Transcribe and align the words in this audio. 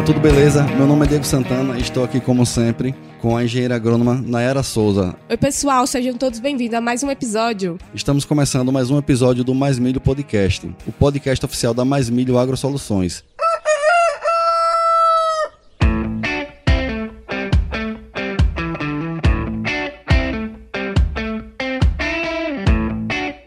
turma, 0.00 0.02
tudo 0.02 0.20
beleza? 0.20 0.64
Meu 0.64 0.86
nome 0.86 1.04
é 1.04 1.08
Diego 1.08 1.24
Santana 1.24 1.78
e 1.78 1.80
estou 1.80 2.04
aqui 2.04 2.20
como 2.20 2.44
sempre 2.44 2.94
com 3.20 3.36
a 3.36 3.44
engenheira 3.44 3.76
agrônoma 3.76 4.14
Nayara 4.14 4.62
Souza. 4.62 5.14
Oi 5.28 5.36
pessoal, 5.36 5.86
sejam 5.86 6.14
todos 6.14 6.38
bem-vindos 6.38 6.74
a 6.74 6.80
mais 6.80 7.02
um 7.02 7.10
episódio. 7.10 7.78
Estamos 7.94 8.24
começando 8.24 8.72
mais 8.72 8.90
um 8.90 8.98
episódio 8.98 9.44
do 9.44 9.54
Mais 9.54 9.78
Milho 9.78 10.00
Podcast, 10.00 10.66
o 10.86 10.92
podcast 10.92 11.44
oficial 11.44 11.74
da 11.74 11.84
Mais 11.84 12.08
Milho 12.08 12.38
Agro 12.38 12.56
Soluções. 12.56 13.22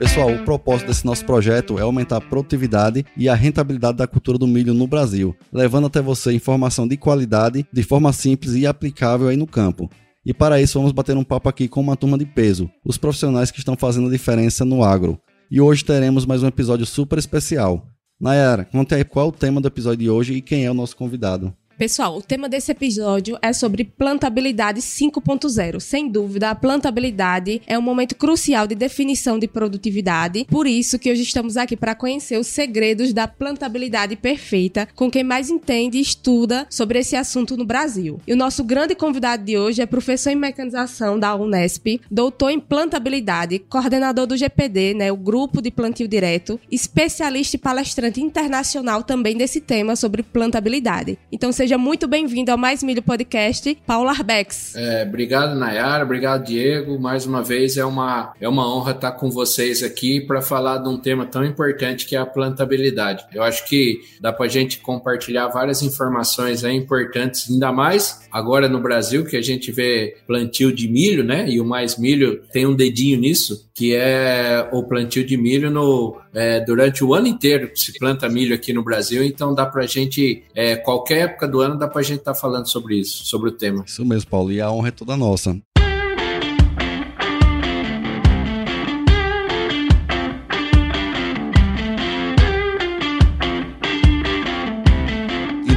Pessoal, 0.04 0.34
o 0.34 0.44
propósito 0.44 0.88
desse 0.88 1.06
nosso 1.06 1.26
projeto 1.26 1.80
é 1.80 1.82
aumentar 1.82 2.18
a 2.18 2.22
produtividade 2.22 3.06
e 3.16 3.30
a 3.30 3.34
rentabilidade 3.34 3.98
da 3.98 4.06
cultura 4.06 4.38
do 4.38 4.46
milho 4.46 4.74
no 4.74 4.86
Brasil, 4.86 5.34
levando 5.50 5.88
até 5.88 6.02
você 6.02 6.34
informação 6.34 6.86
de 6.86 6.98
qualidade, 6.98 7.66
de 7.72 7.84
forma 7.84 8.12
simples 8.12 8.54
e 8.54 8.68
aplicável 8.68 9.30
aí 9.30 9.38
no 9.38 9.48
campo. 9.48 9.90
E 10.26 10.34
para 10.34 10.60
isso 10.60 10.78
vamos 10.78 10.92
bater 10.92 11.16
um 11.16 11.24
papo 11.24 11.48
aqui 11.48 11.70
com 11.70 11.80
uma 11.80 11.96
turma 11.96 12.18
de 12.18 12.26
peso, 12.26 12.70
os 12.84 12.98
profissionais 12.98 13.50
que 13.50 13.60
estão 13.60 13.78
fazendo 13.78 14.10
a 14.10 14.12
diferença 14.12 14.66
no 14.66 14.84
agro. 14.84 15.18
E 15.50 15.62
hoje 15.62 15.86
teremos 15.86 16.26
mais 16.26 16.44
um 16.44 16.48
episódio 16.48 16.86
super 16.86 17.18
especial. 17.18 17.88
Nayara, 18.20 18.66
conte 18.66 18.94
aí 18.94 19.06
qual 19.06 19.28
é 19.28 19.30
o 19.30 19.32
tema 19.32 19.62
do 19.62 19.70
episódio 19.70 20.00
de 20.00 20.10
hoje 20.10 20.34
e 20.34 20.42
quem 20.42 20.66
é 20.66 20.72
o 20.72 20.74
nosso 20.74 20.98
convidado. 20.98 21.56
Pessoal, 21.78 22.16
o 22.16 22.22
tema 22.22 22.48
desse 22.48 22.72
episódio 22.72 23.38
é 23.42 23.52
sobre 23.52 23.84
plantabilidade 23.84 24.80
5.0. 24.80 25.80
Sem 25.80 26.08
dúvida, 26.08 26.52
a 26.52 26.56
plantabilidade 26.56 27.64
é 27.66 27.78
um 27.78 27.82
momento 27.82 28.16
crucial 28.16 28.68
de 28.68 28.76
definição 28.76 29.40
de 29.40 29.48
produtividade. 29.48 30.46
Por 30.50 30.68
isso 30.68 31.00
que 31.00 31.12
hoje 31.12 31.24
estamos 31.24 31.58
aqui 31.58 31.76
para 31.76 31.96
conhecer 31.96 32.38
os 32.38 32.46
segredos 32.46 33.12
da 33.12 33.28
plantabilidade 33.28 34.16
perfeita 34.16 34.88
com 34.94 35.10
quem 35.10 35.24
mais 35.24 35.50
entende 35.50 35.98
e 35.98 36.02
estuda 36.02 36.68
sobre 36.70 37.00
esse 37.00 37.16
assunto 37.16 37.58
no 37.58 37.66
Brasil. 37.66 38.22
E 38.28 38.34
o 38.34 38.38
nosso 38.38 38.64
grande 38.64 38.94
convidado 38.94 39.44
de 39.44 39.58
hoje 39.58 39.82
é 39.82 39.86
professor 39.88 40.30
em 40.30 40.36
mecanização 40.36 41.18
da 41.18 41.36
Unesp, 41.36 42.00
doutor 42.10 42.52
em 42.52 42.60
plantabilidade, 42.60 43.58
coordenador 43.58 44.28
do 44.28 44.38
GPD, 44.38 44.94
né, 44.94 45.12
o 45.12 45.18
grupo 45.18 45.60
de 45.60 45.72
plantio 45.72 46.08
direto, 46.08 46.60
especialista 46.72 47.56
e 47.56 47.60
palestrante 47.60 48.22
internacional 48.22 49.02
também 49.02 49.36
desse 49.36 49.60
tema 49.60 49.96
sobre 49.96 50.22
plantabilidade. 50.22 51.18
Então, 51.32 51.52
Seja 51.64 51.78
muito 51.78 52.10
bem-vindo 52.10 52.52
ao 52.52 52.58
Mais 52.58 52.84
Milho 52.84 53.02
Podcast, 53.02 53.74
Paulo 53.88 54.10
Arbex. 54.10 54.76
É, 54.76 55.04
obrigado, 55.04 55.56
Nayara. 55.56 56.04
Obrigado, 56.04 56.44
Diego. 56.44 57.00
Mais 57.00 57.26
uma 57.26 57.42
vez 57.42 57.78
é 57.78 57.86
uma, 57.86 58.34
é 58.42 58.50
uma 58.50 58.68
honra 58.68 58.92
estar 58.92 59.14
com 59.14 59.32
vocês 59.32 59.82
aqui 59.82 60.20
para 60.20 60.42
falar 60.42 60.80
de 60.80 60.90
um 60.90 60.98
tema 60.98 61.26
tão 61.26 61.46
importante 61.46 62.06
que 62.06 62.18
é 62.18 62.20
a 62.20 62.26
plantabilidade. 62.26 63.24
Eu 63.34 63.42
acho 63.42 63.66
que 63.66 64.02
dá 64.20 64.34
para 64.34 64.46
a 64.46 64.50
gente 64.50 64.80
compartilhar 64.80 65.48
várias 65.48 65.82
informações 65.82 66.66
importantes, 66.66 67.50
ainda 67.50 67.72
mais 67.72 68.28
agora 68.30 68.68
no 68.68 68.82
Brasil, 68.82 69.24
que 69.24 69.38
a 69.38 69.42
gente 69.42 69.72
vê 69.72 70.18
plantio 70.28 70.70
de 70.70 70.90
milho, 70.90 71.24
né? 71.24 71.50
E 71.50 71.62
o 71.62 71.66
Mais 71.66 71.98
Milho 71.98 72.42
tem 72.52 72.66
um 72.66 72.76
dedinho 72.76 73.18
nisso, 73.18 73.70
que 73.74 73.96
é 73.96 74.70
o 74.72 74.84
plantio 74.84 75.26
de 75.26 75.36
milho 75.36 75.72
no, 75.72 76.20
é, 76.34 76.60
durante 76.60 77.04
o 77.04 77.14
ano 77.14 77.28
inteiro. 77.28 77.72
Se 77.76 77.98
planta 77.98 78.30
milho 78.30 78.54
aqui 78.54 78.72
no 78.72 78.84
Brasil, 78.84 79.24
então 79.24 79.54
dá 79.54 79.66
para 79.66 79.84
a 79.84 79.88
gente, 79.88 80.44
é, 80.54 80.76
qualquer 80.76 81.30
época 81.30 81.48
do 81.48 81.60
ano, 81.60 81.78
dá 81.78 81.88
para 81.88 82.02
a 82.02 82.04
gente 82.04 82.20
estar 82.20 82.34
tá 82.34 82.40
falando 82.40 82.68
sobre 82.68 82.98
isso, 82.98 83.26
sobre 83.26 83.50
o 83.50 83.54
tema. 83.54 83.84
Isso 83.86 84.06
mesmo, 84.06 84.30
Paulo, 84.30 84.52
e 84.52 84.62
a 84.62 84.72
honra 84.72 84.90
é 84.90 84.92
toda 84.92 85.18
nossa. 85.18 85.60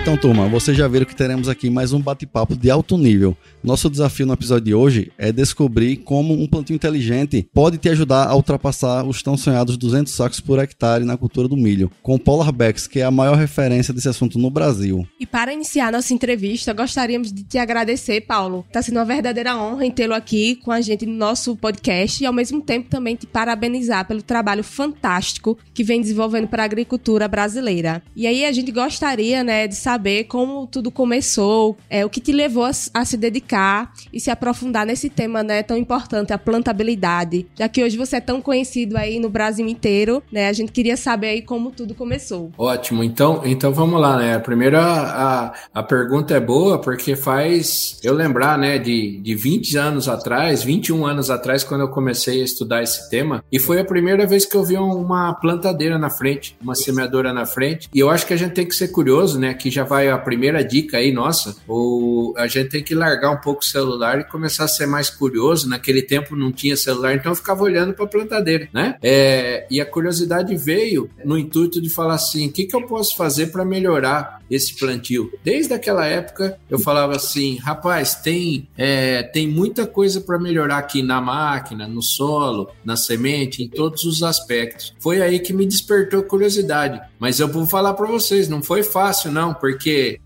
Então, 0.06 0.16
turma, 0.16 0.48
vocês 0.48 0.76
já 0.76 0.86
viram 0.86 1.04
que 1.04 1.16
teremos 1.16 1.48
aqui 1.48 1.68
mais 1.68 1.92
um 1.92 1.98
bate-papo 1.98 2.54
de 2.54 2.70
alto 2.70 2.96
nível. 2.96 3.36
Nosso 3.60 3.90
desafio 3.90 4.24
no 4.24 4.34
episódio 4.34 4.66
de 4.66 4.72
hoje 4.72 5.10
é 5.18 5.32
descobrir 5.32 5.96
como 5.96 6.32
um 6.32 6.46
plantio 6.46 6.76
inteligente 6.76 7.44
pode 7.52 7.76
te 7.76 7.88
ajudar 7.88 8.28
a 8.28 8.36
ultrapassar 8.36 9.04
os 9.04 9.20
tão 9.20 9.36
sonhados 9.36 9.76
200 9.76 10.12
sacos 10.12 10.38
por 10.38 10.60
hectare 10.60 11.04
na 11.04 11.16
cultura 11.16 11.48
do 11.48 11.56
milho, 11.56 11.90
com 12.04 12.14
o 12.14 12.20
Paulo 12.20 12.42
Arbex, 12.42 12.86
que 12.86 13.00
é 13.00 13.02
a 13.02 13.10
maior 13.10 13.36
referência 13.36 13.92
desse 13.92 14.08
assunto 14.08 14.38
no 14.38 14.48
Brasil. 14.48 15.04
E 15.18 15.26
para 15.26 15.52
iniciar 15.52 15.90
nossa 15.90 16.14
entrevista, 16.14 16.72
gostaríamos 16.72 17.32
de 17.32 17.42
te 17.42 17.58
agradecer, 17.58 18.20
Paulo. 18.20 18.64
Está 18.68 18.80
sendo 18.82 18.98
uma 18.98 19.04
verdadeira 19.04 19.56
honra 19.56 19.86
em 19.86 19.90
tê-lo 19.90 20.14
aqui 20.14 20.54
com 20.54 20.70
a 20.70 20.80
gente 20.80 21.04
no 21.04 21.14
nosso 21.14 21.56
podcast 21.56 22.22
e, 22.22 22.26
ao 22.26 22.32
mesmo 22.32 22.62
tempo, 22.62 22.88
também 22.88 23.16
te 23.16 23.26
parabenizar 23.26 24.06
pelo 24.06 24.22
trabalho 24.22 24.62
fantástico 24.62 25.58
que 25.74 25.82
vem 25.82 26.00
desenvolvendo 26.00 26.46
para 26.46 26.62
a 26.62 26.66
agricultura 26.66 27.26
brasileira. 27.26 28.00
E 28.14 28.24
aí 28.24 28.44
a 28.44 28.52
gente 28.52 28.70
gostaria, 28.70 29.42
né, 29.42 29.66
de 29.66 29.74
saber 29.74 29.95
saber 29.96 30.24
como 30.24 30.66
tudo 30.66 30.90
começou, 30.90 31.74
é, 31.88 32.04
o 32.04 32.10
que 32.10 32.20
te 32.20 32.30
levou 32.30 32.64
a, 32.64 32.70
a, 32.92 33.04
se 33.04 33.16
dedicar 33.16 33.92
e 34.12 34.20
se 34.20 34.30
aprofundar 34.30 34.84
nesse 34.84 35.08
tema 35.08 35.42
né, 35.42 35.62
tão 35.62 35.76
importante, 35.76 36.34
a 36.34 36.38
plantabilidade. 36.38 37.46
Já 37.58 37.66
que 37.66 37.82
hoje 37.82 37.96
você 37.96 38.16
é 38.16 38.20
tão 38.20 38.42
conhecido 38.42 38.98
aí 38.98 39.18
no 39.18 39.30
Brasil 39.30 39.66
inteiro, 39.66 40.22
né? 40.30 40.48
A 40.48 40.52
gente 40.52 40.70
queria 40.70 40.96
saber 40.98 41.28
aí 41.28 41.42
como 41.42 41.70
tudo 41.70 41.94
começou. 41.94 42.52
Ótimo, 42.58 43.02
então, 43.02 43.40
então 43.44 43.72
vamos 43.72 43.98
lá, 43.98 44.18
né? 44.18 44.38
Primeiro 44.38 44.76
a, 44.78 45.54
a, 45.72 45.82
pergunta 45.82 46.34
é 46.34 46.40
boa 46.40 46.78
porque 46.78 47.16
faz 47.16 47.98
eu 48.02 48.12
lembrar, 48.12 48.58
né, 48.58 48.78
de, 48.78 49.18
de 49.22 49.34
20 49.34 49.78
anos 49.78 50.08
atrás, 50.08 50.62
21 50.62 51.06
anos 51.06 51.30
atrás, 51.30 51.64
quando 51.64 51.82
eu 51.82 51.88
comecei 51.88 52.42
a 52.42 52.44
estudar 52.44 52.82
esse 52.82 53.08
tema, 53.08 53.42
e 53.50 53.58
foi 53.58 53.80
a 53.80 53.84
primeira 53.84 54.26
vez 54.26 54.44
que 54.44 54.56
eu 54.56 54.62
vi 54.62 54.76
uma 54.76 55.32
plantadeira 55.34 55.98
na 55.98 56.10
frente, 56.10 56.54
uma 56.60 56.74
semeadora 56.74 57.32
na 57.32 57.46
frente, 57.46 57.88
e 57.94 57.98
eu 57.98 58.10
acho 58.10 58.26
que 58.26 58.34
a 58.34 58.36
gente 58.36 58.52
tem 58.52 58.66
que 58.66 58.74
ser 58.74 58.88
curioso, 58.88 59.38
né, 59.38 59.54
que 59.54 59.70
já 59.70 59.85
vai 59.86 60.08
a 60.08 60.18
primeira 60.18 60.62
dica 60.62 60.98
aí 60.98 61.12
nossa, 61.12 61.56
ou 61.66 62.34
a 62.36 62.46
gente 62.46 62.70
tem 62.70 62.82
que 62.82 62.94
largar 62.94 63.30
um 63.30 63.40
pouco 63.40 63.62
o 63.62 63.66
celular 63.66 64.20
e 64.20 64.24
começar 64.24 64.64
a 64.64 64.68
ser 64.68 64.86
mais 64.86 65.08
curioso. 65.08 65.68
Naquele 65.68 66.02
tempo 66.02 66.36
não 66.36 66.52
tinha 66.52 66.76
celular, 66.76 67.14
então 67.14 67.32
eu 67.32 67.36
ficava 67.36 67.62
olhando 67.62 67.94
para 67.94 68.04
a 68.04 68.08
plantadeira, 68.08 68.68
né? 68.72 68.96
É, 69.02 69.66
e 69.70 69.80
a 69.80 69.86
curiosidade 69.86 70.54
veio 70.56 71.08
no 71.24 71.38
intuito 71.38 71.80
de 71.80 71.88
falar 71.88 72.14
assim: 72.14 72.48
o 72.48 72.52
que, 72.52 72.64
que 72.64 72.76
eu 72.76 72.86
posso 72.86 73.16
fazer 73.16 73.46
para 73.46 73.64
melhorar 73.64 74.40
esse 74.50 74.76
plantio? 74.76 75.32
Desde 75.42 75.72
aquela 75.72 76.06
época 76.06 76.58
eu 76.68 76.78
falava 76.78 77.16
assim, 77.16 77.56
rapaz, 77.56 78.14
tem, 78.16 78.68
é, 78.76 79.22
tem 79.22 79.48
muita 79.48 79.86
coisa 79.86 80.20
para 80.20 80.38
melhorar 80.38 80.78
aqui 80.78 81.02
na 81.02 81.20
máquina, 81.20 81.86
no 81.86 82.02
solo, 82.02 82.70
na 82.84 82.96
semente, 82.96 83.62
em 83.62 83.68
todos 83.68 84.04
os 84.04 84.22
aspectos. 84.22 84.94
Foi 84.98 85.20
aí 85.20 85.38
que 85.38 85.52
me 85.52 85.66
despertou 85.66 86.22
curiosidade. 86.22 87.00
Mas 87.18 87.40
eu 87.40 87.48
vou 87.48 87.66
falar 87.66 87.94
para 87.94 88.06
vocês, 88.06 88.48
não 88.48 88.62
foi 88.62 88.82
fácil 88.82 89.30
não, 89.30 89.54
porque 89.54 89.75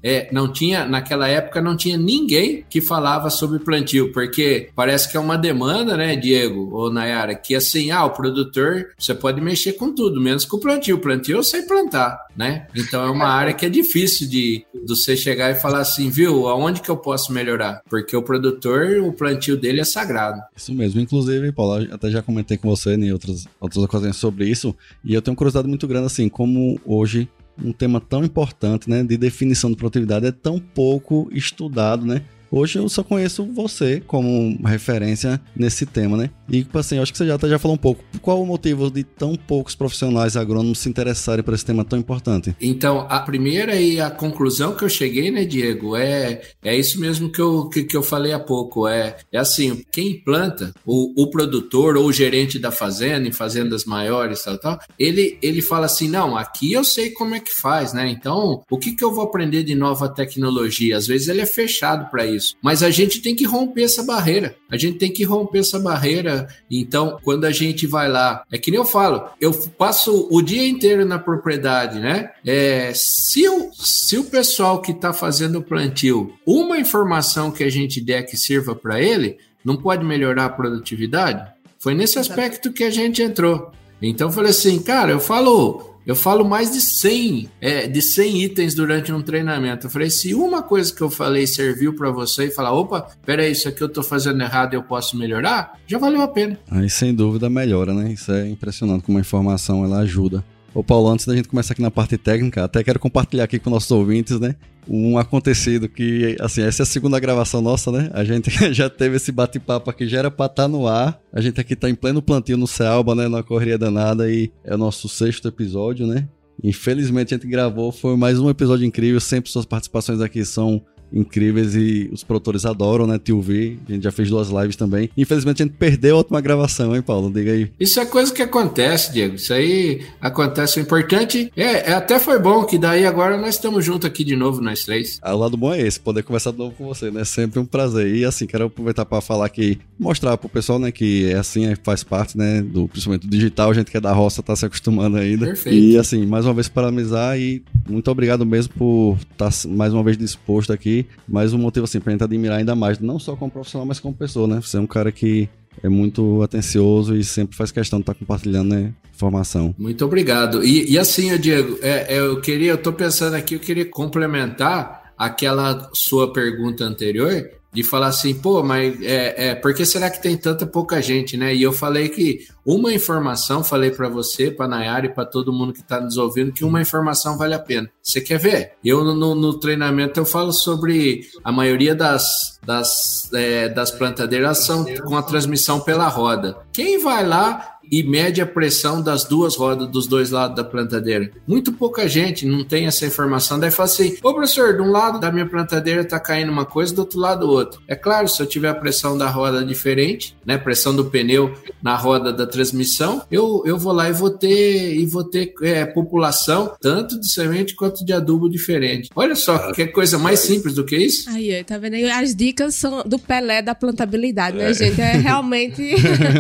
é, 0.03 0.29
não 0.33 0.53
tinha 0.53 0.85
naquela 0.87 1.29
época 1.29 1.61
não 1.61 1.77
tinha 1.77 1.97
ninguém 1.97 2.65
que 2.69 2.81
falava 2.81 3.31
sobre 3.31 3.59
plantio, 3.59 4.13
porque 4.13 4.71
parece 4.75 5.11
que 5.11 5.17
é 5.17 5.21
uma 5.21 5.37
demanda, 5.37 5.97
né, 5.97 6.17
Diego 6.17 6.71
ou 6.73 6.93
Nayara, 6.93 7.35
que 7.35 7.55
assim, 7.55 7.91
ah, 7.91 8.05
o 8.05 8.11
produtor 8.11 8.91
você 8.99 9.15
pode 9.15 9.41
mexer 9.41 9.75
com 9.75 9.95
tudo, 9.95 10.21
menos 10.21 10.45
com 10.45 10.57
o 10.57 10.61
plantio. 10.61 10.97
O 10.97 11.01
plantio 11.01 11.37
eu 11.37 11.43
sei 11.43 11.63
plantar, 11.63 12.27
né? 12.37 12.67
Então 12.75 13.05
é 13.05 13.11
uma 13.11 13.27
área 13.27 13.53
que 13.53 13.67
é 13.67 13.69
difícil 13.69 14.29
de, 14.29 14.65
de 14.75 14.89
você 14.89 15.17
chegar 15.17 15.51
e 15.51 15.55
falar 15.55 15.81
assim, 15.81 16.11
viu, 16.11 16.49
aonde 16.49 16.81
que 16.81 16.89
eu 16.89 16.97
posso 16.97 17.33
melhorar? 17.33 17.83
Porque 17.89 18.17
o 18.17 18.23
produtor, 18.23 18.99
o 19.03 19.13
plantio 19.13 19.57
dele 19.57 19.81
é 19.81 19.85
sagrado. 19.85 20.41
Isso 20.57 20.73
mesmo, 20.73 21.01
inclusive, 21.01 21.53
Paulo, 21.53 21.87
até 21.91 22.11
já 22.11 22.23
comentei 22.23 22.57
com 22.57 22.69
você 22.69 22.95
em 22.95 23.13
outras, 23.13 23.47
outras 23.61 23.83
ocasiões 23.83 24.17
sobre 24.17 24.49
isso, 24.49 24.75
e 25.05 25.15
eu 25.15 25.23
tenho 25.23 25.37
curiosidade 25.37 25.69
muito 25.69 25.87
grande 25.87 26.07
assim, 26.07 26.29
como 26.29 26.81
hoje 26.85 27.29
um 27.63 27.73
tema 27.73 28.01
tão 28.01 28.25
importante, 28.25 28.89
né, 28.89 29.03
de 29.03 29.17
definição 29.17 29.71
de 29.71 29.77
produtividade 29.77 30.27
é 30.27 30.33
tão 30.33 30.59
pouco 30.59 31.29
estudado, 31.33 32.07
né? 32.07 32.23
Hoje 32.53 32.81
eu 32.81 32.89
só 32.89 33.05
conheço 33.05 33.45
você 33.45 34.03
como 34.05 34.59
referência 34.67 35.41
nesse 35.55 35.87
tema, 35.87 36.17
né? 36.17 36.31
E, 36.49 36.65
tipo 36.65 36.77
assim, 36.77 36.97
eu 36.97 37.03
acho 37.03 37.13
que 37.13 37.19
você 37.19 37.27
já, 37.27 37.39
já 37.39 37.59
falou 37.61 37.77
um 37.77 37.79
pouco. 37.81 38.05
Qual 38.21 38.43
o 38.43 38.47
motivo 38.47 38.91
de 38.91 39.05
tão 39.05 39.37
poucos 39.37 39.77
profissionais 39.77 40.37
agrônomos 40.37 40.81
se 40.81 40.89
interessarem 40.89 41.45
por 41.45 41.55
esse 41.55 41.65
tema 41.65 41.85
tão 41.85 41.97
importante? 41.97 42.57
Então, 42.61 43.07
a 43.09 43.21
primeira 43.21 43.77
e 43.77 44.01
a 44.01 44.11
conclusão 44.11 44.75
que 44.75 44.83
eu 44.83 44.89
cheguei, 44.89 45.31
né, 45.31 45.45
Diego, 45.45 45.97
é, 45.97 46.43
é 46.61 46.77
isso 46.77 46.99
mesmo 46.99 47.31
que 47.31 47.41
eu, 47.41 47.69
que, 47.69 47.85
que 47.85 47.97
eu 47.97 48.03
falei 48.03 48.33
há 48.33 48.41
pouco. 48.41 48.89
É, 48.89 49.19
é 49.31 49.39
assim, 49.39 49.85
quem 49.93 50.19
planta, 50.19 50.75
o, 50.85 51.23
o 51.23 51.31
produtor 51.31 51.97
ou 51.97 52.07
o 52.07 52.13
gerente 52.13 52.59
da 52.59 52.73
fazenda, 52.73 53.29
em 53.29 53.33
fazendas 53.33 53.85
maiores, 53.85 54.43
tal, 54.43 54.59
tal, 54.59 54.81
ele, 54.99 55.39
ele 55.41 55.63
fala 55.63 55.87
assim, 55.87 56.09
não, 56.09 56.37
aqui 56.37 56.73
eu 56.73 56.83
sei 56.83 57.11
como 57.11 57.37
é 57.37 57.39
que 57.39 57.55
faz, 57.55 57.93
né? 57.93 58.09
Então, 58.11 58.63
o 58.69 58.77
que, 58.77 58.97
que 58.97 59.05
eu 59.05 59.15
vou 59.15 59.23
aprender 59.23 59.63
de 59.63 59.77
nova 59.77 60.09
tecnologia? 60.09 60.97
Às 60.97 61.07
vezes 61.07 61.29
ele 61.29 61.43
é 61.43 61.47
fechado 61.47 62.11
para 62.11 62.27
isso 62.27 62.40
isso. 62.41 62.57
Mas 62.61 62.83
a 62.83 62.91
gente 62.91 63.21
tem 63.21 63.37
que 63.37 63.45
romper 63.45 63.85
essa 63.85 64.03
barreira. 64.03 64.57
A 64.71 64.77
gente 64.77 64.99
tem 64.99 65.13
que 65.13 65.23
romper 65.23 65.61
essa 65.61 65.79
barreira. 65.79 66.49
Então, 66.71 67.19
quando 67.23 67.45
a 67.45 67.53
gente 67.53 67.87
vai 67.87 68.09
lá, 68.09 68.43
é 68.51 68.59
que 68.59 68.71
nem 68.71 68.81
eu 68.81 68.85
falo, 68.85 69.29
eu 69.41 69.53
passo 69.79 70.27
o 70.31 70.43
dia 70.43 70.67
inteiro 70.67 71.05
na 71.05 71.19
propriedade, 71.19 72.01
né? 72.01 72.31
É, 72.45 72.93
se, 72.95 73.49
o, 73.49 73.71
se 73.75 74.19
o 74.19 74.25
pessoal 74.25 74.81
que 74.81 74.93
está 74.93 75.13
fazendo 75.13 75.59
o 75.59 75.63
plantio, 75.63 76.33
uma 76.45 76.79
informação 76.79 77.51
que 77.51 77.63
a 77.63 77.71
gente 77.71 78.01
der 78.01 78.25
que 78.25 78.37
sirva 78.37 78.75
para 78.75 79.01
ele, 79.01 79.37
não 79.65 79.77
pode 79.77 80.05
melhorar 80.05 80.47
a 80.47 80.51
produtividade? 80.51 81.47
Foi 81.79 81.95
nesse 81.95 82.19
aspecto 82.19 82.73
que 82.73 82.85
a 82.85 82.91
gente 82.91 83.23
entrou. 83.23 83.71
Então 84.03 84.29
eu 84.29 84.33
falei 84.33 84.51
assim, 84.51 84.79
cara, 84.81 85.13
eu 85.13 85.21
falo 85.21 85.90
eu 86.07 86.17
falo 86.17 86.45
mais 86.45 86.71
de 86.73 86.81
100, 86.81 87.49
é, 87.61 87.87
de 87.87 88.01
100 88.01 88.43
itens 88.43 88.75
durante 88.75 89.13
um 89.13 89.21
treinamento. 89.21 89.87
Eu 89.87 89.91
falei, 89.91 90.11
se 90.11 90.35
uma 90.35 90.63
coisa 90.63 90.95
que 90.95 91.01
eu 91.01 91.11
falei 91.11 91.47
serviu 91.47 91.95
para 91.95 92.11
você 92.11 92.47
e 92.47 92.51
falar, 92.51 92.73
opa, 92.73 93.09
peraí, 93.25 93.53
isso 93.53 93.69
aqui 93.69 93.83
eu 93.83 93.89
tô 93.89 94.03
fazendo 94.03 94.41
errado 94.43 94.75
e 94.75 94.77
eu 94.77 94.83
posso 94.83 95.17
melhorar, 95.17 95.79
já 95.87 95.99
valeu 95.99 96.23
a 96.23 96.29
pena. 96.29 96.59
Aí 96.71 96.89
sem 96.89 97.15
dúvida 97.15 97.51
melhora, 97.51 97.93
né? 97.93 98.13
Isso 98.13 98.33
é 98.33 98.49
impressionante 98.49 99.05
como 99.05 99.19
a 99.19 99.21
informação 99.21 99.85
ela 99.85 99.99
ajuda. 100.01 100.45
Ô 100.73 100.85
Paulo, 100.85 101.09
antes 101.09 101.27
da 101.27 101.35
gente 101.35 101.49
começar 101.49 101.73
aqui 101.73 101.83
na 101.83 101.91
parte 101.91 102.17
técnica, 102.17 102.65
até 102.65 102.83
quero 102.85 102.99
compartilhar 102.99 103.45
aqui 103.45 103.59
com 103.59 103.71
nossos 103.71 103.91
ouvintes, 103.91 104.39
né? 104.39 104.55
Um 104.89 105.19
acontecido 105.19 105.89
que, 105.89 106.37
assim, 106.41 106.63
essa 106.63 106.83
é 106.83 106.85
a 106.85 106.87
segunda 106.87 107.21
gravação 107.21 107.61
nossa, 107.61 107.93
né? 107.93 108.11
A 108.13 108.25
gente 108.25 108.51
já 108.73 108.89
teve 108.89 109.17
esse 109.17 109.31
bate-papo 109.31 109.91
aqui, 109.91 110.07
já 110.09 110.19
era 110.19 110.31
pra 110.31 110.47
estar 110.47 110.63
tá 110.65 110.69
no 110.69 110.87
ar. 110.87 111.21
A 111.33 111.41
gente 111.41 111.61
aqui 111.61 111.77
tá 111.77 111.89
em 111.89 111.95
pleno 111.95 112.23
plantio 112.23 112.57
no 112.57 112.67
Cealba, 112.67 113.15
né? 113.15 113.29
Na 113.29 113.43
correria 113.43 113.79
danada 113.79 114.31
e 114.31 114.51
é 114.65 114.75
o 114.75 114.79
nosso 114.79 115.09
sexto 115.09 115.49
episódio, 115.49 116.07
né? 116.07 116.29
Infelizmente 116.63 117.35
a 117.35 117.39
gente 117.39 117.47
gravou, 117.47 117.91
foi 117.91 118.17
mais 118.17 118.39
um 118.39 118.51
episódio 118.51 118.85
incrível. 118.85 119.21
Sempre 119.21 119.51
suas 119.51 119.65
participações 119.65 120.21
aqui 120.21 120.45
são 120.45 120.83
incríveis 121.13 121.75
e 121.75 122.09
os 122.13 122.23
produtores 122.23 122.65
adoram, 122.65 123.07
né? 123.07 123.19
Tio 123.19 123.41
V, 123.41 123.79
a 123.89 123.93
gente 123.93 124.05
já 124.05 124.13
fez 124.13 124.29
duas 124.29 124.49
lives 124.49 124.77
também. 124.77 125.11
Infelizmente 125.17 125.63
a 125.63 125.67
gente 125.67 125.77
perdeu 125.77 126.15
a 126.15 126.19
última 126.19 126.41
gravação, 126.41 126.95
hein, 126.95 127.03
Paulo? 127.03 127.31
Diga 127.33 127.53
aí. 127.53 127.71
Isso 127.79 128.01
é 128.01 128.07
coisa 128.07 128.33
que 128.33 128.43
acontece, 128.43 129.13
Diego. 129.13 129.35
Isso 129.35 129.53
aí 129.53 130.03
acontece. 130.21 130.79
O 130.79 130.83
importante 130.83 131.53
é, 131.57 131.91
é 131.91 131.93
até 131.93 132.19
foi 132.19 132.39
bom 132.39 132.65
que 132.65 132.79
daí 132.79 133.07
agora 133.07 133.37
nós 133.37 133.55
estamos 133.57 133.85
juntos 133.85 134.09
aqui 134.09 134.25
de 134.25 134.37
novo, 134.37 134.61
nós 134.61 134.85
três. 134.85 135.19
Ah, 135.23 135.35
o 135.35 135.39
lado 135.39 135.57
bom 135.57 135.73
é 135.73 135.81
esse, 135.81 135.99
poder 135.99 136.23
conversar 136.23 136.53
de 136.53 136.59
novo 136.59 136.75
com 136.77 136.87
você, 136.87 137.11
né? 137.11 137.25
Sempre 137.25 137.59
um 137.59 137.67
prazer. 137.67 138.15
E 138.15 138.25
assim, 138.25 138.47
quero 138.47 138.67
aproveitar 138.67 139.05
para 139.05 139.21
falar 139.21 139.47
aqui, 139.47 139.79
mostrar 139.99 140.37
pro 140.37 140.49
pessoal, 140.49 140.79
né, 140.79 140.91
que 140.91 141.31
é 141.31 141.37
assim, 141.37 141.67
é, 141.67 141.77
faz 141.77 142.03
parte, 142.03 142.37
né, 142.37 142.63
do 142.63 142.89
principalmente 142.89 143.27
do 143.27 143.31
digital, 143.31 143.71
a 143.71 143.75
gente 143.75 143.91
que 143.91 143.97
é 143.97 144.01
da 144.01 144.13
roça 144.13 144.43
tá 144.43 144.55
se 144.55 144.65
acostumando 144.65 145.17
ainda. 145.17 145.47
Perfeito. 145.47 145.77
E 145.77 145.99
assim, 145.99 146.27
mais 146.27 146.45
uma 146.45 146.55
vez 146.55 146.69
parabenizar 146.69 147.39
e 147.39 147.63
muito 147.89 148.11
obrigado 148.11 148.45
mesmo 148.47 148.75
por 148.75 149.19
estar 149.33 149.51
tá 149.51 149.69
mais 149.69 149.93
uma 149.93 150.03
vez 150.03 150.17
disposto 150.17 150.73
aqui 150.73 151.00
mais 151.29 151.53
um 151.53 151.59
motivo 151.59 151.85
assim 151.85 152.01
pra 152.01 152.13
gente 152.13 152.25
admirar 152.25 152.59
ainda 152.59 152.75
mais, 152.75 152.99
não 152.99 153.19
só 153.19 153.37
como 153.37 153.51
profissional, 153.51 153.87
mas 153.87 154.01
como 154.01 154.15
pessoa, 154.15 154.47
né? 154.47 154.61
Você 154.61 154.77
é 154.77 154.81
um 154.81 154.87
cara 154.87 155.11
que 155.13 155.49
é 155.83 155.89
muito 155.89 156.43
atencioso 156.43 157.17
e 157.17 157.25
sempre 157.25 157.57
faz 157.57 157.71
questão 157.71 157.99
de 157.99 158.03
estar 158.03 158.15
tá 158.15 158.19
compartilhando 158.19 158.75
né, 158.75 158.93
informação. 159.15 159.75
Muito 159.79 160.05
obrigado. 160.05 160.65
E, 160.65 160.91
e 160.91 160.99
assim, 160.99 161.37
Diego, 161.39 161.79
é, 161.81 162.17
é, 162.17 162.19
eu 162.19 162.41
queria, 162.41 162.73
eu 162.73 162.79
tô 162.79 162.93
pensando 162.93 163.35
aqui, 163.35 163.55
eu 163.55 163.61
queria 163.61 163.85
complementar 163.85 165.13
aquela 165.17 165.91
sua 165.93 166.33
pergunta 166.33 166.85
anterior 166.85 167.49
de 167.73 167.85
falar 167.85 168.09
assim, 168.09 168.35
pô, 168.35 168.63
mas 168.63 169.01
é, 169.03 169.51
é, 169.51 169.55
por 169.55 169.73
que 169.73 169.85
será 169.87 170.11
que 170.11 170.21
tem 170.21 170.37
tanta 170.37 170.67
pouca 170.67 171.01
gente, 171.01 171.37
né? 171.37 171.55
E 171.55 171.63
eu 171.63 171.73
falei 171.73 172.09
que 172.09 172.47
uma 172.67 172.93
informação, 172.93 173.63
falei 173.63 173.91
para 173.91 174.09
você, 174.09 174.51
para 174.51 174.67
Nayara 174.67 175.07
e 175.07 175.15
para 175.15 175.25
todo 175.25 175.53
mundo 175.53 175.73
que 175.73 175.81
está 175.81 176.01
nos 176.01 176.17
ouvindo, 176.17 176.53
que 176.53 176.65
uma 176.65 176.81
informação 176.81 177.39
vale 177.39 177.55
a 177.55 177.59
pena. 177.59 177.89
Você 178.03 178.21
quer 178.21 178.39
ver? 178.39 178.73
Eu 178.85 179.05
no, 179.05 179.35
no 179.35 179.59
treinamento 179.59 180.19
eu 180.19 180.25
falo 180.25 180.53
sobre 180.53 181.23
a 181.45 181.53
maioria 181.53 181.95
das, 181.95 182.59
das, 182.65 183.33
é, 183.33 183.69
das 183.69 183.91
plantadeiras 183.93 184.59
são 184.59 184.85
com 185.07 185.17
a 185.17 185.23
transmissão 185.23 185.81
pela 185.81 186.09
roda. 186.09 186.57
Quem 186.73 186.99
vai 186.99 187.25
lá 187.25 187.79
e 187.91 188.03
mede 188.03 188.41
a 188.41 188.47
pressão 188.47 189.03
das 189.03 189.25
duas 189.25 189.57
rodas 189.57 189.89
dos 189.89 190.07
dois 190.07 190.31
lados 190.31 190.57
da 190.57 190.65
plantadeira. 190.65 191.31
Muito 191.47 191.73
pouca 191.73 192.09
gente 192.09 192.47
não 192.47 192.65
tem 192.65 192.87
essa 192.87 193.05
informação. 193.05 193.59
Daí 193.59 193.71
fala 193.71 193.89
assim: 193.89 194.17
Ô 194.23 194.33
professor, 194.33 194.75
de 194.75 194.83
um 194.83 194.91
lado 194.91 195.19
da 195.19 195.33
minha 195.33 195.47
plantadeira 195.47 196.05
tá 196.05 196.21
caindo 196.21 196.53
uma 196.53 196.65
coisa, 196.65 196.95
do 196.95 197.01
outro 197.01 197.19
lado 197.19 197.49
outro. 197.49 197.81
É 197.89 197.97
claro, 197.97 198.29
se 198.29 198.41
eu 198.41 198.47
tiver 198.47 198.69
a 198.69 198.75
pressão 198.75 199.19
da 199.19 199.29
roda 199.29 199.65
diferente, 199.65 200.37
né, 200.45 200.57
pressão 200.57 200.95
do 200.95 201.07
pneu 201.07 201.55
na 201.83 201.97
roda 201.97 202.33
da 202.33 202.47
transmissão, 202.47 203.23
eu, 203.31 203.63
eu 203.67 203.79
vou 203.79 203.93
lá 203.93 204.09
e 204.09 204.13
vou 204.13 204.31
ter 204.31 204.95
e 204.95 205.07
vou 205.07 205.25
ter 205.25 205.53
é, 205.63 205.85
população 205.85 206.73
tanto 206.81 207.19
de 207.19 207.31
semente 207.33 207.75
quanto 207.75 208.05
de 208.05 208.13
adubo 208.13 208.49
diferente. 208.49 209.11
Olha 209.15 209.35
só, 209.35 209.73
que 209.73 209.87
coisa 209.87 210.19
mais 210.19 210.41
simples 210.41 210.75
do 210.75 210.85
que 210.85 210.97
isso. 210.97 211.29
Aí, 211.31 211.65
tá 211.65 211.79
vendo 211.79 211.95
aí? 211.95 212.11
As 212.11 212.35
dicas 212.35 212.75
são 212.75 213.03
do 213.05 213.19
Pelé 213.19 213.63
da 213.63 213.75
plantabilidade, 213.75 214.57
né, 214.57 214.71
é. 214.71 214.75
gente? 214.75 215.01
É 215.01 215.13
realmente. 215.13 215.95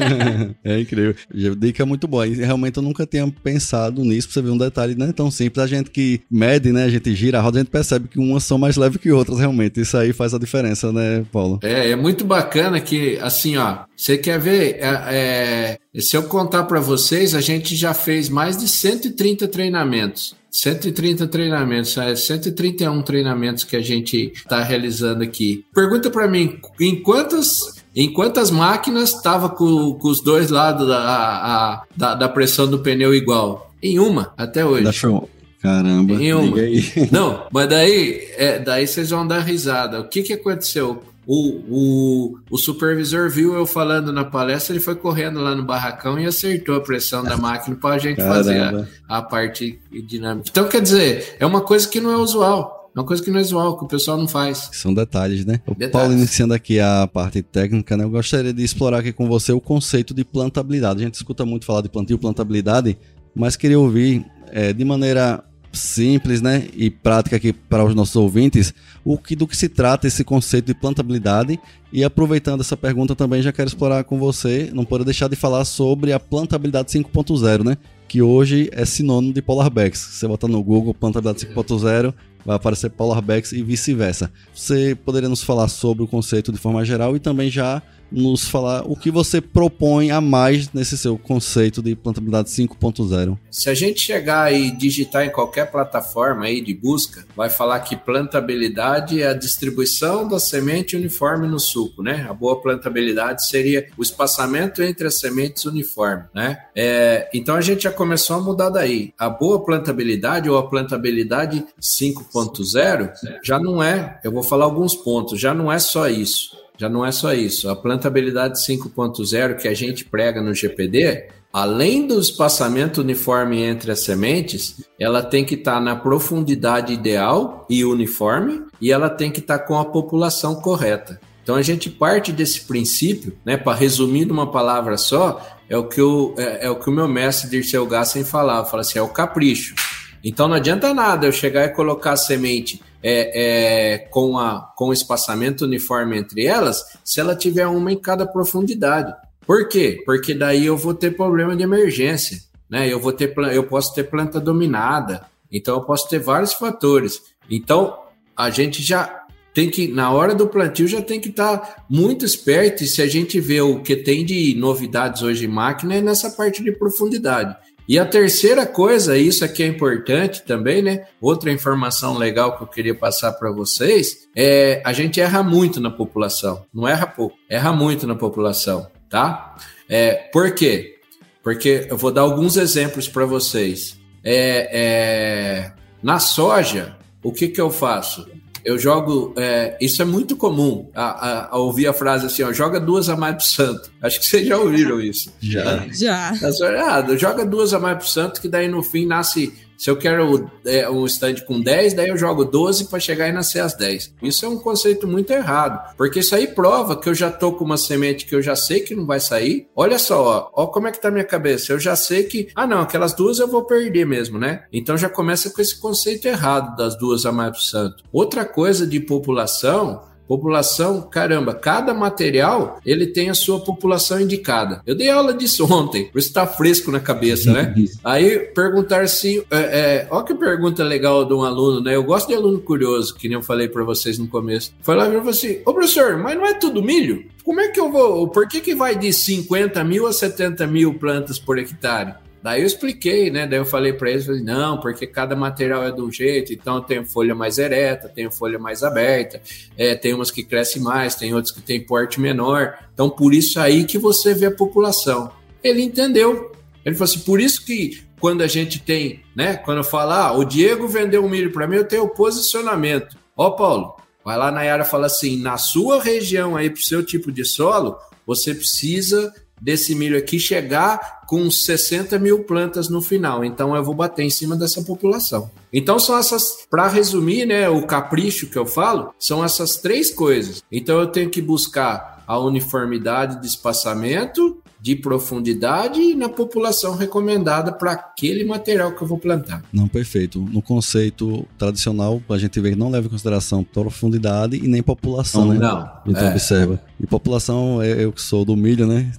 é 0.62 0.80
incrível 0.80 1.14
dica 1.56 1.86
muito 1.86 2.06
boa. 2.06 2.26
E 2.26 2.34
realmente 2.34 2.76
eu 2.76 2.82
nunca 2.82 3.06
tinha 3.06 3.26
pensado 3.42 4.02
nisso, 4.02 4.28
pra 4.28 4.34
você 4.34 4.42
ver 4.42 4.50
um 4.50 4.58
detalhe 4.58 4.94
não 4.94 5.06
é 5.06 5.12
tão 5.12 5.30
simples. 5.30 5.64
A 5.64 5.66
gente 5.66 5.90
que 5.90 6.20
mede, 6.30 6.72
né? 6.72 6.84
A 6.84 6.90
gente 6.90 7.14
gira 7.14 7.38
a 7.38 7.42
roda, 7.42 7.58
a 7.58 7.62
gente 7.62 7.70
percebe 7.70 8.08
que 8.08 8.18
umas 8.18 8.44
são 8.44 8.58
mais 8.58 8.76
leves 8.76 9.00
que 9.00 9.10
outras, 9.10 9.38
realmente. 9.38 9.80
Isso 9.80 9.96
aí 9.96 10.12
faz 10.12 10.34
a 10.34 10.38
diferença, 10.38 10.92
né, 10.92 11.24
Paulo? 11.32 11.58
É, 11.62 11.90
é 11.90 11.96
muito 11.96 12.24
bacana 12.24 12.80
que, 12.80 13.18
assim, 13.18 13.56
ó, 13.56 13.80
você 13.96 14.16
quer 14.16 14.38
ver? 14.38 14.76
É, 14.80 15.78
é, 15.94 16.00
se 16.00 16.16
eu 16.16 16.24
contar 16.24 16.64
para 16.64 16.80
vocês, 16.80 17.34
a 17.34 17.40
gente 17.40 17.76
já 17.76 17.94
fez 17.94 18.28
mais 18.28 18.56
de 18.56 18.68
130 18.68 19.48
treinamentos. 19.48 20.34
130 20.50 21.28
treinamentos, 21.28 21.96
é 21.96 22.14
131 22.16 23.02
treinamentos 23.02 23.62
que 23.62 23.76
a 23.76 23.80
gente 23.80 24.32
está 24.34 24.62
realizando 24.62 25.22
aqui. 25.22 25.64
Pergunta 25.72 26.10
para 26.10 26.26
mim, 26.26 26.58
em 26.80 27.00
quantas 27.02 27.79
em 27.94 28.12
quantas 28.12 28.50
máquinas 28.50 29.14
estava 29.14 29.48
com, 29.48 29.94
com, 29.94 30.08
os 30.08 30.20
dois 30.20 30.50
lados 30.50 30.86
da, 30.86 30.98
a, 30.98 31.82
da, 31.96 32.14
da, 32.14 32.28
pressão 32.28 32.68
do 32.68 32.78
pneu 32.78 33.14
igual? 33.14 33.72
Em 33.82 33.98
uma, 33.98 34.32
até 34.36 34.64
hoje. 34.64 34.84
Da 34.84 34.92
show. 34.92 35.28
Caramba. 35.60 36.14
Em 36.14 36.32
uma. 36.32 36.56
Não, 37.10 37.46
mas 37.50 37.68
daí, 37.68 38.28
é, 38.36 38.58
daí 38.58 38.86
vocês 38.86 39.10
vão 39.10 39.26
dar 39.26 39.40
risada. 39.40 40.00
O 40.00 40.08
que, 40.08 40.22
que 40.22 40.32
aconteceu? 40.32 41.02
O, 41.26 41.60
o, 41.68 42.38
o 42.50 42.58
supervisor 42.58 43.28
viu 43.28 43.54
eu 43.54 43.66
falando 43.66 44.12
na 44.12 44.24
palestra, 44.24 44.74
ele 44.74 44.82
foi 44.82 44.96
correndo 44.96 45.38
lá 45.40 45.54
no 45.54 45.62
barracão 45.62 46.18
e 46.18 46.26
acertou 46.26 46.76
a 46.76 46.80
pressão 46.80 47.22
da 47.22 47.36
máquina 47.36 47.76
para 47.76 47.94
a 47.94 47.98
gente 47.98 48.16
Caramba. 48.16 48.34
fazer 48.34 48.60
a, 48.60 49.18
a 49.18 49.22
parte 49.22 49.78
dinâmica. 49.92 50.48
Então, 50.50 50.66
quer 50.66 50.80
dizer, 50.80 51.36
é 51.38 51.46
uma 51.46 51.60
coisa 51.60 51.86
que 51.86 52.00
não 52.00 52.10
é 52.10 52.16
usual. 52.16 52.79
É 52.94 52.98
uma 52.98 53.06
coisa 53.06 53.22
que 53.22 53.30
não 53.30 53.38
é 53.38 53.42
usual, 53.42 53.78
que 53.78 53.84
o 53.84 53.88
pessoal 53.88 54.18
não 54.18 54.26
faz. 54.26 54.68
São 54.72 54.92
detalhes, 54.92 55.44
né? 55.44 55.60
O 55.66 55.74
detalhes. 55.74 55.92
Paulo, 55.92 56.12
iniciando 56.12 56.54
aqui 56.54 56.80
a 56.80 57.06
parte 57.06 57.40
técnica, 57.40 57.96
né? 57.96 58.02
Eu 58.02 58.10
gostaria 58.10 58.52
de 58.52 58.64
explorar 58.64 58.98
aqui 58.98 59.12
com 59.12 59.28
você 59.28 59.52
o 59.52 59.60
conceito 59.60 60.12
de 60.12 60.24
plantabilidade. 60.24 61.00
A 61.00 61.04
gente 61.04 61.14
escuta 61.14 61.46
muito 61.46 61.64
falar 61.64 61.82
de 61.82 61.88
plantio, 61.88 62.18
plantabilidade, 62.18 62.98
mas 63.34 63.54
queria 63.54 63.78
ouvir 63.78 64.26
é, 64.50 64.72
de 64.72 64.84
maneira 64.84 65.44
simples, 65.72 66.40
né, 66.40 66.66
e 66.74 66.90
prática 66.90 67.36
aqui 67.36 67.52
para 67.52 67.84
os 67.84 67.94
nossos 67.94 68.16
ouvintes, 68.16 68.74
o 69.04 69.16
que 69.16 69.36
do 69.36 69.46
que 69.46 69.56
se 69.56 69.68
trata 69.68 70.06
esse 70.06 70.24
conceito 70.24 70.66
de 70.66 70.74
plantabilidade. 70.74 71.60
E 71.92 72.04
aproveitando 72.04 72.60
essa 72.60 72.76
pergunta 72.76 73.14
também 73.14 73.42
já 73.42 73.52
quero 73.52 73.68
explorar 73.68 74.04
com 74.04 74.18
você, 74.18 74.70
não 74.72 74.84
pode 74.84 75.04
deixar 75.04 75.28
de 75.28 75.36
falar 75.36 75.64
sobre 75.64 76.12
a 76.12 76.20
plantabilidade 76.20 76.90
5.0, 76.90 77.64
né? 77.64 77.76
Que 78.08 78.20
hoje 78.20 78.68
é 78.72 78.84
sinônimo 78.84 79.32
de 79.32 79.40
Polar 79.40 79.70
Bags. 79.70 80.00
Você 80.00 80.26
botar 80.26 80.48
no 80.48 80.62
Google 80.62 80.92
plantabilidade 80.92 81.46
5.0, 81.46 82.12
vai 82.44 82.56
aparecer 82.56 82.90
Polar 82.90 83.20
Backs 83.20 83.52
e 83.52 83.62
vice-versa. 83.62 84.30
Você 84.54 84.94
poderia 84.94 85.28
nos 85.28 85.42
falar 85.42 85.68
sobre 85.68 86.02
o 86.04 86.08
conceito 86.08 86.52
de 86.52 86.58
forma 86.58 86.84
geral 86.84 87.16
e 87.16 87.20
também 87.20 87.50
já 87.50 87.82
nos 88.10 88.48
falar 88.48 88.82
o 88.86 88.96
que 88.96 89.10
você 89.10 89.40
propõe 89.40 90.10
a 90.10 90.20
mais 90.20 90.72
nesse 90.72 90.96
seu 90.96 91.16
conceito 91.18 91.82
de 91.82 91.94
plantabilidade 91.94 92.48
5.0. 92.48 93.38
Se 93.50 93.70
a 93.70 93.74
gente 93.74 94.00
chegar 94.00 94.52
e 94.52 94.70
digitar 94.70 95.24
em 95.24 95.30
qualquer 95.30 95.70
plataforma 95.70 96.46
aí 96.46 96.60
de 96.60 96.74
busca, 96.74 97.24
vai 97.36 97.50
falar 97.50 97.80
que 97.80 97.96
plantabilidade 97.96 99.22
é 99.22 99.28
a 99.28 99.34
distribuição 99.34 100.26
da 100.28 100.38
semente 100.38 100.96
uniforme 100.96 101.46
no 101.46 101.58
suco, 101.58 102.02
né? 102.02 102.26
A 102.28 102.34
boa 102.34 102.60
plantabilidade 102.60 103.46
seria 103.46 103.88
o 103.96 104.02
espaçamento 104.02 104.82
entre 104.82 105.06
as 105.06 105.18
sementes 105.18 105.64
uniforme, 105.64 106.24
né? 106.34 106.58
É, 106.74 107.28
então 107.32 107.54
a 107.54 107.60
gente 107.60 107.84
já 107.84 107.92
começou 107.92 108.36
a 108.36 108.40
mudar 108.40 108.70
daí. 108.70 109.12
A 109.18 109.28
boa 109.28 109.64
plantabilidade 109.64 110.48
ou 110.48 110.58
a 110.58 110.68
plantabilidade 110.68 111.64
5.0 111.80 113.12
já 113.44 113.58
não 113.58 113.82
é, 113.82 114.18
eu 114.24 114.32
vou 114.32 114.42
falar 114.42 114.64
alguns 114.64 114.94
pontos, 114.94 115.40
já 115.40 115.54
não 115.54 115.70
é 115.70 115.78
só 115.78 116.08
isso 116.08 116.59
já 116.80 116.88
não 116.88 117.04
é 117.04 117.12
só 117.12 117.34
isso. 117.34 117.68
A 117.68 117.76
plantabilidade 117.76 118.58
5.0 118.58 119.56
que 119.56 119.68
a 119.68 119.74
gente 119.74 120.02
prega 120.02 120.40
no 120.40 120.54
GPD, 120.54 121.28
além 121.52 122.06
do 122.06 122.18
espaçamento 122.18 123.02
uniforme 123.02 123.60
entre 123.62 123.92
as 123.92 124.00
sementes, 124.00 124.82
ela 124.98 125.22
tem 125.22 125.44
que 125.44 125.56
estar 125.56 125.74
tá 125.74 125.80
na 125.80 125.94
profundidade 125.94 126.94
ideal 126.94 127.66
e 127.68 127.84
uniforme, 127.84 128.62
e 128.80 128.90
ela 128.90 129.10
tem 129.10 129.30
que 129.30 129.40
estar 129.40 129.58
tá 129.58 129.64
com 129.66 129.78
a 129.78 129.84
população 129.84 130.54
correta. 130.54 131.20
Então 131.42 131.54
a 131.54 131.60
gente 131.62 131.90
parte 131.90 132.32
desse 132.32 132.62
princípio, 132.62 133.36
né, 133.44 133.58
para 133.58 133.76
resumir 133.76 134.24
numa 134.24 134.50
palavra 134.50 134.96
só, 134.96 135.46
é 135.68 135.76
o 135.76 135.84
que 135.84 136.00
o, 136.00 136.34
é, 136.38 136.64
é 136.64 136.70
o, 136.70 136.76
que 136.76 136.88
o 136.88 136.92
meu 136.92 137.06
mestre 137.06 137.50
Dirceu 137.50 137.84
Gassen 137.84 138.24
falava, 138.24 138.66
fala 138.66 138.80
assim, 138.80 138.98
é 138.98 139.02
o 139.02 139.08
capricho. 139.08 139.74
Então 140.24 140.48
não 140.48 140.56
adianta 140.56 140.92
nada 140.92 141.26
eu 141.26 141.32
chegar 141.32 141.64
e 141.64 141.70
colocar 141.70 142.12
a 142.12 142.16
semente 142.16 142.82
é, 143.02 143.94
é, 143.94 143.98
com, 143.98 144.38
a, 144.38 144.72
com 144.76 144.92
espaçamento 144.92 145.64
uniforme 145.64 146.18
entre 146.18 146.44
elas, 146.44 146.82
se 147.04 147.20
ela 147.20 147.34
tiver 147.34 147.66
uma 147.66 147.92
em 147.92 147.98
cada 147.98 148.26
profundidade. 148.26 149.14
Por 149.46 149.68
quê? 149.68 150.02
Porque 150.04 150.34
daí 150.34 150.66
eu 150.66 150.76
vou 150.76 150.94
ter 150.94 151.16
problema 151.16 151.56
de 151.56 151.62
emergência, 151.62 152.38
né? 152.68 152.92
Eu 152.92 153.00
vou 153.00 153.12
ter 153.12 153.34
eu 153.52 153.64
posso 153.64 153.94
ter 153.94 154.04
planta 154.04 154.38
dominada, 154.38 155.26
então 155.50 155.74
eu 155.76 155.82
posso 155.82 156.08
ter 156.08 156.18
vários 156.18 156.52
fatores. 156.52 157.20
Então 157.50 157.98
a 158.36 158.50
gente 158.50 158.82
já 158.82 159.20
tem 159.52 159.68
que, 159.68 159.88
na 159.88 160.12
hora 160.12 160.34
do 160.34 160.46
plantio, 160.46 160.86
já 160.86 161.02
tem 161.02 161.20
que 161.20 161.28
estar 161.30 161.58
tá 161.58 161.84
muito 161.88 162.24
esperto. 162.24 162.84
E 162.84 162.86
se 162.86 163.02
a 163.02 163.06
gente 163.08 163.40
vê 163.40 163.60
o 163.60 163.82
que 163.82 163.96
tem 163.96 164.24
de 164.24 164.54
novidades 164.54 165.22
hoje 165.22 165.46
em 165.46 165.48
máquina, 165.48 165.96
é 165.96 166.00
nessa 166.00 166.30
parte 166.30 166.62
de 166.62 166.70
profundidade. 166.72 167.56
E 167.90 167.98
a 167.98 168.06
terceira 168.06 168.64
coisa, 168.64 169.18
isso 169.18 169.44
aqui 169.44 169.64
é 169.64 169.66
importante 169.66 170.44
também, 170.44 170.80
né? 170.80 171.08
Outra 171.20 171.50
informação 171.50 172.16
legal 172.16 172.56
que 172.56 172.62
eu 172.62 172.68
queria 172.68 172.94
passar 172.94 173.32
para 173.32 173.50
vocês 173.50 174.28
é 174.32 174.80
a 174.84 174.92
gente 174.92 175.20
erra 175.20 175.42
muito 175.42 175.80
na 175.80 175.90
população. 175.90 176.64
Não 176.72 176.86
erra 176.86 177.08
pouco, 177.08 177.36
erra 177.48 177.72
muito 177.72 178.06
na 178.06 178.14
população, 178.14 178.86
tá? 179.08 179.56
É, 179.88 180.12
por 180.32 180.54
quê? 180.54 181.00
Porque 181.42 181.88
eu 181.90 181.96
vou 181.96 182.12
dar 182.12 182.20
alguns 182.20 182.56
exemplos 182.56 183.08
para 183.08 183.26
vocês. 183.26 183.98
É, 184.22 184.70
é, 184.72 185.72
na 186.00 186.20
soja, 186.20 186.96
o 187.24 187.32
que, 187.32 187.48
que 187.48 187.60
eu 187.60 187.72
faço? 187.72 188.24
Eu 188.64 188.78
jogo. 188.78 189.32
É, 189.36 189.76
isso 189.80 190.00
é 190.02 190.04
muito 190.04 190.36
comum 190.36 190.88
a, 190.94 191.04
a, 191.04 191.48
a, 191.50 191.58
ouvir 191.58 191.86
a 191.86 191.92
frase 191.92 192.26
assim: 192.26 192.42
ó, 192.42 192.52
joga 192.52 192.80
duas 192.80 193.08
a 193.08 193.16
mais 193.16 193.36
pro 193.36 193.44
santo. 193.44 193.90
Acho 194.02 194.20
que 194.20 194.26
vocês 194.26 194.46
já 194.46 194.58
ouviram 194.58 195.00
isso. 195.00 195.32
Já. 195.40 195.86
Já. 195.92 196.32
Ah, 196.32 197.16
joga 197.16 197.44
duas 197.44 197.72
a 197.72 197.78
mais 197.78 197.98
pro 197.98 198.08
santo, 198.08 198.40
que 198.40 198.48
daí 198.48 198.68
no 198.68 198.82
fim 198.82 199.06
nasce 199.06 199.52
se 199.80 199.88
eu 199.88 199.96
quero 199.96 200.50
é, 200.66 200.90
um 200.90 201.06
stand 201.06 201.36
com 201.46 201.58
10, 201.58 201.94
daí 201.94 202.10
eu 202.10 202.16
jogo 202.18 202.44
12 202.44 202.90
para 202.90 203.00
chegar 203.00 203.28
e 203.28 203.32
nascer 203.32 203.60
as 203.60 203.72
10. 203.72 204.12
Isso 204.22 204.44
é 204.44 204.48
um 204.48 204.58
conceito 204.58 205.08
muito 205.08 205.32
errado, 205.32 205.96
porque 205.96 206.18
isso 206.18 206.34
aí 206.34 206.48
prova 206.48 207.00
que 207.00 207.08
eu 207.08 207.14
já 207.14 207.30
tô 207.30 207.52
com 207.52 207.64
uma 207.64 207.78
semente 207.78 208.26
que 208.26 208.34
eu 208.34 208.42
já 208.42 208.54
sei 208.54 208.80
que 208.80 208.94
não 208.94 209.06
vai 209.06 209.18
sair. 209.18 209.68
Olha 209.74 209.98
só, 209.98 210.52
ó, 210.54 210.64
ó 210.64 210.66
como 210.66 210.86
é 210.86 210.92
que 210.92 211.00
tá 211.00 211.10
minha 211.10 211.24
cabeça. 211.24 211.72
Eu 211.72 211.80
já 211.80 211.96
sei 211.96 212.24
que, 212.24 212.48
ah 212.54 212.66
não, 212.66 212.82
aquelas 212.82 213.14
duas 213.14 213.38
eu 213.38 213.48
vou 213.48 213.64
perder 213.64 214.04
mesmo, 214.04 214.38
né? 214.38 214.64
Então 214.70 214.98
já 214.98 215.08
começa 215.08 215.48
com 215.48 215.62
esse 215.62 215.80
conceito 215.80 216.28
errado 216.28 216.76
das 216.76 216.98
duas 216.98 217.24
a 217.24 217.32
mais 217.32 217.52
pro 217.52 217.62
santo. 217.62 218.04
Outra 218.12 218.44
coisa 218.44 218.86
de 218.86 219.00
população 219.00 220.09
População, 220.30 221.02
caramba, 221.02 221.52
cada 221.52 221.92
material 221.92 222.78
ele 222.86 223.08
tem 223.08 223.30
a 223.30 223.34
sua 223.34 223.58
população 223.58 224.20
indicada. 224.20 224.80
Eu 224.86 224.94
dei 224.94 225.10
aula 225.10 225.34
disso 225.34 225.66
ontem, 225.74 226.04
por 226.04 226.20
isso 226.20 226.28
está 226.28 226.46
fresco 226.46 226.92
na 226.92 227.00
cabeça, 227.00 227.52
né? 227.52 227.74
Aí 228.04 228.38
perguntar 228.38 229.08
se. 229.08 229.44
É, 229.50 229.58
é, 229.58 230.08
olha 230.08 230.24
que 230.24 230.32
pergunta 230.32 230.84
legal 230.84 231.24
de 231.24 231.34
um 231.34 231.42
aluno, 231.42 231.80
né? 231.80 231.96
Eu 231.96 232.04
gosto 232.04 232.28
de 232.28 232.34
aluno 232.34 232.60
curioso, 232.60 233.12
que 233.16 233.28
nem 233.28 233.38
eu 233.38 233.42
falei 233.42 233.66
para 233.66 233.82
vocês 233.82 234.20
no 234.20 234.28
começo. 234.28 234.72
Foi 234.82 234.94
lá 234.94 235.08
e 235.08 235.10
falou 235.10 235.30
assim: 235.30 235.62
Ô 235.66 235.74
professor, 235.74 236.16
mas 236.16 236.36
não 236.36 236.46
é 236.46 236.54
tudo 236.54 236.80
milho? 236.80 237.24
Como 237.42 237.60
é 237.60 237.66
que 237.66 237.80
eu 237.80 237.90
vou. 237.90 238.28
Por 238.28 238.46
que, 238.46 238.60
que 238.60 238.72
vai 238.72 238.94
de 238.94 239.12
50 239.12 239.82
mil 239.82 240.06
a 240.06 240.12
70 240.12 240.64
mil 240.68 240.94
plantas 240.94 241.40
por 241.40 241.58
hectare? 241.58 242.14
Daí 242.42 242.62
eu 242.62 242.66
expliquei, 242.66 243.30
né? 243.30 243.46
Daí 243.46 243.58
eu 243.58 243.66
falei 243.66 243.92
para 243.92 244.10
eles, 244.10 244.24
falei, 244.24 244.42
não, 244.42 244.80
porque 244.80 245.06
cada 245.06 245.36
material 245.36 245.84
é 245.84 245.92
de 245.92 246.00
um 246.00 246.10
jeito, 246.10 246.52
então 246.52 246.80
tenho 246.80 247.04
folha 247.04 247.34
mais 247.34 247.58
ereta, 247.58 248.08
tenho 248.08 248.30
folha 248.30 248.58
mais 248.58 248.82
aberta, 248.82 249.42
é, 249.76 249.94
tem 249.94 250.14
umas 250.14 250.30
que 250.30 250.42
crescem 250.42 250.80
mais, 250.80 251.14
tem 251.14 251.34
outras 251.34 251.54
que 251.54 251.60
têm 251.60 251.84
porte 251.84 252.18
menor. 252.18 252.78
Então, 252.94 253.10
por 253.10 253.34
isso 253.34 253.60
aí 253.60 253.84
que 253.84 253.98
você 253.98 254.32
vê 254.32 254.46
a 254.46 254.50
população. 254.50 255.30
Ele 255.62 255.82
entendeu. 255.82 256.52
Ele 256.84 256.94
falou 256.94 257.12
assim, 257.12 257.20
por 257.20 257.40
isso 257.40 257.64
que 257.64 258.02
quando 258.18 258.42
a 258.42 258.46
gente 258.46 258.80
tem, 258.80 259.22
né? 259.34 259.56
Quando 259.56 259.78
eu 259.78 259.84
falo, 259.84 260.12
ah, 260.12 260.32
o 260.32 260.44
Diego 260.44 260.88
vendeu 260.88 261.24
um 261.24 261.28
milho 261.28 261.52
para 261.52 261.66
mim, 261.66 261.76
eu 261.76 261.84
tenho 261.84 262.08
posicionamento. 262.08 263.16
Ó, 263.36 263.50
Paulo, 263.50 263.96
vai 264.24 264.36
lá 264.36 264.50
na 264.50 264.60
área 264.60 264.82
e 264.82 264.86
fala 264.86 265.06
assim, 265.06 265.40
na 265.40 265.58
sua 265.58 266.02
região 266.02 266.56
aí, 266.56 266.70
pro 266.70 266.82
seu 266.82 267.04
tipo 267.04 267.30
de 267.30 267.44
solo, 267.44 267.96
você 268.26 268.54
precisa 268.54 269.32
desse 269.60 269.94
milho 269.94 270.16
aqui 270.16 270.38
chegar 270.38 271.20
com 271.26 271.50
60 271.50 272.18
mil 272.18 272.44
plantas 272.44 272.88
no 272.88 273.00
final. 273.00 273.44
Então 273.44 273.76
eu 273.76 273.84
vou 273.84 273.94
bater 273.94 274.24
em 274.24 274.30
cima 274.30 274.56
dessa 274.56 274.82
população. 274.82 275.50
Então 275.72 275.98
são 275.98 276.18
essas, 276.18 276.66
para 276.68 276.88
resumir, 276.88 277.46
né, 277.46 277.68
o 277.68 277.86
capricho 277.86 278.48
que 278.48 278.58
eu 278.58 278.66
falo, 278.66 279.14
são 279.18 279.44
essas 279.44 279.76
três 279.76 280.10
coisas. 280.10 280.62
Então 280.72 280.98
eu 280.98 281.06
tenho 281.06 281.30
que 281.30 281.40
buscar 281.40 282.24
a 282.26 282.38
uniformidade 282.38 283.40
de 283.40 283.46
espaçamento, 283.48 284.59
de 284.80 284.96
profundidade 284.96 286.14
na 286.14 286.28
população 286.28 286.96
recomendada 286.96 287.72
para 287.72 287.92
aquele 287.92 288.44
material 288.44 288.92
que 288.92 289.02
eu 289.02 289.06
vou 289.06 289.18
plantar. 289.18 289.62
Não, 289.72 289.86
perfeito. 289.86 290.40
No 290.40 290.62
conceito 290.62 291.46
tradicional, 291.58 292.22
a 292.28 292.38
gente 292.38 292.58
vê 292.60 292.70
que 292.70 292.76
não 292.76 292.90
leva 292.90 293.06
em 293.06 293.10
consideração 293.10 293.62
profundidade 293.62 294.56
e 294.56 294.66
nem 294.66 294.82
população, 294.82 295.46
não, 295.46 295.54
né? 295.54 295.58
Não. 295.60 295.78
A 295.78 296.02
gente 296.06 296.18
é. 296.18 296.30
observa. 296.30 296.82
E 296.98 297.06
população, 297.06 297.80
é, 297.80 298.04
eu 298.04 298.12
que 298.12 298.20
sou 298.20 298.44
do 298.44 298.56
milho, 298.56 298.86
né? 298.86 299.10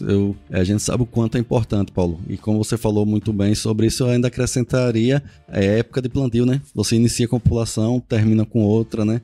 Eu, 0.00 0.36
a 0.50 0.62
gente 0.62 0.82
sabe 0.82 1.02
o 1.02 1.06
quanto 1.06 1.36
é 1.36 1.40
importante, 1.40 1.90
Paulo. 1.90 2.20
E 2.28 2.36
como 2.36 2.62
você 2.62 2.76
falou 2.76 3.04
muito 3.04 3.32
bem 3.32 3.54
sobre 3.54 3.86
isso, 3.86 4.04
eu 4.04 4.08
ainda 4.08 4.28
acrescentaria 4.28 5.22
a 5.48 5.58
época 5.58 6.00
de 6.00 6.08
plantio, 6.08 6.46
né? 6.46 6.60
Você 6.74 6.96
inicia 6.96 7.26
com 7.26 7.38
população, 7.40 8.00
termina 8.00 8.44
com 8.44 8.62
outra, 8.62 9.04
né? 9.04 9.20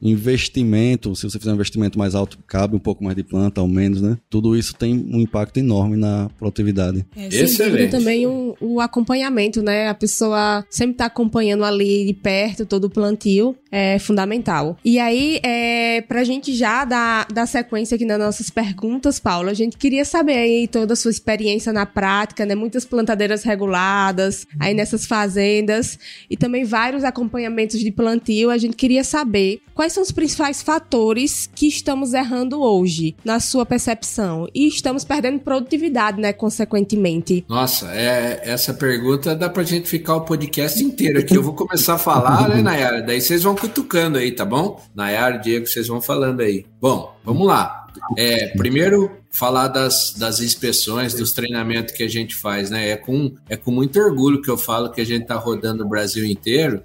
Investimento, 0.00 1.14
se 1.14 1.28
você 1.28 1.38
fizer 1.38 1.50
um 1.50 1.54
investimento 1.54 1.98
mais 1.98 2.14
alto, 2.14 2.38
cabe 2.46 2.74
um 2.74 2.78
pouco 2.78 3.04
mais 3.04 3.14
de 3.14 3.22
planta, 3.22 3.60
ou 3.60 3.68
menos, 3.68 4.00
né? 4.00 4.16
Tudo 4.30 4.56
isso 4.56 4.74
tem 4.74 4.97
um 4.98 5.20
impacto 5.20 5.58
enorme 5.58 5.96
na 5.96 6.28
produtividade. 6.38 7.04
É, 7.16 7.28
Excelente. 7.28 7.90
também 7.90 8.26
o, 8.26 8.56
o 8.60 8.80
acompanhamento, 8.80 9.62
né? 9.62 9.88
A 9.88 9.94
pessoa 9.94 10.64
sempre 10.70 10.92
está 10.92 11.06
acompanhando 11.06 11.64
ali 11.64 12.06
de 12.06 12.14
perto 12.14 12.66
todo 12.66 12.84
o 12.84 12.90
plantio 12.90 13.56
é 13.70 13.98
fundamental. 13.98 14.76
E 14.84 14.98
aí, 14.98 15.40
é, 15.42 16.00
pra 16.02 16.24
gente 16.24 16.54
já 16.54 16.84
dar, 16.84 17.26
dar 17.32 17.46
sequência 17.46 17.94
aqui 17.94 18.04
nas 18.04 18.18
nossas 18.18 18.50
perguntas, 18.50 19.18
Paula, 19.18 19.50
a 19.50 19.54
gente 19.54 19.76
queria 19.76 20.04
saber 20.04 20.36
aí 20.36 20.68
toda 20.68 20.94
a 20.94 20.96
sua 20.96 21.10
experiência 21.10 21.72
na 21.72 21.84
prática, 21.84 22.46
né? 22.46 22.54
Muitas 22.54 22.84
plantadeiras 22.84 23.42
reguladas 23.42 24.46
aí 24.58 24.74
nessas 24.74 25.06
fazendas 25.06 25.98
e 26.30 26.36
também 26.36 26.64
vários 26.64 27.04
acompanhamentos 27.04 27.80
de 27.80 27.90
plantio. 27.90 28.50
A 28.50 28.58
gente 28.58 28.76
queria 28.76 29.04
saber 29.04 29.60
quais 29.74 29.92
são 29.92 30.02
os 30.02 30.12
principais 30.12 30.62
fatores 30.62 31.48
que 31.54 31.68
estamos 31.68 32.14
errando 32.14 32.60
hoje, 32.60 33.14
na 33.24 33.38
sua 33.38 33.66
percepção, 33.66 34.48
e 34.54 34.66
estamos 34.66 34.87
perdendo 35.04 35.40
produtividade, 35.40 36.20
né? 36.20 36.32
Consequentemente. 36.32 37.44
Nossa, 37.48 37.92
é, 37.92 38.40
essa 38.44 38.74
pergunta 38.74 39.34
dá 39.34 39.48
pra 39.48 39.62
gente 39.62 39.88
ficar 39.88 40.16
o 40.16 40.20
podcast 40.22 40.82
inteiro 40.82 41.18
aqui. 41.20 41.36
Eu 41.36 41.42
vou 41.42 41.54
começar 41.54 41.94
a 41.94 41.98
falar, 41.98 42.48
né, 42.48 42.62
Nayara? 42.62 43.02
Daí 43.02 43.20
vocês 43.20 43.42
vão 43.42 43.54
cutucando 43.54 44.18
aí, 44.18 44.32
tá 44.32 44.44
bom? 44.44 44.80
Nayara, 44.94 45.38
Diego, 45.38 45.66
vocês 45.66 45.86
vão 45.88 46.00
falando 46.00 46.40
aí. 46.40 46.64
Bom, 46.80 47.14
vamos 47.24 47.46
lá. 47.46 47.86
É, 48.16 48.48
primeiro, 48.56 49.10
falar 49.30 49.68
das, 49.68 50.14
das 50.16 50.40
inspeções, 50.40 51.14
dos 51.14 51.32
treinamentos 51.32 51.94
que 51.94 52.02
a 52.02 52.08
gente 52.08 52.34
faz, 52.34 52.70
né? 52.70 52.90
É 52.90 52.96
com, 52.96 53.34
é 53.48 53.56
com 53.56 53.70
muito 53.70 53.98
orgulho 53.98 54.42
que 54.42 54.50
eu 54.50 54.56
falo 54.56 54.90
que 54.90 55.00
a 55.00 55.06
gente 55.06 55.26
tá 55.26 55.34
rodando 55.36 55.84
o 55.84 55.88
Brasil 55.88 56.24
inteiro, 56.24 56.82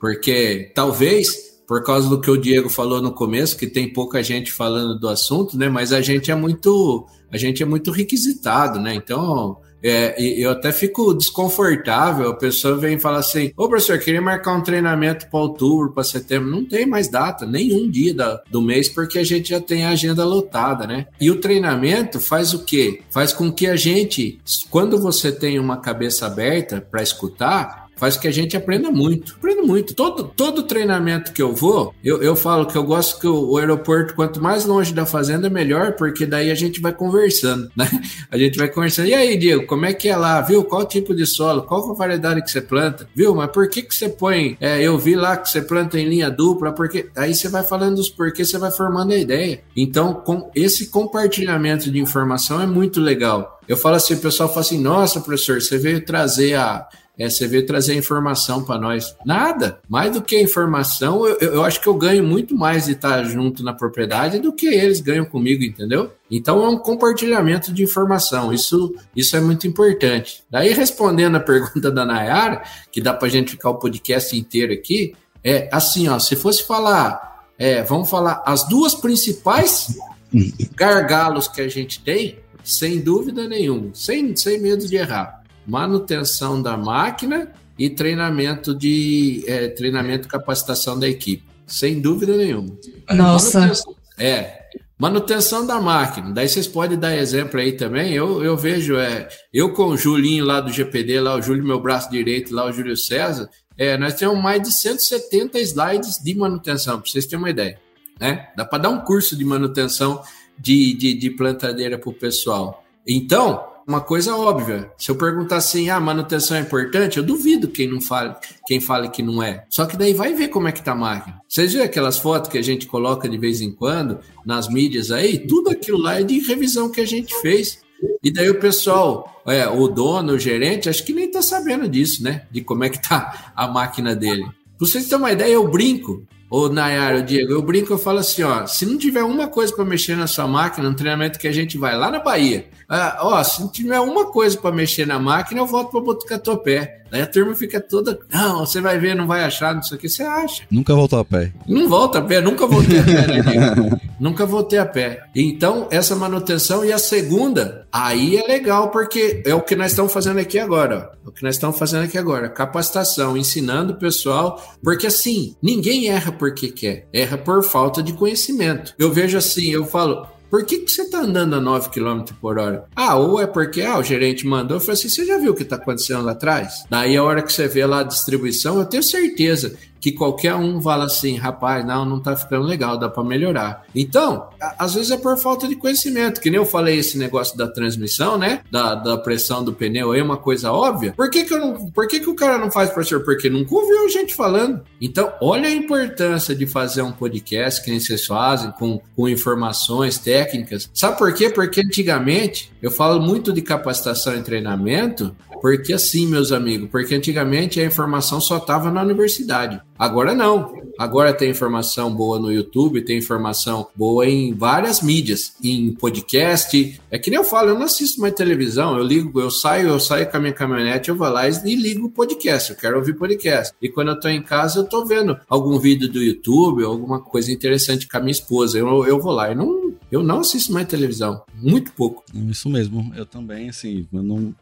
porque 0.00 0.70
talvez 0.74 1.52
por 1.66 1.82
causa 1.84 2.08
do 2.08 2.20
que 2.20 2.30
o 2.30 2.36
Diego 2.36 2.68
falou 2.68 3.00
no 3.00 3.12
começo, 3.12 3.56
que 3.56 3.66
tem 3.66 3.90
pouca 3.90 4.22
gente 4.22 4.52
falando 4.52 4.98
do 4.98 5.08
assunto, 5.08 5.56
né? 5.56 5.70
Mas 5.70 5.92
a 5.92 6.02
gente 6.02 6.30
é 6.30 6.34
muito, 6.34 7.06
a 7.32 7.38
gente 7.38 7.62
é 7.62 7.66
muito 7.66 7.90
requisitado, 7.90 8.78
né? 8.78 8.94
Então, 8.94 9.56
é, 9.82 10.14
eu 10.22 10.50
até 10.50 10.70
fico 10.70 11.12
desconfortável. 11.12 12.30
A 12.30 12.36
pessoa 12.36 12.76
vem 12.76 12.94
e 12.94 13.00
fala 13.00 13.18
assim: 13.18 13.52
Ô 13.56 13.68
professor, 13.68 13.98
queria 13.98 14.22
marcar 14.22 14.54
um 14.54 14.62
treinamento 14.62 15.28
para 15.28 15.40
outubro, 15.40 15.92
para 15.92 16.04
setembro. 16.04 16.48
Não 16.48 16.64
tem 16.64 16.86
mais 16.86 17.08
data, 17.08 17.44
nenhum 17.44 17.90
dia 17.90 18.14
da, 18.14 18.42
do 18.48 18.62
mês, 18.62 18.88
porque 18.88 19.18
a 19.18 19.24
gente 19.24 19.50
já 19.50 19.60
tem 19.60 19.84
a 19.84 19.90
agenda 19.90 20.24
lotada, 20.24 20.86
né? 20.86 21.06
E 21.20 21.30
o 21.30 21.40
treinamento 21.40 22.20
faz 22.20 22.54
o 22.54 22.64
quê? 22.64 23.00
Faz 23.10 23.32
com 23.32 23.50
que 23.50 23.66
a 23.66 23.74
gente, 23.74 24.38
quando 24.70 24.98
você 24.98 25.32
tem 25.32 25.58
uma 25.58 25.78
cabeça 25.78 26.26
aberta 26.26 26.80
para 26.80 27.02
escutar, 27.02 27.81
faz 28.02 28.16
que 28.16 28.26
a 28.26 28.32
gente 28.32 28.56
aprenda 28.56 28.90
muito. 28.90 29.36
Aprendo 29.38 29.64
muito. 29.64 29.94
Todo, 29.94 30.24
todo 30.24 30.64
treinamento 30.64 31.32
que 31.32 31.40
eu 31.40 31.54
vou, 31.54 31.94
eu, 32.02 32.20
eu 32.20 32.34
falo 32.34 32.66
que 32.66 32.76
eu 32.76 32.82
gosto 32.82 33.20
que 33.20 33.28
o, 33.28 33.52
o, 33.52 33.58
aeroporto, 33.58 34.16
quanto 34.16 34.42
mais 34.42 34.64
longe 34.64 34.92
da 34.92 35.06
fazenda, 35.06 35.48
melhor, 35.48 35.92
porque 35.92 36.26
daí 36.26 36.50
a 36.50 36.54
gente 36.56 36.80
vai 36.80 36.92
conversando, 36.92 37.70
né? 37.76 37.88
A 38.28 38.36
gente 38.36 38.58
vai 38.58 38.68
conversando. 38.68 39.06
E 39.06 39.14
aí, 39.14 39.36
Diego, 39.36 39.66
como 39.66 39.86
é 39.86 39.92
que 39.92 40.08
é 40.08 40.16
lá? 40.16 40.40
Viu? 40.40 40.64
Qual 40.64 40.84
tipo 40.84 41.14
de 41.14 41.24
solo? 41.24 41.62
Qual 41.62 41.92
a 41.92 41.94
variedade 41.94 42.42
que 42.42 42.50
você 42.50 42.60
planta? 42.60 43.08
Viu? 43.14 43.36
Mas 43.36 43.52
por 43.52 43.68
que 43.68 43.82
que 43.82 43.94
você 43.94 44.08
põe... 44.08 44.56
É, 44.60 44.82
eu 44.82 44.98
vi 44.98 45.14
lá 45.14 45.36
que 45.36 45.48
você 45.48 45.62
planta 45.62 45.96
em 45.96 46.08
linha 46.08 46.28
dupla, 46.28 46.72
porque... 46.72 47.08
Aí 47.14 47.32
você 47.32 47.48
vai 47.48 47.62
falando 47.62 47.96
dos 47.96 48.08
porquês, 48.08 48.50
você 48.50 48.58
vai 48.58 48.72
formando 48.72 49.12
a 49.12 49.16
ideia. 49.16 49.62
Então, 49.76 50.12
com 50.12 50.50
esse 50.56 50.88
compartilhamento 50.88 51.88
de 51.88 52.00
informação 52.00 52.60
é 52.60 52.66
muito 52.66 53.00
legal. 53.00 53.60
Eu 53.68 53.76
falo 53.76 53.94
assim, 53.94 54.14
o 54.14 54.18
pessoal 54.18 54.48
fala 54.48 54.62
assim, 54.62 54.80
nossa, 54.80 55.20
professor, 55.20 55.62
você 55.62 55.78
veio 55.78 56.04
trazer 56.04 56.54
a, 56.54 56.84
é, 57.18 57.28
você 57.28 57.46
veio 57.46 57.66
trazer 57.66 57.94
informação 57.94 58.64
para 58.64 58.80
nós. 58.80 59.14
Nada. 59.24 59.80
Mais 59.88 60.12
do 60.12 60.22
que 60.22 60.40
informação, 60.40 61.26
eu, 61.26 61.36
eu, 61.38 61.64
acho 61.64 61.80
que 61.80 61.86
eu 61.86 61.94
ganho 61.94 62.24
muito 62.24 62.56
mais 62.56 62.86
de 62.86 62.92
estar 62.92 63.22
junto 63.24 63.62
na 63.62 63.72
propriedade 63.72 64.38
do 64.38 64.52
que 64.52 64.66
eles 64.66 65.00
ganham 65.00 65.24
comigo, 65.24 65.62
entendeu? 65.62 66.10
Então 66.30 66.64
é 66.64 66.68
um 66.68 66.78
compartilhamento 66.78 67.72
de 67.72 67.82
informação. 67.82 68.52
Isso, 68.52 68.94
isso 69.14 69.36
é 69.36 69.40
muito 69.40 69.66
importante. 69.66 70.42
Daí, 70.50 70.72
respondendo 70.72 71.36
a 71.36 71.40
pergunta 71.40 71.90
da 71.90 72.04
Nayara, 72.04 72.62
que 72.90 73.00
dá 73.00 73.12
para 73.12 73.28
a 73.28 73.30
gente 73.30 73.52
ficar 73.52 73.70
o 73.70 73.78
podcast 73.78 74.36
inteiro 74.36 74.72
aqui, 74.72 75.14
é 75.44 75.68
assim, 75.70 76.08
ó, 76.08 76.18
se 76.18 76.34
fosse 76.34 76.66
falar, 76.66 77.46
é, 77.58 77.82
vamos 77.82 78.08
falar 78.08 78.42
as 78.46 78.66
duas 78.68 78.94
principais 78.94 79.98
gargalos 80.74 81.46
que 81.46 81.60
a 81.60 81.68
gente 81.68 82.02
tem, 82.02 82.38
sem 82.64 83.00
dúvida 83.00 83.46
nenhuma, 83.46 83.90
sem, 83.92 84.34
sem 84.36 84.60
medo 84.60 84.86
de 84.86 84.96
errar 84.96 85.41
manutenção 85.66 86.60
da 86.60 86.76
máquina 86.76 87.52
e 87.78 87.88
treinamento 87.90 88.74
de 88.74 89.44
é, 89.46 89.68
treinamento 89.68 90.26
e 90.26 90.30
capacitação 90.30 90.98
da 90.98 91.08
equipe. 91.08 91.44
Sem 91.66 92.00
dúvida 92.00 92.36
nenhuma. 92.36 92.68
Nossa. 93.10 93.72
É. 94.18 94.62
Manutenção 94.98 95.66
da 95.66 95.80
máquina. 95.80 96.30
Daí 96.30 96.48
vocês 96.48 96.68
podem 96.68 96.98
dar 96.98 97.16
exemplo 97.16 97.58
aí 97.58 97.72
também. 97.72 98.12
Eu, 98.12 98.44
eu 98.44 98.56
vejo, 98.56 98.96
é, 98.96 99.28
eu 99.52 99.72
com 99.72 99.86
o 99.86 99.96
Julinho 99.96 100.44
lá 100.44 100.60
do 100.60 100.70
GPD, 100.70 101.18
lá 101.18 101.34
o 101.34 101.42
Júlio, 101.42 101.64
meu 101.64 101.80
braço 101.80 102.08
direito, 102.10 102.54
lá 102.54 102.66
o 102.66 102.72
Júlio 102.72 102.96
César, 102.96 103.48
é, 103.76 103.96
nós 103.96 104.14
temos 104.14 104.40
mais 104.40 104.62
de 104.62 104.72
170 104.72 105.58
slides 105.60 106.22
de 106.22 106.34
manutenção, 106.36 107.00
para 107.00 107.10
vocês 107.10 107.26
terem 107.26 107.42
uma 107.42 107.50
ideia. 107.50 107.80
Né? 108.20 108.46
Dá 108.56 108.64
para 108.64 108.78
dar 108.78 108.90
um 108.90 109.00
curso 109.00 109.36
de 109.36 109.44
manutenção 109.44 110.22
de, 110.56 110.94
de, 110.94 111.14
de 111.14 111.30
plantadeira 111.30 111.98
para 111.98 112.10
o 112.10 112.14
pessoal. 112.14 112.84
Então, 113.04 113.71
uma 113.86 114.00
coisa 114.00 114.36
óbvia. 114.36 114.90
Se 114.96 115.10
eu 115.10 115.16
perguntar 115.16 115.56
assim, 115.56 115.90
ah, 115.90 116.00
manutenção 116.00 116.56
é 116.56 116.60
importante, 116.60 117.18
eu 117.18 117.22
duvido 117.22 117.68
quem 117.68 117.88
não 117.88 118.00
fale, 118.00 118.34
quem 118.66 118.80
fale 118.80 119.08
que 119.08 119.22
não 119.22 119.42
é. 119.42 119.64
Só 119.68 119.86
que 119.86 119.96
daí 119.96 120.14
vai 120.14 120.34
ver 120.34 120.48
como 120.48 120.68
é 120.68 120.72
que 120.72 120.82
tá 120.82 120.92
a 120.92 120.96
máquina. 120.96 121.40
Vocês 121.48 121.72
viram 121.72 121.84
aquelas 121.84 122.18
fotos 122.18 122.50
que 122.50 122.58
a 122.58 122.62
gente 122.62 122.86
coloca 122.86 123.28
de 123.28 123.38
vez 123.38 123.60
em 123.60 123.72
quando 123.72 124.18
nas 124.44 124.68
mídias 124.68 125.10
aí? 125.10 125.38
Tudo 125.38 125.70
aquilo 125.70 125.98
lá 125.98 126.20
é 126.20 126.22
de 126.22 126.38
revisão 126.40 126.90
que 126.90 127.00
a 127.00 127.06
gente 127.06 127.34
fez. 127.40 127.80
E 128.22 128.32
daí 128.32 128.50
o 128.50 128.58
pessoal, 128.58 129.42
é, 129.46 129.66
o 129.68 129.88
dono, 129.88 130.34
o 130.34 130.38
gerente, 130.38 130.88
acho 130.88 131.04
que 131.04 131.12
nem 131.12 131.30
tá 131.30 131.42
sabendo 131.42 131.88
disso, 131.88 132.22
né? 132.22 132.46
De 132.50 132.60
como 132.60 132.84
é 132.84 132.88
que 132.88 133.00
tá 133.00 133.52
a 133.54 133.68
máquina 133.68 134.14
dele. 134.14 134.44
Pra 134.44 134.88
vocês 134.88 135.04
terem 135.04 135.18
uma 135.18 135.32
ideia, 135.32 135.52
eu 135.52 135.68
brinco. 135.68 136.26
Ô, 136.54 136.68
Nayara, 136.68 137.20
o 137.20 137.22
Diego, 137.22 137.50
eu 137.50 137.62
brinco, 137.62 137.94
eu 137.94 137.98
falo 137.98 138.18
assim, 138.18 138.42
ó, 138.42 138.66
se 138.66 138.84
não 138.84 138.98
tiver 138.98 139.22
uma 139.22 139.48
coisa 139.48 139.74
para 139.74 139.86
mexer 139.86 140.14
na 140.18 140.26
sua 140.26 140.46
máquina, 140.46 140.86
no 140.86 140.94
treinamento 140.94 141.38
que 141.38 141.48
a 141.48 141.52
gente 141.52 141.78
vai 141.78 141.96
lá 141.96 142.10
na 142.10 142.20
Bahia, 142.20 142.66
ah, 142.86 143.20
ó, 143.22 143.42
se 143.42 143.62
não 143.62 143.68
tiver 143.68 143.98
uma 144.00 144.26
coisa 144.26 144.58
para 144.58 144.70
mexer 144.70 145.06
na 145.06 145.18
máquina, 145.18 145.62
eu 145.62 145.66
volto 145.66 145.90
para 145.90 146.02
Botucatopé. 146.02 147.01
Daí 147.12 147.20
a 147.20 147.26
turma 147.26 147.54
fica 147.54 147.78
toda, 147.78 148.18
não, 148.32 148.60
você 148.60 148.80
vai 148.80 148.98
ver, 148.98 149.14
não 149.14 149.26
vai 149.26 149.44
achar, 149.44 149.74
não 149.74 149.82
sei 149.82 149.98
o 149.98 150.00
que, 150.00 150.08
você 150.08 150.22
acha. 150.22 150.62
Nunca 150.70 150.94
voltou 150.94 151.18
a 151.18 151.24
pé. 151.26 151.52
Não 151.68 151.86
volta 151.86 152.20
a 152.20 152.22
pé, 152.22 152.40
nunca 152.40 152.66
voltei 152.66 153.00
a 153.00 153.02
pé, 153.02 153.26
né, 153.26 154.00
Nunca 154.18 154.46
voltei 154.46 154.78
a 154.78 154.86
pé. 154.86 155.24
Então, 155.36 155.88
essa 155.90 156.16
manutenção 156.16 156.82
e 156.82 156.90
a 156.90 156.96
segunda, 156.96 157.86
aí 157.92 158.38
é 158.38 158.46
legal, 158.46 158.90
porque 158.90 159.42
é 159.44 159.54
o 159.54 159.60
que 159.60 159.76
nós 159.76 159.90
estamos 159.90 160.10
fazendo 160.10 160.38
aqui 160.38 160.58
agora, 160.58 161.10
ó. 161.12 161.22
É 161.26 161.28
o 161.28 161.32
que 161.32 161.42
nós 161.42 161.54
estamos 161.54 161.78
fazendo 161.78 162.04
aqui 162.04 162.16
agora, 162.16 162.48
capacitação, 162.48 163.36
ensinando 163.36 163.92
o 163.92 163.96
pessoal, 163.96 164.62
porque 164.82 165.06
assim, 165.06 165.54
ninguém 165.62 166.08
erra 166.08 166.32
porque 166.32 166.68
quer, 166.68 167.08
erra 167.12 167.36
por 167.36 167.62
falta 167.62 168.02
de 168.02 168.14
conhecimento. 168.14 168.94
Eu 168.98 169.12
vejo 169.12 169.36
assim, 169.36 169.70
eu 169.70 169.84
falo, 169.84 170.26
por 170.52 170.66
que, 170.66 170.80
que 170.80 170.92
você 170.92 171.00
está 171.00 171.20
andando 171.20 171.56
a 171.56 171.60
9 171.62 171.88
km 171.88 172.24
por 172.38 172.58
hora? 172.58 172.84
Ah, 172.94 173.16
ou 173.16 173.40
é 173.40 173.46
porque 173.46 173.80
ah, 173.80 173.98
o 173.98 174.02
gerente 174.02 174.46
mandou. 174.46 174.76
Eu 174.76 174.80
falei 174.82 174.92
assim: 174.92 175.08
você 175.08 175.24
já 175.24 175.38
viu 175.38 175.52
o 175.52 175.54
que 175.54 175.62
está 175.62 175.76
acontecendo 175.76 176.22
lá 176.22 176.32
atrás? 176.32 176.84
Daí 176.90 177.16
a 177.16 177.22
hora 177.22 177.40
que 177.40 177.50
você 177.50 177.66
vê 177.66 177.86
lá 177.86 178.00
a 178.00 178.02
distribuição, 178.02 178.78
eu 178.78 178.84
tenho 178.84 179.02
certeza 179.02 179.74
que 180.02 180.10
qualquer 180.10 180.56
um 180.56 180.82
fala 180.82 181.04
assim, 181.04 181.36
rapaz, 181.36 181.86
não, 181.86 182.04
não 182.04 182.18
tá 182.18 182.36
ficando 182.36 182.66
legal, 182.66 182.98
dá 182.98 183.08
para 183.08 183.22
melhorar. 183.22 183.86
Então, 183.94 184.48
às 184.76 184.94
vezes 184.94 185.12
é 185.12 185.16
por 185.16 185.38
falta 185.38 185.68
de 185.68 185.76
conhecimento, 185.76 186.40
que 186.40 186.50
nem 186.50 186.58
eu 186.58 186.66
falei 186.66 186.98
esse 186.98 187.16
negócio 187.16 187.56
da 187.56 187.68
transmissão, 187.68 188.36
né? 188.36 188.62
Da, 188.68 188.96
da 188.96 189.16
pressão 189.16 189.62
do 189.62 189.72
pneu 189.72 190.12
é 190.12 190.20
uma 190.20 190.36
coisa 190.36 190.72
óbvia. 190.72 191.14
Por 191.16 191.30
que 191.30 191.44
que, 191.44 191.54
eu 191.54 191.58
não, 191.58 191.90
por 191.92 192.08
que 192.08 192.18
que 192.18 192.28
o 192.28 192.34
cara 192.34 192.58
não 192.58 192.68
faz, 192.68 192.90
professor? 192.90 193.24
Porque 193.24 193.48
nunca 193.48 193.72
ouviu 193.76 194.08
gente 194.08 194.34
falando. 194.34 194.82
Então, 195.00 195.32
olha 195.40 195.68
a 195.68 195.72
importância 195.72 196.52
de 196.52 196.66
fazer 196.66 197.02
um 197.02 197.12
podcast 197.12 197.82
que 197.82 197.90
nem 197.90 198.00
vocês 198.00 198.26
fazem, 198.26 198.72
com, 198.72 199.00
com 199.14 199.28
informações 199.28 200.18
técnicas. 200.18 200.90
Sabe 200.92 201.16
por 201.16 201.32
quê? 201.32 201.48
Porque 201.48 201.80
antigamente, 201.80 202.72
eu 202.82 202.90
falo 202.90 203.20
muito 203.20 203.52
de 203.52 203.62
capacitação 203.62 204.34
e 204.36 204.42
treinamento, 204.42 205.34
porque 205.62 205.92
assim, 205.92 206.26
meus 206.26 206.50
amigos, 206.50 206.90
porque 206.90 207.14
antigamente 207.14 207.80
a 207.80 207.86
informação 207.86 208.40
só 208.40 208.56
estava 208.56 208.90
na 208.90 209.00
universidade. 209.00 209.80
Agora 209.96 210.34
não. 210.34 210.74
Agora 210.98 211.32
tem 211.32 211.50
informação 211.50 212.12
boa 212.12 212.36
no 212.36 212.52
YouTube, 212.52 213.04
tem 213.04 213.18
informação 213.18 213.86
boa 213.94 214.26
em 214.26 214.52
várias 214.52 215.00
mídias, 215.00 215.54
em 215.62 215.92
podcast. 215.94 217.00
É 217.08 217.16
que 217.16 217.30
nem 217.30 217.38
eu 217.38 217.44
falo, 217.44 217.70
eu 217.70 217.74
não 217.76 217.84
assisto 217.84 218.20
mais 218.20 218.34
televisão, 218.34 218.98
eu 218.98 219.04
ligo, 219.04 219.40
eu 219.40 219.52
saio, 219.52 219.90
eu 219.90 220.00
saio 220.00 220.28
com 220.28 220.36
a 220.36 220.40
minha 220.40 220.52
caminhonete, 220.52 221.08
eu 221.08 221.14
vou 221.14 221.28
lá 221.28 221.48
e 221.48 221.76
ligo 221.76 222.08
o 222.08 222.10
podcast. 222.10 222.72
Eu 222.72 222.76
quero 222.76 222.98
ouvir 222.98 223.14
podcast. 223.14 223.72
E 223.80 223.88
quando 223.88 224.08
eu 224.08 224.18
tô 224.18 224.28
em 224.28 224.42
casa, 224.42 224.80
eu 224.80 224.84
tô 224.84 225.04
vendo 225.04 225.38
algum 225.48 225.78
vídeo 225.78 226.10
do 226.10 226.20
YouTube, 226.20 226.82
alguma 226.82 227.20
coisa 227.20 227.52
interessante 227.52 228.08
com 228.08 228.16
a 228.16 228.20
minha 228.20 228.32
esposa. 228.32 228.76
Eu, 228.76 229.06
eu 229.06 229.20
vou 229.20 229.32
lá 229.32 229.52
e 229.52 229.54
não, 229.54 229.94
eu 230.10 230.24
não 230.24 230.40
assisto 230.40 230.72
mais 230.72 230.88
televisão. 230.88 231.40
Muito 231.54 231.92
pouco. 231.92 232.24
Isso 232.34 232.68
mesmo. 232.68 233.12
Eu 233.14 233.24
também, 233.24 233.68
assim, 233.68 234.08
eu 234.12 234.24
não 234.24 234.52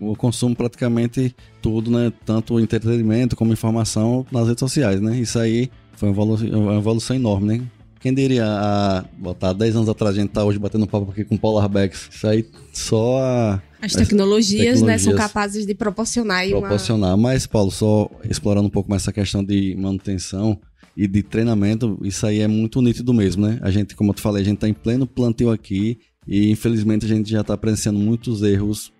eu 0.00 0.14
consumo 0.16 0.54
praticamente 0.54 1.34
tudo, 1.60 1.90
né? 1.90 2.12
Tanto 2.24 2.60
entretenimento 2.60 3.36
como 3.36 3.52
informação 3.52 4.26
nas 4.30 4.46
redes 4.46 4.60
sociais, 4.60 5.00
né? 5.00 5.16
Isso 5.16 5.38
aí 5.38 5.70
foi 5.92 6.08
uma 6.08 6.14
evolução, 6.14 6.48
uma 6.48 6.76
evolução 6.76 7.16
enorme, 7.16 7.58
né? 7.58 7.66
Quem 8.00 8.14
diria, 8.14 8.44
a, 8.46 9.04
botar 9.18 9.52
10 9.52 9.76
anos 9.76 9.88
atrás 9.88 10.16
a 10.16 10.20
gente 10.20 10.30
tá 10.30 10.44
hoje 10.44 10.58
batendo 10.58 10.86
papo 10.86 11.10
aqui 11.10 11.24
com 11.24 11.36
Polar 11.36 11.68
Becks. 11.68 12.08
Isso 12.12 12.26
aí 12.26 12.46
só 12.72 13.18
a, 13.18 13.62
as 13.80 13.92
tecnologias, 13.92 13.94
as 13.94 14.08
tecnologias, 14.08 14.82
né, 14.82 14.98
são 14.98 15.14
capazes 15.14 15.66
de 15.66 15.74
proporcionar 15.74 16.46
Proporcionar. 16.48 17.10
Uma... 17.10 17.16
Mas, 17.16 17.46
Paulo, 17.46 17.70
só 17.70 18.10
explorando 18.28 18.68
um 18.68 18.70
pouco 18.70 18.90
mais 18.90 19.02
essa 19.02 19.12
questão 19.12 19.44
de 19.44 19.74
manutenção 19.76 20.58
e 20.96 21.06
de 21.06 21.22
treinamento, 21.22 21.98
isso 22.02 22.26
aí 22.26 22.40
é 22.40 22.48
muito 22.48 22.80
nítido 22.80 23.12
mesmo, 23.12 23.46
né? 23.46 23.58
A 23.60 23.70
gente, 23.70 23.94
como 23.94 24.10
eu 24.10 24.14
te 24.14 24.22
falei, 24.22 24.42
a 24.42 24.44
gente 24.44 24.58
tá 24.58 24.68
em 24.68 24.72
pleno 24.72 25.06
plantio 25.06 25.50
aqui 25.50 25.98
e 26.26 26.50
infelizmente 26.50 27.04
a 27.04 27.08
gente 27.08 27.30
já 27.30 27.44
tá 27.44 27.56
presenciando 27.56 27.98
muitos 27.98 28.42
erros 28.42 28.92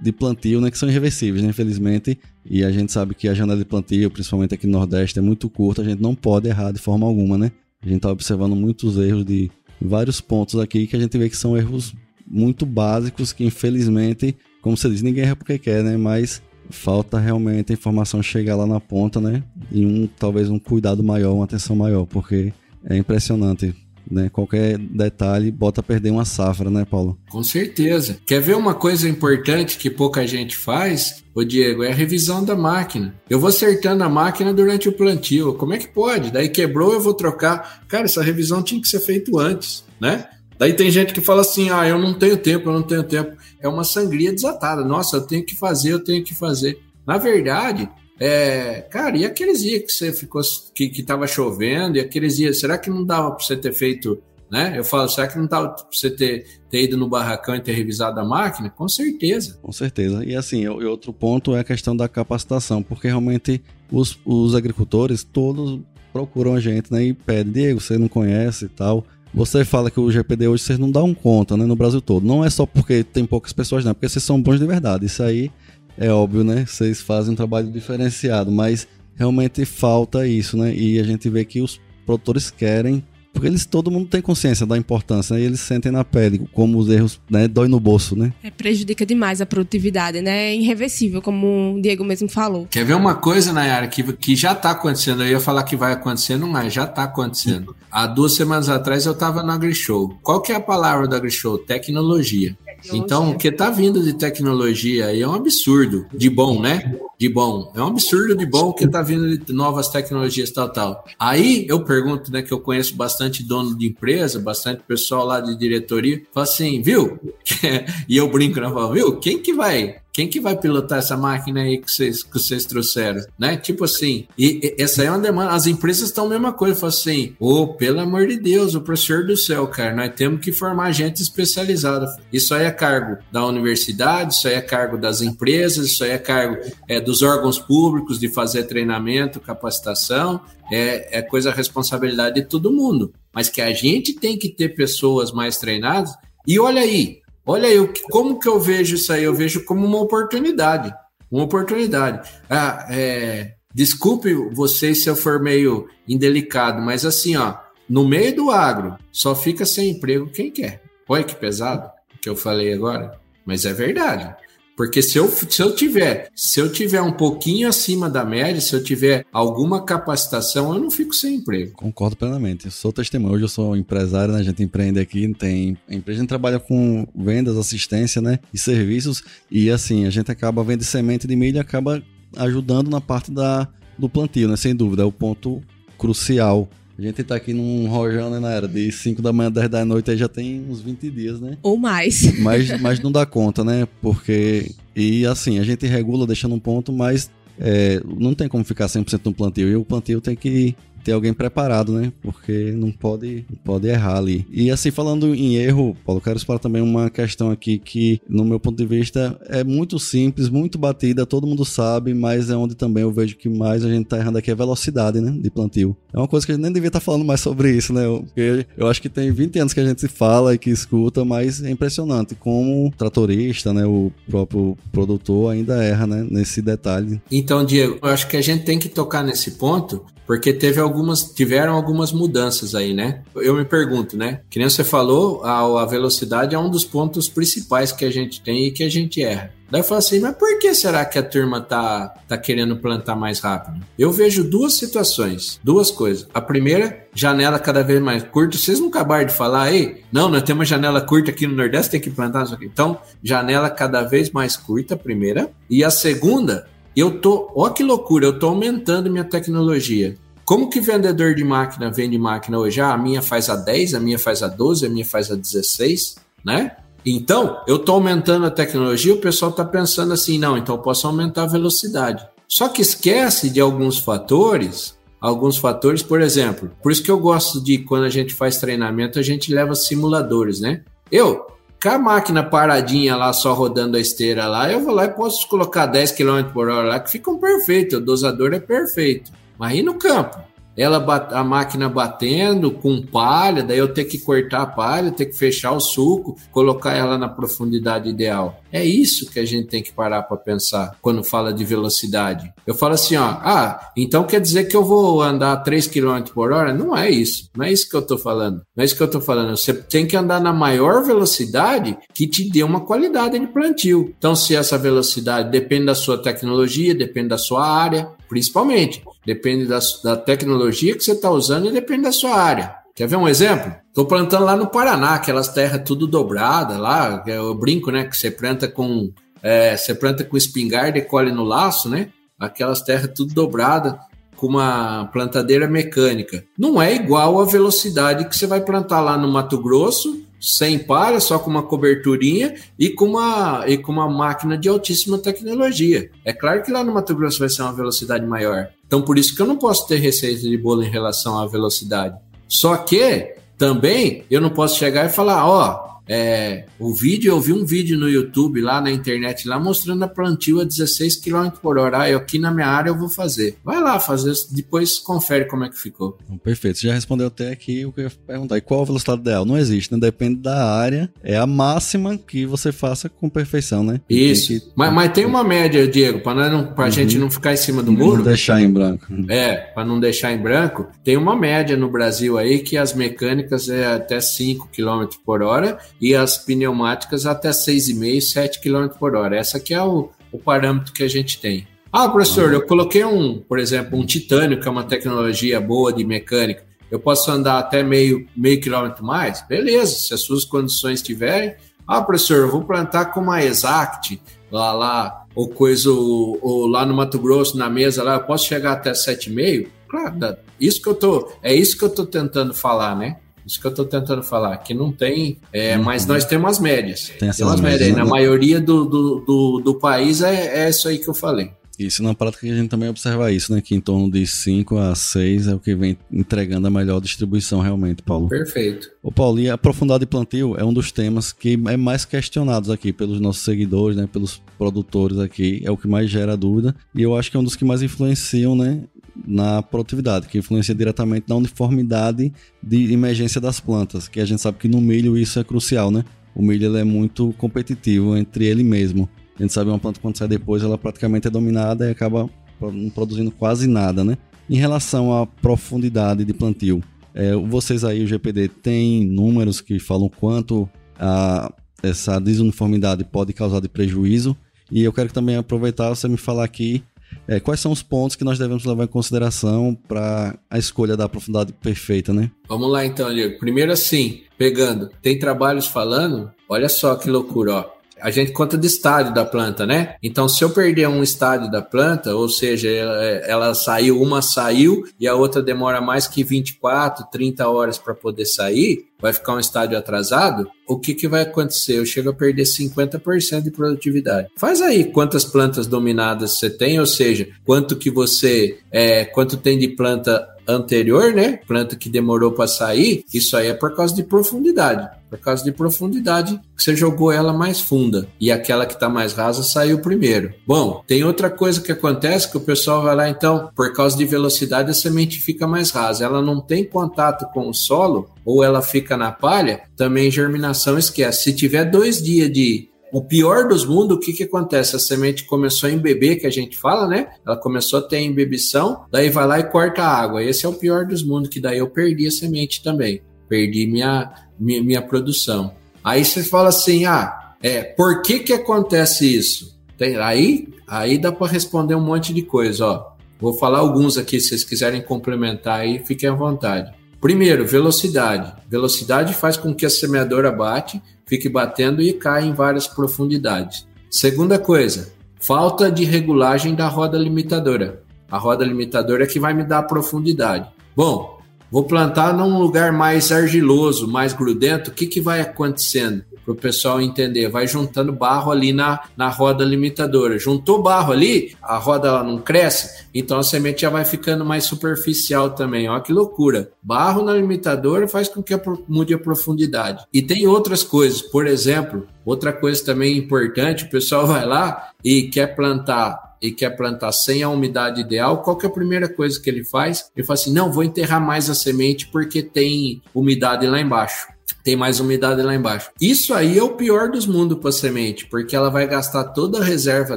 de 0.00 0.12
plantio, 0.12 0.60
né, 0.60 0.70
que 0.70 0.78
são 0.78 0.88
irreversíveis, 0.88 1.42
né, 1.42 1.50
infelizmente. 1.50 2.18
E 2.44 2.64
a 2.64 2.70
gente 2.70 2.92
sabe 2.92 3.14
que 3.14 3.28
a 3.28 3.34
janela 3.34 3.58
de 3.58 3.64
plantio, 3.64 4.10
principalmente 4.10 4.54
aqui 4.54 4.66
no 4.66 4.78
Nordeste, 4.78 5.18
é 5.18 5.22
muito 5.22 5.48
curta, 5.48 5.82
a 5.82 5.84
gente 5.84 6.02
não 6.02 6.14
pode 6.14 6.48
errar 6.48 6.72
de 6.72 6.78
forma 6.78 7.06
alguma, 7.06 7.38
né? 7.38 7.52
A 7.82 7.86
gente 7.86 7.96
está 7.96 8.10
observando 8.10 8.54
muitos 8.54 8.98
erros 8.98 9.24
de 9.24 9.50
vários 9.80 10.20
pontos 10.20 10.58
aqui 10.60 10.86
que 10.86 10.96
a 10.96 10.98
gente 10.98 11.16
vê 11.16 11.28
que 11.28 11.36
são 11.36 11.56
erros 11.56 11.94
muito 12.26 12.64
básicos 12.64 13.32
que, 13.32 13.44
infelizmente, 13.44 14.36
como 14.62 14.76
você 14.76 14.88
diz, 14.88 15.02
ninguém 15.02 15.24
erra 15.24 15.36
porque 15.36 15.58
quer, 15.58 15.82
né? 15.84 15.96
Mas 15.96 16.42
falta 16.70 17.18
realmente 17.18 17.72
a 17.72 17.74
informação 17.74 18.22
chegar 18.22 18.56
lá 18.56 18.66
na 18.66 18.80
ponta, 18.80 19.20
né? 19.20 19.42
E 19.70 19.84
um 19.84 20.06
talvez 20.06 20.48
um 20.48 20.58
cuidado 20.58 21.04
maior, 21.04 21.34
uma 21.34 21.44
atenção 21.44 21.76
maior, 21.76 22.06
porque 22.06 22.52
é 22.84 22.96
impressionante 22.96 23.74
né? 24.10 24.28
Qualquer 24.28 24.78
detalhe 24.78 25.50
bota 25.50 25.80
a 25.80 25.84
perder 25.84 26.10
uma 26.10 26.24
safra, 26.24 26.70
né, 26.70 26.84
Paulo? 26.84 27.18
Com 27.30 27.42
certeza. 27.42 28.18
Quer 28.26 28.40
ver 28.40 28.56
uma 28.56 28.74
coisa 28.74 29.08
importante 29.08 29.78
que 29.78 29.90
pouca 29.90 30.26
gente 30.26 30.56
faz? 30.56 31.24
Ô 31.34 31.42
Diego, 31.42 31.82
é 31.82 31.90
a 31.90 31.94
revisão 31.94 32.44
da 32.44 32.54
máquina. 32.54 33.14
Eu 33.28 33.40
vou 33.40 33.48
acertando 33.48 34.04
a 34.04 34.08
máquina 34.08 34.52
durante 34.52 34.88
o 34.88 34.92
plantio. 34.92 35.54
Como 35.54 35.74
é 35.74 35.78
que 35.78 35.88
pode? 35.88 36.30
Daí 36.30 36.48
quebrou, 36.48 36.92
eu 36.92 37.00
vou 37.00 37.14
trocar. 37.14 37.84
Cara, 37.88 38.04
essa 38.04 38.22
revisão 38.22 38.62
tinha 38.62 38.80
que 38.80 38.88
ser 38.88 39.00
feita 39.00 39.30
antes, 39.36 39.84
né? 40.00 40.28
Daí 40.58 40.72
tem 40.72 40.90
gente 40.90 41.12
que 41.12 41.20
fala 41.20 41.40
assim: 41.40 41.70
ah, 41.70 41.86
eu 41.86 41.98
não 41.98 42.14
tenho 42.14 42.36
tempo, 42.36 42.68
eu 42.68 42.72
não 42.72 42.82
tenho 42.82 43.02
tempo. 43.02 43.36
É 43.60 43.68
uma 43.68 43.84
sangria 43.84 44.32
desatada. 44.32 44.84
Nossa, 44.84 45.16
eu 45.16 45.22
tenho 45.22 45.44
que 45.44 45.56
fazer, 45.56 45.92
eu 45.92 46.04
tenho 46.04 46.22
que 46.22 46.34
fazer. 46.34 46.78
Na 47.06 47.18
verdade, 47.18 47.88
é, 48.26 48.80
cara, 48.90 49.18
e 49.18 49.26
aqueles 49.26 49.62
dias 49.62 49.82
que 49.82 49.92
você 49.92 50.10
ficou 50.10 50.40
que, 50.74 50.88
que 50.88 51.02
tava 51.02 51.26
chovendo, 51.26 51.98
e 51.98 52.00
aqueles 52.00 52.38
dias, 52.38 52.58
será 52.58 52.78
que 52.78 52.88
não 52.88 53.04
dava 53.04 53.32
para 53.32 53.44
você 53.44 53.54
ter 53.54 53.74
feito, 53.74 54.18
né? 54.50 54.72
Eu 54.78 54.82
falo, 54.82 55.10
será 55.10 55.28
que 55.28 55.36
não 55.36 55.46
dava 55.46 55.68
para 55.68 55.84
você 55.92 56.08
ter, 56.08 56.46
ter 56.70 56.84
ido 56.84 56.96
no 56.96 57.06
barracão 57.06 57.54
e 57.54 57.60
ter 57.60 57.72
revisado 57.72 58.18
a 58.18 58.24
máquina? 58.24 58.70
Com 58.70 58.88
certeza. 58.88 59.58
Com 59.60 59.70
certeza. 59.70 60.24
E 60.24 60.34
assim, 60.34 60.66
outro 60.66 61.12
ponto 61.12 61.54
é 61.54 61.60
a 61.60 61.64
questão 61.64 61.94
da 61.94 62.08
capacitação, 62.08 62.82
porque 62.82 63.08
realmente 63.08 63.60
os, 63.92 64.18
os 64.24 64.54
agricultores 64.54 65.22
todos 65.22 65.80
procuram 66.10 66.54
a 66.54 66.60
gente, 66.60 66.90
né? 66.90 67.04
E 67.04 67.12
pedem, 67.12 67.52
Diego, 67.52 67.78
você 67.78 67.98
não 67.98 68.08
conhece 68.08 68.64
e 68.64 68.68
tal. 68.68 69.04
Você 69.34 69.66
fala 69.66 69.90
que 69.90 70.00
o 70.00 70.10
GPD 70.10 70.48
hoje 70.48 70.62
vocês 70.62 70.78
não 70.78 70.90
dão 70.90 71.12
conta, 71.12 71.58
né? 71.58 71.66
No 71.66 71.76
Brasil 71.76 72.00
todo. 72.00 72.26
Não 72.26 72.42
é 72.42 72.48
só 72.48 72.64
porque 72.64 73.04
tem 73.04 73.26
poucas 73.26 73.52
pessoas, 73.52 73.84
não, 73.84 73.90
é 73.90 73.94
porque 73.94 74.08
vocês 74.08 74.24
são 74.24 74.40
bons 74.40 74.58
de 74.58 74.66
verdade. 74.66 75.04
Isso 75.04 75.22
aí 75.22 75.50
é 75.98 76.10
óbvio, 76.10 76.44
né? 76.44 76.64
Vocês 76.66 77.00
fazem 77.00 77.32
um 77.32 77.36
trabalho 77.36 77.70
diferenciado, 77.70 78.50
mas 78.50 78.86
realmente 79.16 79.64
falta 79.64 80.26
isso, 80.26 80.56
né? 80.56 80.74
E 80.74 80.98
a 80.98 81.04
gente 81.04 81.28
vê 81.28 81.44
que 81.44 81.60
os 81.60 81.80
produtores 82.04 82.50
querem, 82.50 83.02
porque 83.32 83.48
eles 83.48 83.66
todo 83.66 83.90
mundo 83.90 84.08
tem 84.08 84.22
consciência 84.22 84.64
da 84.64 84.78
importância, 84.78 85.34
né? 85.34 85.42
E 85.42 85.44
eles 85.44 85.60
sentem 85.60 85.90
na 85.90 86.04
pele 86.04 86.48
como 86.52 86.78
os 86.78 86.88
erros, 86.88 87.20
né, 87.28 87.48
dói 87.48 87.66
no 87.66 87.80
bolso, 87.80 88.16
né? 88.16 88.32
É, 88.42 88.50
prejudica 88.50 89.04
demais 89.04 89.40
a 89.40 89.46
produtividade, 89.46 90.20
né? 90.20 90.50
É 90.50 90.56
irreversível, 90.56 91.20
como 91.20 91.74
o 91.76 91.82
Diego 91.82 92.04
mesmo 92.04 92.28
falou. 92.28 92.66
Quer 92.70 92.84
ver 92.84 92.94
uma 92.94 93.14
coisa, 93.16 93.52
Nayara, 93.52 93.88
que, 93.88 94.02
que 94.14 94.36
já 94.36 94.52
está 94.52 94.70
acontecendo? 94.70 95.24
Eu 95.24 95.30
ia 95.30 95.40
falar 95.40 95.64
que 95.64 95.76
vai 95.76 95.92
acontecendo, 95.92 96.46
mas 96.46 96.72
já 96.72 96.84
está 96.84 97.04
acontecendo. 97.04 97.74
Há 97.90 98.06
duas 98.06 98.34
semanas 98.34 98.68
atrás 98.68 99.04
eu 99.04 99.12
estava 99.12 99.42
no 99.42 99.50
AgriShow. 99.50 100.16
Qual 100.22 100.40
que 100.40 100.52
é 100.52 100.56
a 100.56 100.60
palavra 100.60 101.08
do 101.08 101.16
AgriShow? 101.16 101.58
Tecnologia. 101.58 102.56
Então, 102.92 103.30
o 103.30 103.38
que 103.38 103.48
está 103.48 103.70
vindo 103.70 104.02
de 104.02 104.12
tecnologia 104.12 105.06
aí 105.06 105.22
é 105.22 105.28
um 105.28 105.34
absurdo 105.34 106.06
de 106.12 106.28
bom, 106.28 106.60
né? 106.60 106.98
De 107.18 107.28
bom. 107.28 107.72
É 107.74 107.80
um 107.80 107.88
absurdo 107.88 108.36
de 108.36 108.44
bom 108.44 108.72
que 108.72 108.84
está 108.84 109.02
vindo 109.02 109.38
de 109.38 109.52
novas 109.52 109.88
tecnologias 109.88 110.50
tal, 110.50 110.68
tal. 110.68 111.04
Aí 111.18 111.66
eu 111.68 111.84
pergunto, 111.84 112.30
né, 112.30 112.42
que 112.42 112.52
eu 112.52 112.60
conheço 112.60 112.94
bastante 112.94 113.42
dono 113.42 113.76
de 113.76 113.86
empresa, 113.86 114.38
bastante 114.38 114.82
pessoal 114.86 115.24
lá 115.24 115.40
de 115.40 115.56
diretoria, 115.56 116.22
fala 116.32 116.44
assim, 116.44 116.82
viu? 116.82 117.18
e 118.08 118.16
eu 118.16 118.30
brinco, 118.30 118.60
né? 118.60 118.68
Falo, 118.68 118.92
viu? 118.92 119.18
Quem 119.18 119.38
que 119.38 119.52
vai 119.52 119.96
Quem 120.14 120.28
que 120.28 120.38
vai 120.38 120.56
pilotar 120.56 121.00
essa 121.00 121.16
máquina 121.16 121.62
aí 121.62 121.78
que 121.78 121.90
vocês, 121.90 122.22
que 122.22 122.38
vocês 122.38 122.64
trouxeram? 122.64 123.20
Né? 123.36 123.56
Tipo 123.56 123.82
assim, 123.84 124.28
e, 124.38 124.60
e 124.62 124.80
essa 124.80 125.02
é 125.02 125.10
uma 125.10 125.18
demanda. 125.18 125.50
As 125.50 125.66
empresas 125.66 126.04
estão 126.04 126.26
a 126.26 126.28
mesma 126.28 126.52
coisa, 126.52 126.76
falam 126.76 126.94
assim, 126.94 127.34
ô, 127.40 127.62
oh, 127.62 127.74
pelo 127.74 127.98
amor 127.98 128.28
de 128.28 128.38
Deus, 128.38 128.76
o 128.76 128.80
professor 128.80 129.26
do 129.26 129.36
céu, 129.36 129.66
cara, 129.66 129.92
nós 129.92 130.14
temos 130.14 130.40
que 130.40 130.52
formar 130.52 130.92
gente 130.92 131.20
especializada. 131.20 132.06
Isso 132.32 132.54
aí 132.54 132.64
é 132.64 132.70
cargo 132.70 133.18
da 133.32 133.44
universidade, 133.44 134.34
isso 134.34 134.46
aí 134.46 134.54
é 134.54 134.60
cargo 134.60 134.96
das 134.96 135.20
empresas, 135.20 135.86
isso 135.86 136.04
aí 136.04 136.10
é 136.12 136.18
cargo 136.18 136.58
é, 136.88 137.00
dos 137.00 137.20
órgãos 137.20 137.58
públicos 137.58 138.20
de 138.20 138.28
fazer 138.28 138.62
treinamento, 138.64 139.40
capacitação, 139.40 140.40
é, 140.70 141.18
é 141.18 141.22
coisa, 141.22 141.50
responsabilidade 141.50 142.36
de 142.36 142.46
todo 142.46 142.70
mundo. 142.70 143.12
Mas 143.32 143.48
que 143.48 143.60
a 143.60 143.72
gente 143.72 144.12
tem 144.12 144.38
que 144.38 144.48
ter 144.48 144.76
pessoas 144.76 145.32
mais 145.32 145.58
treinadas. 145.58 146.14
E 146.46 146.60
olha 146.60 146.82
aí, 146.82 147.23
olha 147.46 147.68
aí, 147.68 147.92
como 148.10 148.38
que 148.38 148.48
eu 148.48 148.60
vejo 148.60 148.96
isso 148.96 149.12
aí? 149.12 149.24
Eu 149.24 149.34
vejo 149.34 149.64
como 149.64 149.86
uma 149.86 150.00
oportunidade. 150.00 150.94
Uma 151.30 151.44
oportunidade. 151.44 152.28
Ah, 152.48 152.86
é, 152.90 153.54
desculpe 153.74 154.32
vocês 154.52 155.02
se 155.02 155.10
eu 155.10 155.16
for 155.16 155.42
meio 155.42 155.88
indelicado, 156.06 156.80
mas 156.80 157.04
assim, 157.04 157.36
ó, 157.36 157.56
no 157.88 158.06
meio 158.06 158.34
do 158.34 158.50
agro, 158.50 158.96
só 159.10 159.34
fica 159.34 159.66
sem 159.66 159.90
emprego 159.90 160.30
quem 160.30 160.50
quer. 160.50 160.82
Olha 161.08 161.24
que 161.24 161.34
pesado 161.34 161.90
que 162.20 162.28
eu 162.28 162.36
falei 162.36 162.72
agora, 162.72 163.18
mas 163.44 163.66
é 163.66 163.72
verdade. 163.72 164.34
Porque 164.76 165.00
se 165.00 165.18
eu, 165.18 165.28
se 165.28 165.62
eu 165.62 165.74
tiver, 165.74 166.30
se 166.34 166.60
eu 166.60 166.70
tiver 166.70 167.00
um 167.00 167.12
pouquinho 167.12 167.68
acima 167.68 168.10
da 168.10 168.24
média, 168.24 168.60
se 168.60 168.74
eu 168.74 168.82
tiver 168.82 169.24
alguma 169.32 169.84
capacitação, 169.84 170.74
eu 170.74 170.80
não 170.80 170.90
fico 170.90 171.14
sem 171.14 171.36
emprego. 171.36 171.72
Concordo 171.72 172.16
plenamente. 172.16 172.66
Eu 172.66 172.72
sou 172.72 172.92
testemunho. 172.92 173.34
Hoje 173.34 173.44
eu 173.44 173.48
sou 173.48 173.76
empresário, 173.76 174.34
né? 174.34 174.40
A 174.40 174.42
gente 174.42 174.62
empreende 174.62 174.98
aqui, 174.98 175.32
tem 175.34 175.76
a 175.88 175.94
empresa 175.94 176.24
trabalha 176.26 176.58
com 176.58 177.06
vendas, 177.14 177.56
assistência, 177.56 178.20
né? 178.20 178.38
E 178.52 178.58
serviços. 178.58 179.22
E 179.50 179.70
assim, 179.70 180.06
a 180.06 180.10
gente 180.10 180.30
acaba 180.30 180.64
vendo 180.64 180.82
semente 180.82 181.26
de 181.26 181.36
milho 181.36 181.56
e 181.56 181.60
acaba 181.60 182.02
ajudando 182.36 182.90
na 182.90 183.00
parte 183.00 183.30
da, 183.30 183.68
do 183.98 184.08
plantio, 184.08 184.48
né? 184.48 184.56
Sem 184.56 184.74
dúvida, 184.74 185.02
é 185.02 185.06
o 185.06 185.12
ponto 185.12 185.62
crucial 185.98 186.68
a 186.98 187.02
gente 187.02 187.24
tá 187.24 187.34
aqui 187.34 187.52
num 187.52 187.88
rojão, 187.88 188.30
né, 188.30 188.38
na 188.38 188.50
era 188.50 188.68
de 188.68 188.90
5 188.92 189.20
da 189.20 189.32
manhã, 189.32 189.50
10 189.50 189.68
da 189.68 189.84
noite, 189.84 190.10
aí 190.10 190.16
já 190.16 190.28
tem 190.28 190.64
uns 190.68 190.80
20 190.80 191.10
dias, 191.10 191.40
né? 191.40 191.58
Ou 191.62 191.76
mais. 191.76 192.38
Mas, 192.38 192.68
mas 192.80 193.00
não 193.00 193.10
dá 193.10 193.26
conta, 193.26 193.64
né? 193.64 193.86
Porque. 194.00 194.70
E 194.94 195.26
assim, 195.26 195.58
a 195.58 195.64
gente 195.64 195.86
regula 195.86 196.26
deixando 196.26 196.54
um 196.54 196.60
ponto, 196.60 196.92
mas 196.92 197.30
é, 197.58 198.00
não 198.18 198.34
tem 198.34 198.46
como 198.48 198.64
ficar 198.64 198.86
100% 198.86 199.20
no 199.24 199.34
plantio. 199.34 199.68
E 199.68 199.76
o 199.76 199.84
plantio 199.84 200.20
tem 200.20 200.36
que 200.36 200.76
ter 201.04 201.12
alguém 201.12 201.34
preparado, 201.34 201.92
né? 201.92 202.12
Porque 202.22 202.72
não 202.72 202.90
pode, 202.90 203.44
pode 203.62 203.86
errar 203.86 204.16
ali. 204.16 204.46
E 204.50 204.70
assim, 204.70 204.90
falando 204.90 205.34
em 205.34 205.56
erro, 205.56 205.96
Paulo, 206.04 206.20
quero 206.20 206.36
explorar 206.36 206.58
também 206.58 206.82
uma 206.82 207.10
questão 207.10 207.50
aqui 207.50 207.78
que, 207.78 208.20
no 208.28 208.44
meu 208.44 208.58
ponto 208.58 208.76
de 208.76 208.86
vista, 208.86 209.38
é 209.46 209.62
muito 209.62 209.98
simples, 209.98 210.48
muito 210.48 210.78
batida, 210.78 211.26
todo 211.26 211.46
mundo 211.46 211.64
sabe, 211.64 212.14
mas 212.14 212.50
é 212.50 212.56
onde 212.56 212.74
também 212.74 213.02
eu 213.02 213.12
vejo 213.12 213.36
que 213.36 213.48
mais 213.48 213.84
a 213.84 213.88
gente 213.88 214.06
tá 214.06 214.18
errando 214.18 214.38
aqui 214.38 214.50
é 214.50 214.54
velocidade, 214.54 215.20
né? 215.20 215.30
De 215.38 215.50
plantio. 215.50 215.96
É 216.12 216.18
uma 216.18 216.28
coisa 216.28 216.46
que 216.46 216.52
a 216.52 216.54
gente 216.54 216.62
nem 216.62 216.72
devia 216.72 216.88
estar 216.88 217.00
tá 217.00 217.04
falando 217.04 217.24
mais 217.24 217.40
sobre 217.40 217.70
isso, 217.72 217.92
né? 217.92 218.02
Porque 218.06 218.66
eu 218.76 218.86
acho 218.86 219.02
que 219.02 219.08
tem 219.08 219.30
20 219.30 219.58
anos 219.58 219.74
que 219.74 219.80
a 219.80 219.86
gente 219.86 220.08
fala 220.08 220.54
e 220.54 220.58
que 220.58 220.70
escuta, 220.70 221.24
mas 221.24 221.62
é 221.62 221.70
impressionante 221.70 222.34
como 222.34 222.86
o 222.86 222.90
tratorista, 222.90 223.72
né? 223.72 223.84
O 223.84 224.10
próprio 224.28 224.76
produtor 224.90 225.52
ainda 225.52 225.82
erra, 225.82 226.06
né? 226.06 226.26
Nesse 226.30 226.62
detalhe. 226.62 227.20
Então, 227.30 227.64
Diego, 227.64 227.98
eu 228.02 228.08
acho 228.08 228.26
que 228.28 228.36
a 228.36 228.42
gente 228.42 228.64
tem 228.64 228.78
que 228.78 228.88
tocar 228.88 229.22
nesse 229.22 229.52
ponto, 229.52 230.04
porque 230.26 230.52
teve 230.52 230.80
algumas, 230.80 231.22
tiveram 231.22 231.74
algumas 231.74 232.12
mudanças 232.12 232.74
aí, 232.74 232.92
né? 232.94 233.22
Eu 233.34 233.54
me 233.54 233.64
pergunto, 233.64 234.16
né? 234.16 234.40
Que 234.48 234.58
nem 234.58 234.68
você 234.68 234.84
falou, 234.84 235.42
a, 235.44 235.82
a 235.82 235.86
velocidade 235.86 236.54
é 236.54 236.58
um 236.58 236.70
dos 236.70 236.84
pontos 236.84 237.28
principais 237.28 237.92
que 237.92 238.04
a 238.04 238.10
gente 238.10 238.40
tem 238.40 238.66
e 238.66 238.70
que 238.70 238.82
a 238.82 238.88
gente 238.88 239.22
erra. 239.22 239.52
Daí 239.70 239.80
eu 239.80 239.84
falo 239.84 239.98
assim, 239.98 240.20
mas 240.20 240.36
por 240.36 240.58
que 240.58 240.72
será 240.74 241.04
que 241.04 241.18
a 241.18 241.22
turma 241.22 241.60
tá, 241.60 242.14
tá 242.28 242.38
querendo 242.38 242.76
plantar 242.76 243.16
mais 243.16 243.40
rápido? 243.40 243.84
Eu 243.98 244.12
vejo 244.12 244.44
duas 244.44 244.74
situações, 244.74 245.58
duas 245.64 245.90
coisas. 245.90 246.28
A 246.32 246.40
primeira, 246.40 247.06
janela 247.14 247.58
cada 247.58 247.82
vez 247.82 248.00
mais 248.00 248.22
curta. 248.22 248.56
Vocês 248.56 248.78
não 248.78 248.88
acabaram 248.88 249.26
de 249.26 249.32
falar 249.32 249.62
aí? 249.62 250.02
Não, 250.12 250.28
nós 250.28 250.42
temos 250.42 250.60
uma 250.60 250.64
janela 250.64 251.00
curta 251.00 251.30
aqui 251.30 251.46
no 251.46 251.56
Nordeste, 251.56 251.92
tem 251.92 252.00
que 252.00 252.10
plantar 252.10 252.44
isso 252.44 252.54
aqui. 252.54 252.66
Então, 252.66 252.98
janela 253.22 253.68
cada 253.70 254.02
vez 254.02 254.30
mais 254.30 254.56
curta, 254.56 254.94
a 254.94 254.98
primeira. 254.98 255.50
E 255.68 255.82
a 255.82 255.90
segunda, 255.90 256.68
eu 256.96 257.20
tô, 257.20 257.50
ó 257.54 257.70
que 257.70 257.82
loucura, 257.82 258.26
eu 258.26 258.38
tô 258.38 258.48
aumentando 258.48 259.10
minha 259.10 259.24
tecnologia. 259.24 260.16
Como 260.44 260.68
que 260.68 260.80
vendedor 260.80 261.34
de 261.34 261.42
máquina 261.42 261.90
vende 261.90 262.18
máquina 262.18 262.58
hoje? 262.58 262.80
Ah, 262.80 262.92
a 262.92 262.98
minha 262.98 263.22
faz 263.22 263.48
a 263.48 263.56
10, 263.56 263.94
a 263.94 264.00
minha 264.00 264.18
faz 264.18 264.42
a 264.42 264.48
12, 264.48 264.86
a 264.86 264.88
minha 264.90 265.04
faz 265.04 265.30
a 265.30 265.34
16, 265.34 266.16
né? 266.44 266.76
Então, 267.04 267.62
eu 267.66 267.78
tô 267.78 267.92
aumentando 267.92 268.46
a 268.46 268.50
tecnologia, 268.50 269.14
o 269.14 269.20
pessoal 269.20 269.52
tá 269.52 269.64
pensando 269.64 270.12
assim, 270.12 270.38
não, 270.38 270.56
então 270.56 270.74
eu 270.74 270.82
posso 270.82 271.06
aumentar 271.06 271.42
a 271.42 271.46
velocidade. 271.46 272.26
Só 272.48 272.68
que 272.68 272.82
esquece 272.82 273.50
de 273.50 273.60
alguns 273.60 273.98
fatores, 273.98 274.96
alguns 275.20 275.56
fatores, 275.56 276.02
por 276.02 276.20
exemplo, 276.20 276.70
por 276.82 276.92
isso 276.92 277.02
que 277.02 277.10
eu 277.10 277.18
gosto 277.18 277.62
de 277.62 277.78
quando 277.78 278.04
a 278.04 278.10
gente 278.10 278.34
faz 278.34 278.58
treinamento, 278.58 279.18
a 279.18 279.22
gente 279.22 279.52
leva 279.52 279.74
simuladores, 279.74 280.60
né? 280.60 280.82
Eu, 281.10 281.46
com 281.84 281.90
a 281.90 281.98
máquina 281.98 282.42
paradinha 282.42 283.14
lá, 283.14 283.30
só 283.34 283.52
rodando 283.52 283.98
a 283.98 284.00
esteira 284.00 284.46
lá, 284.46 284.72
eu 284.72 284.80
vou 284.80 284.94
lá 284.94 285.04
e 285.04 285.10
posso 285.10 285.46
colocar 285.46 285.84
10 285.84 286.12
km 286.12 286.44
por 286.50 286.70
hora 286.70 286.88
lá, 286.88 286.98
que 286.98 287.10
ficam 287.10 287.38
perfeito, 287.38 287.98
o 287.98 288.00
dosador 288.00 288.54
é 288.54 288.58
perfeito. 288.58 289.30
Mas 289.58 289.72
aí 289.72 289.82
no 289.82 289.92
campo, 289.98 290.38
ela 290.76 290.98
a 291.32 291.44
máquina 291.44 291.88
batendo 291.88 292.70
com 292.70 293.02
palha, 293.02 293.62
daí 293.62 293.78
eu 293.78 293.92
ter 293.92 294.04
que 294.04 294.18
cortar 294.18 294.62
a 294.62 294.66
palha, 294.66 295.10
ter 295.10 295.26
que 295.26 295.36
fechar 295.36 295.72
o 295.72 295.80
suco, 295.80 296.36
colocar 296.50 296.94
ela 296.94 297.16
na 297.16 297.28
profundidade 297.28 298.08
ideal. 298.08 298.60
É 298.72 298.84
isso 298.84 299.30
que 299.30 299.38
a 299.38 299.44
gente 299.44 299.68
tem 299.68 299.82
que 299.82 299.92
parar 299.92 300.22
para 300.24 300.36
pensar 300.36 300.96
quando 301.00 301.22
fala 301.22 301.52
de 301.52 301.64
velocidade. 301.64 302.52
Eu 302.66 302.74
falo 302.74 302.94
assim, 302.94 303.16
ó, 303.16 303.24
ah, 303.24 303.92
então 303.96 304.24
quer 304.24 304.40
dizer 304.40 304.64
que 304.64 304.76
eu 304.76 304.84
vou 304.84 305.22
andar 305.22 305.56
3 305.58 305.86
km 305.86 306.22
por 306.34 306.50
hora? 306.50 306.74
Não 306.74 306.96
é 306.96 307.08
isso. 307.08 307.48
Não 307.56 307.64
é 307.64 307.72
isso 307.72 307.88
que 307.88 307.94
eu 307.94 308.02
tô 308.02 308.18
falando. 308.18 308.62
Não 308.74 308.82
é 308.82 308.84
isso 308.84 308.96
que 308.96 309.02
eu 309.02 309.10
tô 309.10 309.20
falando. 309.20 309.56
Você 309.56 309.72
tem 309.72 310.06
que 310.06 310.16
andar 310.16 310.40
na 310.40 310.52
maior 310.52 311.04
velocidade 311.04 311.96
que 312.12 312.26
te 312.26 312.50
dê 312.50 312.64
uma 312.64 312.80
qualidade 312.80 313.38
de 313.38 313.46
plantio. 313.46 314.12
Então, 314.18 314.34
se 314.34 314.56
essa 314.56 314.76
velocidade 314.76 315.50
depende 315.50 315.86
da 315.86 315.94
sua 315.94 316.18
tecnologia, 316.18 316.94
depende 316.94 317.28
da 317.28 317.38
sua 317.38 317.64
área, 317.64 318.08
principalmente. 318.34 319.00
Depende 319.24 319.64
da, 319.64 319.78
da 320.02 320.16
tecnologia 320.16 320.96
que 320.96 321.04
você 321.04 321.12
está 321.12 321.30
usando 321.30 321.68
e 321.68 321.72
depende 321.72 322.02
da 322.02 322.10
sua 322.10 322.34
área. 322.34 322.74
Quer 322.92 323.06
ver 323.06 323.14
um 323.14 323.28
exemplo? 323.28 323.72
Estou 323.86 324.06
plantando 324.06 324.44
lá 324.44 324.56
no 324.56 324.66
Paraná, 324.66 325.14
aquelas 325.14 325.46
terras 325.46 325.82
tudo 325.84 326.04
dobrada 326.04 326.76
lá, 326.76 327.22
eu 327.28 327.54
brinco, 327.54 327.92
né? 327.92 328.02
Que 328.02 328.16
você 328.16 328.32
planta 328.32 328.66
com 328.66 329.12
é, 329.40 329.76
você 329.76 329.94
planta 329.94 330.24
com 330.24 330.36
espingarda 330.36 330.98
e 330.98 331.02
colhe 331.02 331.30
no 331.30 331.44
laço, 331.44 331.88
né? 331.88 332.08
Aquelas 332.36 332.82
terras 332.82 333.12
tudo 333.14 333.32
dobrada 333.32 334.00
com 334.36 334.48
uma 334.48 335.08
plantadeira 335.12 335.68
mecânica. 335.68 336.44
Não 336.58 336.82
é 336.82 336.92
igual 336.92 337.40
a 337.40 337.44
velocidade 337.44 338.28
que 338.28 338.36
você 338.36 338.48
vai 338.48 338.62
plantar 338.62 339.00
lá 339.00 339.16
no 339.16 339.28
Mato 339.28 339.62
Grosso 339.62 340.24
sem 340.44 340.78
palha, 340.78 341.18
só 341.20 341.38
com 341.38 341.48
uma 341.48 341.62
coberturinha 341.62 342.54
e 342.78 342.90
com 342.90 343.06
uma, 343.06 343.64
e 343.66 343.78
com 343.78 343.90
uma 343.90 344.08
máquina 344.08 344.58
de 344.58 344.68
altíssima 344.68 345.16
tecnologia. 345.16 346.10
É 346.22 346.34
claro 346.34 346.62
que 346.62 346.70
lá 346.70 346.84
no 346.84 346.92
Mato 346.92 347.14
Grosso 347.14 347.38
vai 347.38 347.48
ser 347.48 347.62
uma 347.62 347.72
velocidade 347.72 348.26
maior. 348.26 348.68
Então, 348.86 349.00
por 349.00 349.18
isso 349.18 349.34
que 349.34 349.40
eu 349.40 349.46
não 349.46 349.56
posso 349.56 349.88
ter 349.88 349.96
receita 349.96 350.42
de 350.42 350.58
bolo 350.58 350.82
em 350.82 350.90
relação 350.90 351.38
à 351.38 351.46
velocidade. 351.46 352.16
Só 352.46 352.76
que 352.76 353.34
também 353.56 354.24
eu 354.30 354.40
não 354.40 354.50
posso 354.50 354.78
chegar 354.78 355.06
e 355.06 355.08
falar, 355.08 355.48
ó, 355.48 355.93
é, 356.08 356.64
o 356.78 356.94
vídeo, 356.94 357.32
eu 357.32 357.40
vi 357.40 357.52
um 357.52 357.64
vídeo 357.64 357.98
no 357.98 358.08
YouTube, 358.08 358.60
lá 358.60 358.80
na 358.80 358.90
internet, 358.90 359.48
lá 359.48 359.58
mostrando 359.58 360.04
a 360.04 360.08
plantio 360.08 360.60
a 360.60 360.64
16 360.64 361.16
km 361.16 361.48
por 361.62 361.78
hora. 361.78 362.02
Ah, 362.02 362.10
eu 362.10 362.18
aqui 362.18 362.38
na 362.38 362.50
minha 362.50 362.66
área 362.66 362.90
eu 362.90 362.98
vou 362.98 363.08
fazer. 363.08 363.56
Vai 363.64 363.80
lá 363.80 363.98
fazer, 363.98 364.32
depois 364.50 364.98
confere 364.98 365.46
como 365.46 365.64
é 365.64 365.68
que 365.68 365.78
ficou. 365.78 366.18
Perfeito, 366.42 366.78
você 366.78 366.88
já 366.88 366.94
respondeu 366.94 367.28
até 367.28 367.50
aqui 367.50 367.84
o 367.84 367.92
que 367.92 368.00
eu 368.00 368.04
ia 368.04 368.12
perguntar. 368.26 368.58
E 368.58 368.60
qual 368.60 368.82
a 368.82 368.84
velocidade 368.84 369.20
ideal? 369.20 369.44
Não 369.44 369.56
existe, 369.56 369.92
né? 369.92 369.98
Depende 369.98 370.40
da 370.40 370.72
área. 370.74 371.10
É 371.22 371.36
a 371.36 371.46
máxima 371.46 372.18
que 372.18 372.44
você 372.44 372.72
faça 372.72 373.08
com 373.08 373.28
perfeição, 373.28 373.82
né? 373.82 374.00
Isso. 374.08 374.48
Que... 374.48 374.62
Mas, 374.74 374.92
mas, 374.92 375.12
tem 375.12 375.24
uma 375.24 375.44
média, 375.44 375.86
Diego, 375.86 376.20
para 376.20 376.50
não, 376.50 376.74
uhum. 376.76 376.90
gente 376.90 377.18
não 377.18 377.30
ficar 377.30 377.52
em 377.52 377.56
cima 377.56 377.82
do 377.82 377.92
muro. 377.92 378.18
Não 378.18 378.24
deixar 378.24 378.60
em 378.60 378.70
branco. 378.70 379.06
É, 379.28 379.54
para 379.56 379.84
não 379.84 379.98
deixar 379.98 380.32
em 380.32 380.38
branco. 380.38 380.86
Tem 381.02 381.16
uma 381.16 381.36
média 381.36 381.76
no 381.76 381.90
Brasil 381.90 382.36
aí 382.36 382.60
que 382.60 382.76
as 382.76 382.92
mecânicas 382.94 383.68
é 383.68 383.86
até 383.86 384.20
5 384.20 384.68
km 384.74 385.06
por 385.24 385.42
hora 385.42 385.78
e 386.00 386.14
as 386.14 386.36
pneumáticas 386.36 387.26
até 387.26 387.50
6,5, 387.50 388.20
7 388.20 388.60
km 388.60 388.88
por 388.98 389.14
hora. 389.14 389.36
Essa 389.36 389.58
aqui 389.58 389.74
é 389.74 389.82
o, 389.82 390.10
o 390.32 390.38
parâmetro 390.38 390.92
que 390.92 391.02
a 391.02 391.08
gente 391.08 391.40
tem. 391.40 391.66
Ah, 391.92 392.08
professor, 392.08 392.52
eu 392.52 392.66
coloquei 392.66 393.04
um, 393.04 393.40
por 393.40 393.58
exemplo, 393.58 393.98
um 393.98 394.04
titânio, 394.04 394.60
que 394.60 394.66
é 394.66 394.70
uma 394.70 394.82
tecnologia 394.82 395.60
boa 395.60 395.92
de 395.92 396.04
mecânica. 396.04 396.64
Eu 396.90 396.98
posso 396.98 397.30
andar 397.30 397.58
até 397.58 397.82
meio, 397.82 398.26
meio 398.36 398.60
quilômetro 398.60 399.04
mais? 399.04 399.42
Beleza, 399.48 399.94
se 399.94 400.12
as 400.14 400.22
suas 400.22 400.44
condições 400.44 401.00
tiverem. 401.00 401.54
Ah, 401.86 402.02
professor, 402.02 402.38
eu 402.38 402.50
vou 402.50 402.64
plantar 402.64 403.06
com 403.06 403.20
uma 403.20 403.42
Exact 403.44 404.20
lá, 404.50 404.72
lá, 404.72 405.24
ou 405.34 405.48
coisa, 405.48 405.90
ou, 405.90 406.38
ou 406.40 406.66
lá 406.66 406.86
no 406.86 406.94
Mato 406.94 407.18
Grosso, 407.18 407.56
na 407.56 407.68
mesa 407.68 408.02
lá, 408.02 408.14
eu 408.14 408.24
posso 408.24 408.46
chegar 408.46 408.72
até 408.72 408.92
7,5? 408.92 409.68
Claro, 409.88 410.36
isso 410.60 410.80
que 410.82 410.88
eu 410.88 410.94
tô, 410.94 411.32
é 411.42 411.54
isso 411.54 411.76
que 411.78 411.84
eu 411.84 411.90
tô 411.90 412.06
tentando 412.06 412.54
falar, 412.54 412.96
né? 412.96 413.18
Isso 413.46 413.60
que 413.60 413.66
eu 413.66 413.70
estou 413.70 413.84
tentando 413.84 414.22
falar, 414.22 414.56
que 414.58 414.72
não 414.72 414.90
tem, 414.90 415.38
é, 415.52 415.76
uhum. 415.76 415.84
mas 415.84 416.06
nós 416.06 416.24
temos 416.24 416.50
as 416.50 416.58
médias. 416.58 417.12
Tem, 417.18 417.30
tem 417.30 417.46
umas 417.46 417.60
médias. 417.60 417.90
Né? 417.90 417.96
Na 417.96 418.04
maioria 418.04 418.60
do, 418.60 418.84
do, 418.84 419.20
do, 419.20 419.60
do 419.60 419.74
país 419.74 420.22
é, 420.22 420.64
é 420.64 420.70
isso 420.70 420.88
aí 420.88 420.98
que 420.98 421.08
eu 421.08 421.14
falei. 421.14 421.50
Isso 421.78 422.02
na 422.02 422.14
prática 422.14 422.46
a 422.46 422.54
gente 422.54 422.68
também 422.68 422.88
observa 422.88 423.32
isso, 423.32 423.52
né? 423.52 423.60
Que 423.60 423.74
em 423.74 423.80
torno 423.80 424.10
de 424.10 424.26
5 424.26 424.78
a 424.78 424.94
6 424.94 425.48
é 425.48 425.54
o 425.54 425.58
que 425.58 425.74
vem 425.74 425.98
entregando 426.12 426.66
a 426.66 426.70
melhor 426.70 427.00
distribuição 427.00 427.60
realmente, 427.60 428.02
Paulo. 428.02 428.28
Perfeito. 428.28 428.90
O 429.02 429.10
Paulo, 429.10 429.40
e 429.40 429.50
aprofundado 429.50 430.00
de 430.00 430.06
plantio 430.06 430.56
é 430.56 430.64
um 430.64 430.72
dos 430.72 430.92
temas 430.92 431.32
que 431.32 431.58
é 431.66 431.76
mais 431.76 432.04
questionados 432.04 432.70
aqui 432.70 432.92
pelos 432.92 433.20
nossos 433.20 433.42
seguidores, 433.42 433.96
né? 433.96 434.08
Pelos 434.10 434.40
produtores 434.56 435.18
aqui, 435.18 435.62
é 435.64 435.70
o 435.70 435.76
que 435.76 435.88
mais 435.88 436.08
gera 436.08 436.36
dúvida. 436.36 436.74
E 436.94 437.02
eu 437.02 437.16
acho 437.16 437.30
que 437.30 437.36
é 437.36 437.40
um 437.40 437.44
dos 437.44 437.56
que 437.56 437.64
mais 437.64 437.82
influenciam, 437.82 438.54
né? 438.54 438.82
Na 439.26 439.62
produtividade, 439.62 440.28
que 440.28 440.38
influencia 440.38 440.74
diretamente 440.74 441.26
na 441.28 441.36
uniformidade 441.36 442.32
de 442.62 442.92
emergência 442.92 443.40
das 443.40 443.60
plantas, 443.60 444.08
que 444.08 444.20
a 444.20 444.24
gente 444.24 444.40
sabe 444.40 444.58
que 444.58 444.68
no 444.68 444.80
milho 444.80 445.16
isso 445.16 445.38
é 445.38 445.44
crucial, 445.44 445.90
né? 445.90 446.04
O 446.34 446.42
milho 446.42 446.76
é 446.76 446.84
muito 446.84 447.32
competitivo 447.38 448.16
entre 448.16 448.46
ele 448.46 448.64
mesmo. 448.64 449.08
A 449.38 449.42
gente 449.42 449.52
sabe 449.52 449.70
uma 449.70 449.78
planta 449.78 450.00
quando 450.00 450.16
sai 450.16 450.28
depois, 450.28 450.62
ela 450.62 450.76
praticamente 450.76 451.28
é 451.28 451.30
dominada 451.30 451.86
e 451.86 451.90
acaba 451.90 452.28
não 452.60 452.90
produzindo 452.90 453.30
quase 453.30 453.66
nada, 453.66 454.02
né? 454.02 454.16
Em 454.48 454.56
relação 454.56 455.12
à 455.12 455.26
profundidade 455.26 456.24
de 456.24 456.32
plantio, 456.32 456.82
é, 457.14 457.34
vocês 457.36 457.84
aí, 457.84 458.02
o 458.02 458.06
GPD, 458.06 458.48
tem 458.48 459.06
números 459.06 459.60
que 459.60 459.78
falam 459.78 460.08
quanto 460.08 460.68
a, 460.98 461.52
essa 461.82 462.18
desuniformidade 462.18 463.04
pode 463.04 463.32
causar 463.32 463.60
de 463.60 463.68
prejuízo? 463.68 464.36
E 464.70 464.82
eu 464.82 464.92
quero 464.92 465.12
também 465.12 465.36
aproveitar 465.36 465.90
você 465.90 466.08
me 466.08 466.16
falar 466.16 466.44
aqui 466.44 466.82
é, 467.26 467.40
quais 467.40 467.60
são 467.60 467.72
os 467.72 467.82
pontos 467.82 468.16
que 468.16 468.24
nós 468.24 468.38
devemos 468.38 468.64
levar 468.64 468.84
em 468.84 468.88
consideração 468.88 469.76
para 469.88 470.36
a 470.50 470.58
escolha 470.58 470.96
da 470.96 471.08
profundidade 471.08 471.52
perfeita, 471.52 472.12
né? 472.12 472.30
Vamos 472.48 472.70
lá 472.70 472.84
então, 472.84 473.12
Diego. 473.12 473.38
Primeiro 473.38 473.72
assim, 473.72 474.22
pegando, 474.36 474.90
tem 475.02 475.18
trabalhos 475.18 475.66
falando, 475.66 476.30
olha 476.48 476.68
só 476.68 476.94
que 476.96 477.08
loucura, 477.08 477.52
ó 477.54 477.74
a 478.04 478.10
gente 478.10 478.32
conta 478.32 478.58
de 478.58 478.66
estádio 478.66 479.14
da 479.14 479.24
planta, 479.24 479.66
né? 479.66 479.94
Então, 480.02 480.28
se 480.28 480.44
eu 480.44 480.50
perder 480.50 480.86
um 480.88 481.02
estádio 481.02 481.50
da 481.50 481.62
planta, 481.62 482.14
ou 482.14 482.28
seja, 482.28 482.68
ela, 482.68 483.02
ela 483.02 483.54
saiu, 483.54 483.98
uma 483.98 484.20
saiu 484.20 484.84
e 485.00 485.08
a 485.08 485.14
outra 485.14 485.42
demora 485.42 485.80
mais 485.80 486.06
que 486.06 486.22
24, 486.22 487.06
30 487.10 487.48
horas 487.48 487.78
para 487.78 487.94
poder 487.94 488.26
sair, 488.26 488.84
vai 489.04 489.12
ficar 489.12 489.34
um 489.34 489.38
estádio 489.38 489.76
atrasado, 489.76 490.48
o 490.66 490.78
que, 490.78 490.94
que 490.94 491.06
vai 491.06 491.20
acontecer? 491.20 491.78
Eu 491.78 491.84
chego 491.84 492.08
a 492.08 492.14
perder 492.14 492.44
50% 492.44 493.42
de 493.42 493.50
produtividade. 493.50 494.28
Faz 494.34 494.62
aí 494.62 494.82
quantas 494.82 495.26
plantas 495.26 495.66
dominadas 495.66 496.38
você 496.38 496.48
tem, 496.48 496.80
ou 496.80 496.86
seja, 496.86 497.28
quanto 497.44 497.76
que 497.76 497.90
você, 497.90 498.56
é, 498.72 499.04
quanto 499.04 499.36
tem 499.36 499.58
de 499.58 499.68
planta 499.68 500.26
anterior, 500.48 501.12
né? 501.12 501.40
Planta 501.46 501.76
que 501.76 501.90
demorou 501.90 502.32
para 502.32 502.46
sair, 502.46 503.04
isso 503.12 503.36
aí 503.36 503.48
é 503.48 503.54
por 503.54 503.74
causa 503.74 503.94
de 503.94 504.02
profundidade. 504.02 504.88
Por 505.10 505.18
causa 505.18 505.44
de 505.44 505.52
profundidade, 505.52 506.40
você 506.56 506.74
jogou 506.74 507.12
ela 507.12 507.32
mais 507.32 507.60
funda 507.60 508.08
e 508.18 508.32
aquela 508.32 508.66
que 508.66 508.74
está 508.74 508.88
mais 508.88 509.12
rasa 509.12 509.42
saiu 509.42 509.78
primeiro. 509.80 510.32
Bom, 510.46 510.82
tem 510.86 511.04
outra 511.04 511.30
coisa 511.30 511.60
que 511.60 511.70
acontece 511.70 512.30
que 512.30 512.36
o 512.36 512.40
pessoal 512.40 512.82
vai 512.82 512.96
lá 512.96 513.08
então, 513.08 513.50
por 513.54 513.72
causa 513.72 513.96
de 513.96 514.04
velocidade, 514.04 514.70
a 514.70 514.74
semente 514.74 515.20
fica 515.20 515.46
mais 515.46 515.70
rasa. 515.70 516.04
Ela 516.04 516.20
não 516.20 516.40
tem 516.40 516.64
contato 516.64 517.26
com 517.32 517.48
o 517.48 517.54
solo 517.54 518.10
ou 518.24 518.42
ela 518.42 518.62
fica 518.62 518.96
na 518.96 519.12
palha, 519.12 519.62
também 519.76 520.10
germinação 520.10 520.78
esquece. 520.78 521.24
Se 521.24 521.32
tiver 521.34 521.64
dois 521.64 522.02
dias 522.02 522.32
de 522.32 522.68
o 522.94 523.02
pior 523.02 523.48
dos 523.48 523.66
mundos, 523.66 523.96
o 523.96 524.00
que, 524.00 524.12
que 524.12 524.22
acontece? 524.22 524.76
A 524.76 524.78
semente 524.78 525.24
começou 525.24 525.68
a 525.68 525.72
embeber, 525.72 526.20
que 526.20 526.28
a 526.28 526.30
gente 526.30 526.56
fala, 526.56 526.86
né? 526.86 527.08
Ela 527.26 527.36
começou 527.36 527.80
a 527.80 527.82
ter 527.82 527.98
embebição, 527.98 528.84
daí 528.88 529.10
vai 529.10 529.26
lá 529.26 529.40
e 529.40 529.50
corta 529.50 529.82
a 529.82 530.00
água. 530.00 530.22
Esse 530.22 530.46
é 530.46 530.48
o 530.48 530.52
pior 530.52 530.86
dos 530.86 531.02
mundos, 531.02 531.28
que 531.28 531.40
daí 531.40 531.58
eu 531.58 531.68
perdi 531.68 532.06
a 532.06 532.10
semente 532.12 532.62
também. 532.62 533.02
Perdi 533.28 533.66
minha, 533.66 534.14
minha, 534.38 534.62
minha 534.62 534.80
produção. 534.80 535.52
Aí 535.82 536.04
você 536.04 536.22
fala 536.22 536.50
assim, 536.50 536.84
ah, 536.84 537.34
é, 537.42 537.64
por 537.64 538.00
que 538.00 538.20
que 538.20 538.32
acontece 538.32 539.12
isso? 539.12 539.58
Tem, 539.76 539.96
aí, 539.96 540.48
aí 540.68 540.96
dá 540.96 541.10
para 541.10 541.26
responder 541.26 541.74
um 541.74 541.84
monte 541.84 542.14
de 542.14 542.22
coisa, 542.22 542.64
ó. 542.64 542.94
Vou 543.20 543.36
falar 543.36 543.58
alguns 543.58 543.98
aqui, 543.98 544.20
se 544.20 544.28
vocês 544.28 544.44
quiserem 544.44 544.80
complementar 544.80 545.60
aí, 545.60 545.84
fiquem 545.84 546.08
à 546.08 546.14
vontade. 546.14 546.72
Primeiro, 547.04 547.46
velocidade. 547.46 548.32
Velocidade 548.48 549.12
faz 549.12 549.36
com 549.36 549.54
que 549.54 549.66
a 549.66 549.68
semeadora 549.68 550.32
bate, 550.32 550.80
fique 551.04 551.28
batendo 551.28 551.82
e 551.82 551.92
caia 551.92 552.24
em 552.24 552.32
várias 552.32 552.66
profundidades. 552.66 553.68
Segunda 553.90 554.38
coisa, 554.38 554.90
falta 555.20 555.70
de 555.70 555.84
regulagem 555.84 556.54
da 556.54 556.66
roda 556.66 556.96
limitadora. 556.96 557.82
A 558.10 558.16
roda 558.16 558.42
limitadora 558.42 559.04
é 559.04 559.06
que 559.06 559.20
vai 559.20 559.34
me 559.34 559.44
dar 559.44 559.64
profundidade. 559.64 560.48
Bom, 560.74 561.13
vou 561.54 561.62
plantar 561.62 562.12
num 562.12 562.36
lugar 562.36 562.72
mais 562.72 563.12
argiloso, 563.12 563.86
mais 563.86 564.12
grudento, 564.12 564.72
o 564.72 564.74
que, 564.74 564.88
que 564.88 565.00
vai 565.00 565.20
acontecendo? 565.20 566.02
para 566.24 566.32
o 566.32 566.36
pessoal 566.36 566.80
entender. 566.80 567.28
Vai 567.28 567.46
juntando 567.46 567.92
barro 567.92 568.32
ali 568.32 568.52
na, 568.52 568.80
na 568.96 569.08
roda 569.08 569.44
limitadora. 569.44 570.18
Juntou 570.18 570.62
barro 570.62 570.92
ali, 570.92 571.36
a 571.42 571.58
roda 571.58 571.88
ela 571.88 572.02
não 572.02 572.18
cresce, 572.18 572.86
então 572.94 573.18
a 573.18 573.22
semente 573.22 573.60
já 573.60 573.68
vai 573.68 573.84
ficando 573.84 574.24
mais 574.24 574.44
superficial 574.44 575.30
também. 575.30 575.68
Olha 575.68 575.82
que 575.82 575.92
loucura. 575.92 576.50
Barro 576.62 577.04
na 577.04 577.12
limitadora 577.12 577.86
faz 577.86 578.08
com 578.08 578.22
que 578.22 578.34
mude 578.66 578.94
a 578.94 578.98
profundidade. 578.98 579.84
E 579.92 580.00
tem 580.00 580.26
outras 580.26 580.62
coisas, 580.62 581.02
por 581.02 581.26
exemplo, 581.26 581.86
outra 582.06 582.32
coisa 582.32 582.64
também 582.64 582.96
importante, 582.96 583.64
o 583.64 583.70
pessoal 583.70 584.06
vai 584.08 584.24
lá 584.24 584.70
e 584.82 585.02
quer 585.02 585.36
plantar 585.36 586.13
e 586.24 586.32
quer 586.32 586.56
plantar 586.56 586.90
sem 586.90 587.22
a 587.22 587.28
umidade 587.28 587.82
ideal, 587.82 588.22
qual 588.22 588.34
que 588.34 588.46
é 588.46 588.48
a 588.48 588.52
primeira 588.52 588.88
coisa 588.88 589.20
que 589.20 589.28
ele 589.28 589.44
faz? 589.44 589.90
Ele 589.94 590.06
fala 590.06 590.18
assim: 590.18 590.32
não, 590.32 590.50
vou 590.50 590.64
enterrar 590.64 590.98
mais 590.98 591.28
a 591.28 591.34
semente 591.34 591.86
porque 591.88 592.22
tem 592.22 592.80
umidade 592.94 593.46
lá 593.46 593.60
embaixo 593.60 594.13
tem 594.44 594.54
mais 594.54 594.78
umidade 594.78 595.22
lá 595.22 595.34
embaixo. 595.34 595.70
Isso 595.80 596.12
aí 596.12 596.38
é 596.38 596.42
o 596.42 596.50
pior 596.50 596.90
dos 596.90 597.06
mundos 597.06 597.38
para 597.38 597.50
semente, 597.50 598.06
porque 598.06 598.36
ela 598.36 598.50
vai 598.50 598.66
gastar 598.66 599.04
toda 599.04 599.38
a 599.38 599.44
reserva 599.44 599.96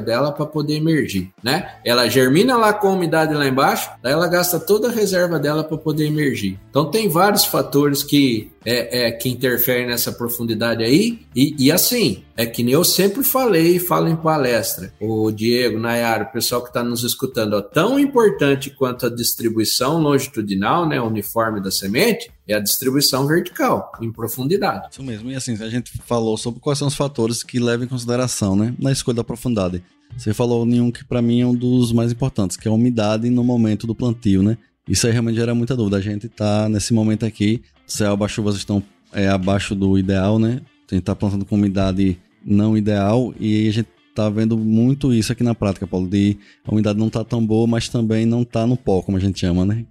dela 0.00 0.32
para 0.32 0.46
poder 0.46 0.76
emergir, 0.76 1.30
né? 1.42 1.74
Ela 1.84 2.08
germina 2.08 2.56
lá 2.56 2.72
com 2.72 2.88
a 2.88 2.92
umidade 2.92 3.34
lá 3.34 3.46
embaixo, 3.46 3.90
daí 4.02 4.12
ela 4.12 4.26
gasta 4.26 4.58
toda 4.58 4.88
a 4.88 4.92
reserva 4.92 5.38
dela 5.38 5.62
para 5.62 5.76
poder 5.76 6.06
emergir. 6.06 6.58
Então 6.70 6.90
tem 6.90 7.08
vários 7.08 7.44
fatores 7.44 8.02
que 8.02 8.50
é, 8.64 9.06
é, 9.06 9.10
que 9.12 9.30
interfere 9.30 9.86
nessa 9.86 10.12
profundidade 10.12 10.84
aí. 10.84 11.20
E, 11.34 11.54
e, 11.58 11.72
assim, 11.72 12.22
é 12.36 12.44
que 12.44 12.62
nem 12.62 12.74
eu 12.74 12.84
sempre 12.84 13.24
falei 13.24 13.76
e 13.76 13.80
falo 13.80 14.08
em 14.08 14.16
palestra. 14.16 14.92
O 15.00 15.30
Diego, 15.30 15.78
Nayara, 15.78 16.24
o 16.24 16.32
pessoal 16.32 16.60
que 16.60 16.68
está 16.68 16.82
nos 16.82 17.02
escutando, 17.02 17.54
ó, 17.54 17.62
tão 17.62 17.98
importante 17.98 18.68
quanto 18.70 19.06
a 19.06 19.10
distribuição 19.10 19.98
longitudinal, 19.98 20.86
né, 20.86 21.00
uniforme 21.00 21.62
da 21.62 21.70
semente, 21.70 22.30
é 22.48 22.54
a 22.54 22.60
distribuição 22.60 23.26
vertical, 23.26 23.92
em 24.00 24.10
profundidade. 24.10 24.88
Isso 24.90 25.02
mesmo. 25.02 25.30
E 25.30 25.34
assim, 25.34 25.52
a 25.62 25.68
gente 25.68 25.92
falou 26.06 26.36
sobre 26.38 26.60
quais 26.60 26.78
são 26.78 26.88
os 26.88 26.94
fatores 26.94 27.42
que 27.42 27.60
levam 27.60 27.84
em 27.84 27.88
consideração 27.88 28.56
né, 28.56 28.74
na 28.78 28.90
escolha 28.90 29.16
da 29.16 29.24
profundidade. 29.24 29.82
Você 30.16 30.32
falou 30.32 30.64
nenhum 30.64 30.90
que 30.90 31.04
para 31.04 31.20
mim 31.20 31.42
é 31.42 31.46
um 31.46 31.54
dos 31.54 31.92
mais 31.92 32.10
importantes, 32.10 32.56
que 32.56 32.66
é 32.66 32.70
a 32.70 32.74
umidade 32.74 33.28
no 33.28 33.44
momento 33.44 33.86
do 33.86 33.94
plantio, 33.94 34.42
né? 34.42 34.56
Isso 34.88 35.06
aí 35.06 35.12
realmente 35.12 35.36
gera 35.36 35.54
muita 35.54 35.76
dúvida. 35.76 35.98
A 35.98 36.00
gente 36.00 36.26
está 36.26 36.66
nesse 36.66 36.94
momento 36.94 37.26
aqui, 37.26 37.62
céu, 37.86 38.16
as 38.24 38.30
chuvas 38.30 38.56
estão 38.56 38.82
é, 39.12 39.28
abaixo 39.28 39.74
do 39.74 39.98
ideal, 39.98 40.38
né? 40.38 40.62
A 40.90 40.94
gente 40.94 41.02
está 41.02 41.14
plantando 41.14 41.44
com 41.44 41.56
umidade 41.56 42.18
não 42.42 42.74
ideal 42.74 43.34
e 43.38 43.68
a 43.68 43.72
gente 43.72 43.88
está 44.08 44.30
vendo 44.30 44.56
muito 44.56 45.12
isso 45.12 45.30
aqui 45.30 45.44
na 45.44 45.54
prática, 45.54 45.86
Paulo, 45.86 46.08
de 46.08 46.38
a 46.64 46.72
umidade 46.72 46.98
não 46.98 47.08
está 47.08 47.22
tão 47.22 47.44
boa, 47.44 47.66
mas 47.66 47.90
também 47.90 48.24
não 48.24 48.42
está 48.42 48.66
no 48.66 48.76
pó, 48.76 49.02
como 49.02 49.18
a 49.18 49.20
gente 49.20 49.38
chama, 49.38 49.66
né? 49.66 49.84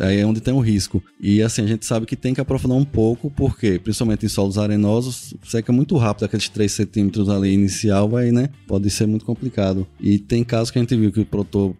Aí 0.00 0.18
é 0.18 0.26
onde 0.26 0.40
tem 0.40 0.54
o 0.54 0.60
risco. 0.60 1.02
E 1.20 1.42
assim, 1.42 1.62
a 1.62 1.66
gente 1.66 1.86
sabe 1.86 2.06
que 2.06 2.16
tem 2.16 2.34
que 2.34 2.40
aprofundar 2.40 2.76
um 2.76 2.84
pouco, 2.84 3.30
porque, 3.30 3.78
principalmente 3.78 4.26
em 4.26 4.28
solos 4.28 4.58
arenosos, 4.58 5.34
seca 5.44 5.72
muito 5.72 5.96
rápido, 5.96 6.24
aqueles 6.24 6.48
3 6.48 6.70
centímetros 6.70 7.28
ali 7.28 7.52
inicial, 7.52 8.08
vai, 8.08 8.30
né? 8.30 8.48
Pode 8.66 8.88
ser 8.90 9.06
muito 9.06 9.24
complicado. 9.24 9.86
E 10.00 10.18
tem 10.18 10.44
casos 10.44 10.70
que 10.70 10.78
a 10.78 10.82
gente 10.82 10.96
viu 10.96 11.12
que 11.12 11.20
o 11.20 11.26
produtor 11.26 11.74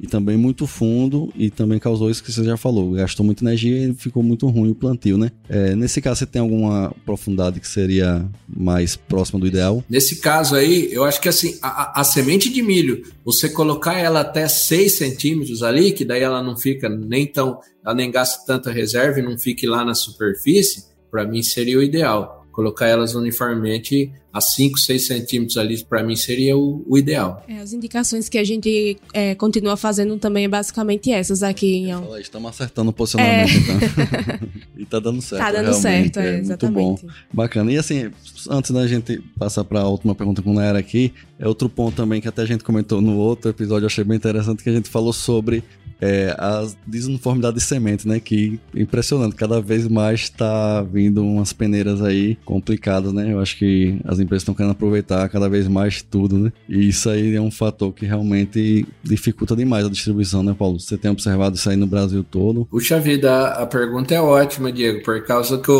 e 0.00 0.06
também 0.06 0.36
muito 0.36 0.66
fundo 0.66 1.30
e 1.36 1.50
também 1.50 1.78
causou 1.78 2.10
isso 2.10 2.24
que 2.24 2.32
você 2.32 2.42
já 2.42 2.56
falou, 2.56 2.92
gastou 2.92 3.24
muita 3.24 3.44
energia 3.44 3.88
e 3.88 3.94
ficou 3.94 4.22
muito 4.22 4.48
ruim 4.48 4.70
o 4.70 4.74
plantio, 4.74 5.18
né? 5.18 5.30
É, 5.48 5.76
nesse 5.76 6.00
caso, 6.00 6.20
você 6.20 6.26
tem 6.26 6.40
alguma 6.40 6.94
profundidade 7.04 7.60
que 7.60 7.68
seria 7.68 8.26
mais 8.48 8.96
próxima 8.96 9.38
do 9.38 9.46
ideal? 9.46 9.84
Nesse 9.88 10.16
caso 10.20 10.56
aí, 10.56 10.88
eu 10.90 11.04
acho 11.04 11.20
que 11.20 11.28
assim, 11.28 11.58
a, 11.60 12.00
a 12.00 12.04
semente 12.04 12.50
de 12.50 12.62
milho, 12.62 13.02
você 13.24 13.48
colocar 13.50 13.98
ela 13.98 14.20
até 14.20 14.48
6 14.48 14.96
centímetros 14.96 15.62
ali, 15.62 15.92
que 15.92 16.04
daí 16.04 16.22
ela 16.22 16.42
não 16.42 16.56
fica 16.56 16.88
nem 16.88 17.26
tão, 17.26 17.58
ela 17.84 17.94
nem 17.94 18.10
gasta 18.10 18.44
tanta 18.46 18.72
reserva 18.72 19.20
e 19.20 19.22
não 19.22 19.38
fique 19.38 19.66
lá 19.66 19.84
na 19.84 19.94
superfície, 19.94 20.84
para 21.10 21.26
mim 21.26 21.42
seria 21.42 21.78
o 21.78 21.82
ideal 21.82 22.39
colocar 22.52 22.86
elas 22.86 23.14
uniformemente 23.14 24.12
a 24.32 24.40
5, 24.40 24.78
6 24.78 25.06
centímetros 25.06 25.56
ali, 25.56 25.82
para 25.84 26.04
mim 26.04 26.14
seria 26.14 26.56
o, 26.56 26.84
o 26.86 26.96
ideal. 26.96 27.44
É, 27.48 27.58
as 27.58 27.72
indicações 27.72 28.28
que 28.28 28.38
a 28.38 28.44
gente 28.44 28.96
é, 29.12 29.34
continua 29.34 29.76
fazendo 29.76 30.16
também 30.18 30.44
é 30.44 30.48
basicamente 30.48 31.10
essas 31.10 31.42
aqui. 31.42 31.88
Fala, 31.90 32.20
estamos 32.20 32.50
acertando 32.50 32.90
o 32.90 32.92
posicionamento, 32.92 33.50
é. 33.50 33.54
então. 33.54 34.48
e 34.78 34.86
tá 34.86 35.00
dando 35.00 35.20
certo. 35.20 35.42
Tá 35.42 35.52
dando 35.52 35.74
certo, 35.74 36.20
é, 36.20 36.38
exatamente. 36.38 36.80
Muito 36.80 37.06
bom. 37.06 37.12
Bacana. 37.32 37.72
E 37.72 37.78
assim, 37.78 38.10
antes 38.48 38.70
da 38.70 38.86
gente 38.86 39.20
passar 39.36 39.64
para 39.64 39.80
a 39.80 39.88
última 39.88 40.14
pergunta 40.14 40.42
com 40.42 40.52
o 40.52 40.54
Naira 40.54 40.78
aqui, 40.78 41.12
é 41.38 41.48
outro 41.48 41.68
ponto 41.68 41.96
também 41.96 42.20
que 42.20 42.28
até 42.28 42.42
a 42.42 42.46
gente 42.46 42.62
comentou 42.62 43.00
no 43.00 43.16
outro 43.16 43.50
episódio, 43.50 43.84
eu 43.84 43.88
achei 43.88 44.04
bem 44.04 44.16
interessante, 44.16 44.62
que 44.62 44.70
a 44.70 44.74
gente 44.74 44.88
falou 44.88 45.12
sobre 45.12 45.64
é 46.00 46.34
a 46.38 46.66
desuniformidade 46.86 47.56
de 47.56 47.62
semente, 47.62 48.08
né? 48.08 48.18
Que 48.18 48.58
impressionante, 48.74 49.36
cada 49.36 49.60
vez 49.60 49.86
mais 49.86 50.20
está 50.20 50.82
vindo 50.82 51.24
umas 51.24 51.52
peneiras 51.52 52.02
aí 52.02 52.36
complicadas, 52.44 53.12
né? 53.12 53.32
Eu 53.32 53.40
acho 53.40 53.58
que 53.58 54.00
as 54.04 54.18
empresas 54.18 54.42
estão 54.42 54.54
querendo 54.54 54.72
aproveitar 54.72 55.28
cada 55.28 55.48
vez 55.48 55.68
mais 55.68 56.02
tudo, 56.02 56.38
né? 56.38 56.52
E 56.68 56.88
isso 56.88 57.10
aí 57.10 57.34
é 57.34 57.40
um 57.40 57.50
fator 57.50 57.92
que 57.92 58.06
realmente 58.06 58.86
dificulta 59.02 59.54
demais 59.54 59.84
a 59.84 59.90
distribuição, 59.90 60.42
né, 60.42 60.54
Paulo? 60.58 60.80
Você 60.80 60.96
tem 60.96 61.10
observado 61.10 61.56
isso 61.56 61.68
aí 61.68 61.76
no 61.76 61.86
Brasil 61.86 62.24
todo? 62.24 62.64
Puxa 62.66 62.98
vida, 62.98 63.48
a 63.48 63.66
pergunta 63.66 64.14
é 64.14 64.20
ótima, 64.20 64.72
Diego, 64.72 65.02
por 65.02 65.22
causa 65.24 65.58
que 65.58 65.70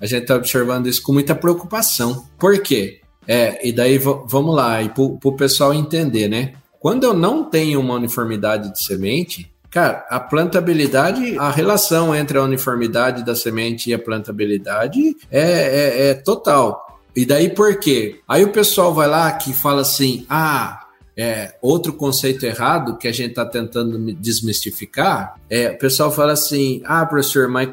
a 0.00 0.06
gente 0.06 0.22
está 0.22 0.36
observando 0.36 0.86
isso 0.86 1.02
com 1.02 1.12
muita 1.12 1.34
preocupação. 1.34 2.24
Por 2.38 2.60
quê? 2.60 3.00
É, 3.26 3.66
e 3.66 3.72
daí 3.72 3.98
vamos 3.98 4.54
lá, 4.54 4.82
e 4.82 4.90
para 4.90 5.02
o 5.02 5.36
pessoal 5.36 5.72
entender, 5.72 6.28
né? 6.28 6.52
Quando 6.78 7.04
eu 7.04 7.14
não 7.14 7.44
tenho 7.48 7.80
uma 7.80 7.94
uniformidade 7.94 8.70
de 8.70 8.84
semente, 8.84 9.50
cara, 9.74 10.06
a 10.08 10.20
plantabilidade, 10.20 11.36
a 11.36 11.50
relação 11.50 12.14
entre 12.14 12.38
a 12.38 12.42
uniformidade 12.42 13.24
da 13.24 13.34
semente 13.34 13.90
e 13.90 13.94
a 13.94 13.98
plantabilidade 13.98 15.16
é, 15.32 15.40
é, 15.40 16.08
é 16.10 16.14
total. 16.14 17.00
E 17.14 17.26
daí 17.26 17.50
por 17.50 17.76
quê? 17.80 18.20
Aí 18.28 18.44
o 18.44 18.52
pessoal 18.52 18.94
vai 18.94 19.08
lá 19.08 19.32
que 19.32 19.52
fala 19.52 19.82
assim: 19.82 20.24
ah, 20.30 20.86
é, 21.16 21.56
outro 21.60 21.92
conceito 21.92 22.46
errado 22.46 22.96
que 22.96 23.08
a 23.08 23.12
gente 23.12 23.30
está 23.30 23.44
tentando 23.44 23.98
desmistificar 24.14 25.34
é 25.50 25.70
o 25.70 25.78
pessoal 25.78 26.12
fala 26.12 26.34
assim: 26.34 26.80
ah, 26.84 27.04
professor, 27.04 27.48
mas 27.48 27.68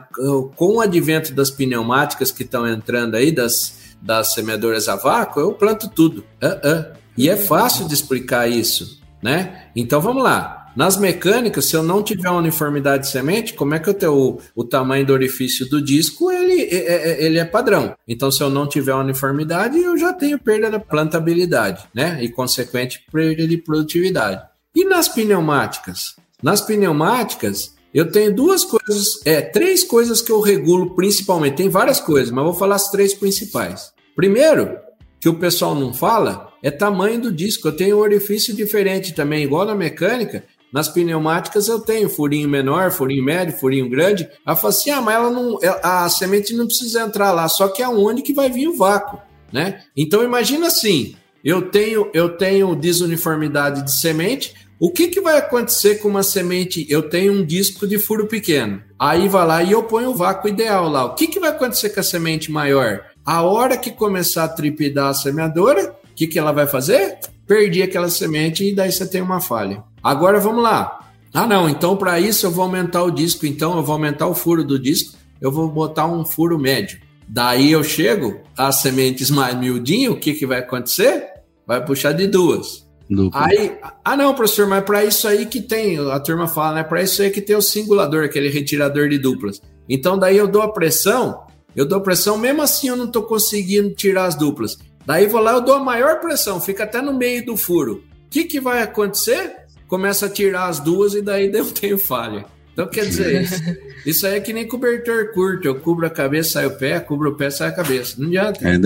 com 0.56 0.78
o 0.78 0.82
advento 0.82 1.32
das 1.36 1.52
pneumáticas 1.52 2.32
que 2.32 2.42
estão 2.42 2.68
entrando 2.68 3.14
aí, 3.14 3.32
das, 3.32 3.96
das 4.02 4.34
semeadoras 4.34 4.90
a 4.90 4.96
vácuo, 4.96 5.40
eu 5.40 5.54
planto 5.54 5.88
tudo. 5.88 6.26
Uh 6.42 6.68
-uh. 6.68 6.86
E 7.16 7.30
é 7.30 7.36
fácil 7.36 7.88
de 7.88 7.94
explicar 7.94 8.48
isso, 8.48 9.00
né? 9.22 9.68
Então 9.76 10.02
vamos 10.02 10.24
lá. 10.24 10.61
Nas 10.76 10.98
mecânicas, 10.98 11.66
se 11.66 11.76
eu 11.76 11.84
não 11.84 12.02
tiver 12.02 12.30
uma 12.30 12.40
uniformidade 12.40 13.04
de 13.04 13.10
semente, 13.10 13.54
como 13.54 13.74
é 13.74 13.80
que 13.80 13.90
eu 13.90 13.94
tenho 13.94 14.14
o, 14.14 14.40
o 14.56 14.64
tamanho 14.64 15.06
do 15.06 15.14
orifício 15.14 15.70
do 15.70 15.82
disco? 15.82 16.32
Ele 16.32 16.62
é, 16.62 16.76
é, 16.76 17.12
é, 17.12 17.26
ele 17.26 17.40
é 17.40 17.46
padrão. 17.46 17.96
Então, 18.08 18.32
se 18.32 18.42
eu 18.42 18.50
não 18.50 18.68
tiver 18.68 18.94
uniformidade, 18.94 19.78
eu 19.78 19.98
já 19.98 20.14
tenho 20.14 20.40
perda 20.40 20.72
da 20.72 20.80
plantabilidade, 20.80 21.84
né? 21.94 22.24
E 22.24 22.30
consequente 22.30 23.06
perda 23.12 23.48
de 23.48 23.58
produtividade. 23.58 24.42
E 24.74 24.86
nas 24.86 25.10
pneumáticas? 25.10 26.16
Nas 26.42 26.62
pneumáticas, 26.62 27.76
eu 27.94 28.10
tenho 28.10 28.34
duas 28.34 28.64
coisas, 28.64 29.20
é, 29.26 29.42
três 29.42 29.84
coisas 29.84 30.22
que 30.22 30.32
eu 30.32 30.40
regulo 30.40 30.96
principalmente. 30.96 31.58
Tem 31.58 31.70
várias 31.70 32.00
coisas, 32.00 32.32
mas 32.32 32.46
vou 32.46 32.54
falar 32.54 32.76
as 32.76 32.90
três 32.90 33.14
principais. 33.14 33.92
Primeiro, 34.16 34.78
que 35.20 35.30
o 35.30 35.38
pessoal 35.38 35.76
não 35.76 35.94
fala, 35.94 36.52
é 36.64 36.72
tamanho 36.72 37.22
do 37.22 37.32
disco. 37.32 37.68
Eu 37.68 37.76
tenho 37.76 37.98
um 37.98 38.00
orifício 38.00 38.56
diferente 38.56 39.14
também, 39.14 39.44
igual 39.44 39.66
na 39.66 39.76
mecânica. 39.76 40.44
Nas 40.72 40.88
pneumáticas 40.88 41.68
eu 41.68 41.80
tenho 41.80 42.10
furinho 42.10 42.48
menor, 42.48 42.92
furinho 42.92 43.24
médio, 43.24 43.58
furinho 43.58 43.90
grande. 43.90 44.28
Ela 44.46 44.56
fala 44.56 44.70
assim: 44.70 44.90
ah, 44.90 45.02
mas 45.02 45.16
ela 45.16 45.30
não, 45.30 45.58
a 45.84 46.08
semente 46.10 46.54
não 46.54 46.66
precisa 46.66 47.02
entrar 47.02 47.32
lá, 47.32 47.48
só 47.50 47.68
que 47.68 47.82
é 47.82 47.90
onde 47.90 48.22
que 48.22 48.34
vai 48.34 48.50
vir 48.50 48.68
o 48.68 48.78
vácuo, 48.78 49.20
né? 49.52 49.82
Então 49.96 50.24
imagina 50.24 50.68
assim: 50.68 51.16
eu 51.44 51.64
tenho, 51.64 52.10
eu 52.14 52.30
tenho 52.38 52.76
desuniformidade 52.76 53.84
de 53.84 54.00
semente, 54.00 54.54
o 54.80 54.90
que, 54.90 55.10
que 55.10 55.22
vai 55.22 55.38
acontecer 55.38 55.96
com 56.00 56.08
uma 56.08 56.24
semente? 56.24 56.88
Eu 56.90 57.08
tenho 57.08 57.34
um 57.34 57.46
disco 57.46 57.86
de 57.86 58.00
furo 58.00 58.28
pequeno. 58.28 58.82
Aí 58.98 59.28
vai 59.28 59.46
lá 59.46 59.62
e 59.62 59.72
eu 59.72 59.84
ponho 59.84 60.10
o 60.10 60.16
vácuo 60.16 60.50
ideal 60.50 60.90
lá. 60.90 61.06
O 61.06 61.14
que, 61.14 61.28
que 61.28 61.40
vai 61.40 61.52
acontecer 61.52 61.92
com 61.92 62.00
a 62.00 62.04
semente 62.04 62.52
maior? 62.52 63.02
A 63.24 63.44
hora 63.44 63.78
que 63.78 63.92
começar 63.92 64.46
a 64.46 64.48
tripidar 64.50 65.10
a 65.10 65.14
semeadora, 65.14 65.96
o 66.12 66.16
que, 66.16 66.26
que 66.26 66.40
ela 66.40 66.52
vai 66.52 66.66
fazer? 66.66 67.20
Perdi 67.46 67.84
aquela 67.84 68.10
semente 68.10 68.68
e 68.68 68.74
daí 68.74 68.92
você 68.92 69.08
tem 69.08 69.22
uma 69.22 69.40
falha. 69.40 69.84
Agora 70.04 70.40
vamos 70.40 70.64
lá. 70.64 71.00
Ah, 71.34 71.48
não, 71.48 71.70
então 71.70 71.96
para 71.96 72.20
isso 72.20 72.46
eu 72.46 72.52
vou 72.52 72.64
aumentar 72.64 73.04
o 73.04 73.12
disco, 73.12 73.46
então 73.46 73.78
eu 73.78 73.84
vou 73.84 73.94
aumentar 73.94 74.28
o 74.28 74.36
furo 74.36 74.64
do 74.64 74.78
disco, 74.78 75.18
eu 75.40 75.52
vou 75.52 75.70
botar 75.70 76.06
um 76.06 76.26
furo 76.26 76.60
médio. 76.60 77.00
Daí 77.28 77.72
eu 77.72 77.84
chego, 77.84 78.42
as 78.58 78.82
sementes 78.82 79.30
mais 79.32 79.56
miudinho, 79.56 80.14
o 80.14 80.20
que, 80.20 80.34
que 80.34 80.46
vai 80.46 80.60
acontecer? 80.60 81.26
Vai 81.66 81.84
puxar 81.86 82.12
de 82.12 82.28
duas. 82.28 82.86
Dupla. 83.10 83.46
Aí, 83.46 83.78
ah 84.06 84.16
não, 84.16 84.34
professor, 84.34 84.68
mas 84.68 84.84
para 84.86 85.04
isso 85.04 85.28
aí 85.28 85.46
que 85.46 85.62
tem, 85.62 85.98
a 86.00 86.20
turma 86.20 86.48
fala, 86.48 86.76
né? 86.76 86.84
Para 86.84 87.04
isso 87.04 87.22
aí 87.22 87.30
que 87.30 87.42
tem 87.42 87.56
o 87.56 87.62
singulador, 87.62 88.24
aquele 88.24 88.50
retirador 88.50 89.10
de 89.10 89.18
duplas. 89.18 89.62
Então 89.88 90.18
daí 90.18 90.38
eu 90.38 90.48
dou 90.48 90.62
a 90.62 90.72
pressão, 90.72 91.44
eu 91.76 91.86
dou 91.86 92.00
pressão, 92.00 92.38
mesmo 92.38 92.62
assim 92.62 92.88
eu 92.88 92.96
não 92.96 93.06
estou 93.06 93.24
conseguindo 93.24 93.94
tirar 93.94 94.26
as 94.26 94.36
duplas. 94.36 94.78
Daí 95.06 95.28
vou 95.28 95.42
lá, 95.42 95.52
eu 95.52 95.62
dou 95.62 95.76
a 95.76 95.84
maior 95.84 96.22
pressão, 96.22 96.62
fica 96.62 96.84
até 96.86 97.02
no 97.02 97.14
meio 97.14 97.46
do 97.46 97.58
furo. 97.58 98.04
O 98.26 98.30
que, 98.30 98.46
que 98.46 98.62
vai 98.62 98.82
acontecer? 98.82 99.61
Começa 99.92 100.28
a 100.28 100.30
tirar 100.30 100.70
as 100.70 100.80
duas 100.80 101.14
e 101.16 101.22
daí 101.22 101.52
eu 101.54 101.66
tenho 101.66 101.98
falha. 101.98 102.46
Então 102.72 102.88
quer 102.88 103.08
dizer, 103.08 103.42
isso, 103.42 103.62
isso 104.06 104.26
aí 104.26 104.36
é 104.36 104.40
que 104.40 104.54
nem 104.54 104.66
cobertor 104.66 105.34
curto. 105.34 105.68
Eu 105.68 105.82
cubro 105.82 106.06
a 106.06 106.10
cabeça, 106.10 106.52
sai 106.52 106.66
o 106.66 106.72
pé, 106.72 106.98
cubro 107.02 107.32
o 107.32 107.36
pé, 107.36 107.50
sai 107.50 107.68
a 107.68 107.74
cabeça. 107.74 108.16
Não 108.18 108.28
adianta. 108.28 108.66
É, 108.66 108.80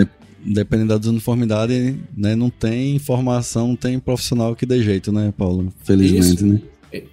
dependendo 0.44 0.90
da 0.90 0.98
desuniformidade, 0.98 1.96
né, 2.18 2.36
não 2.36 2.50
tem 2.50 2.96
informação, 2.96 3.68
não 3.68 3.76
tem 3.76 4.00
profissional 4.00 4.56
que 4.56 4.66
dê 4.66 4.82
jeito, 4.82 5.12
né, 5.12 5.32
Paulo? 5.38 5.72
Felizmente, 5.84 6.38
Isso. 6.38 6.46
né? 6.48 6.60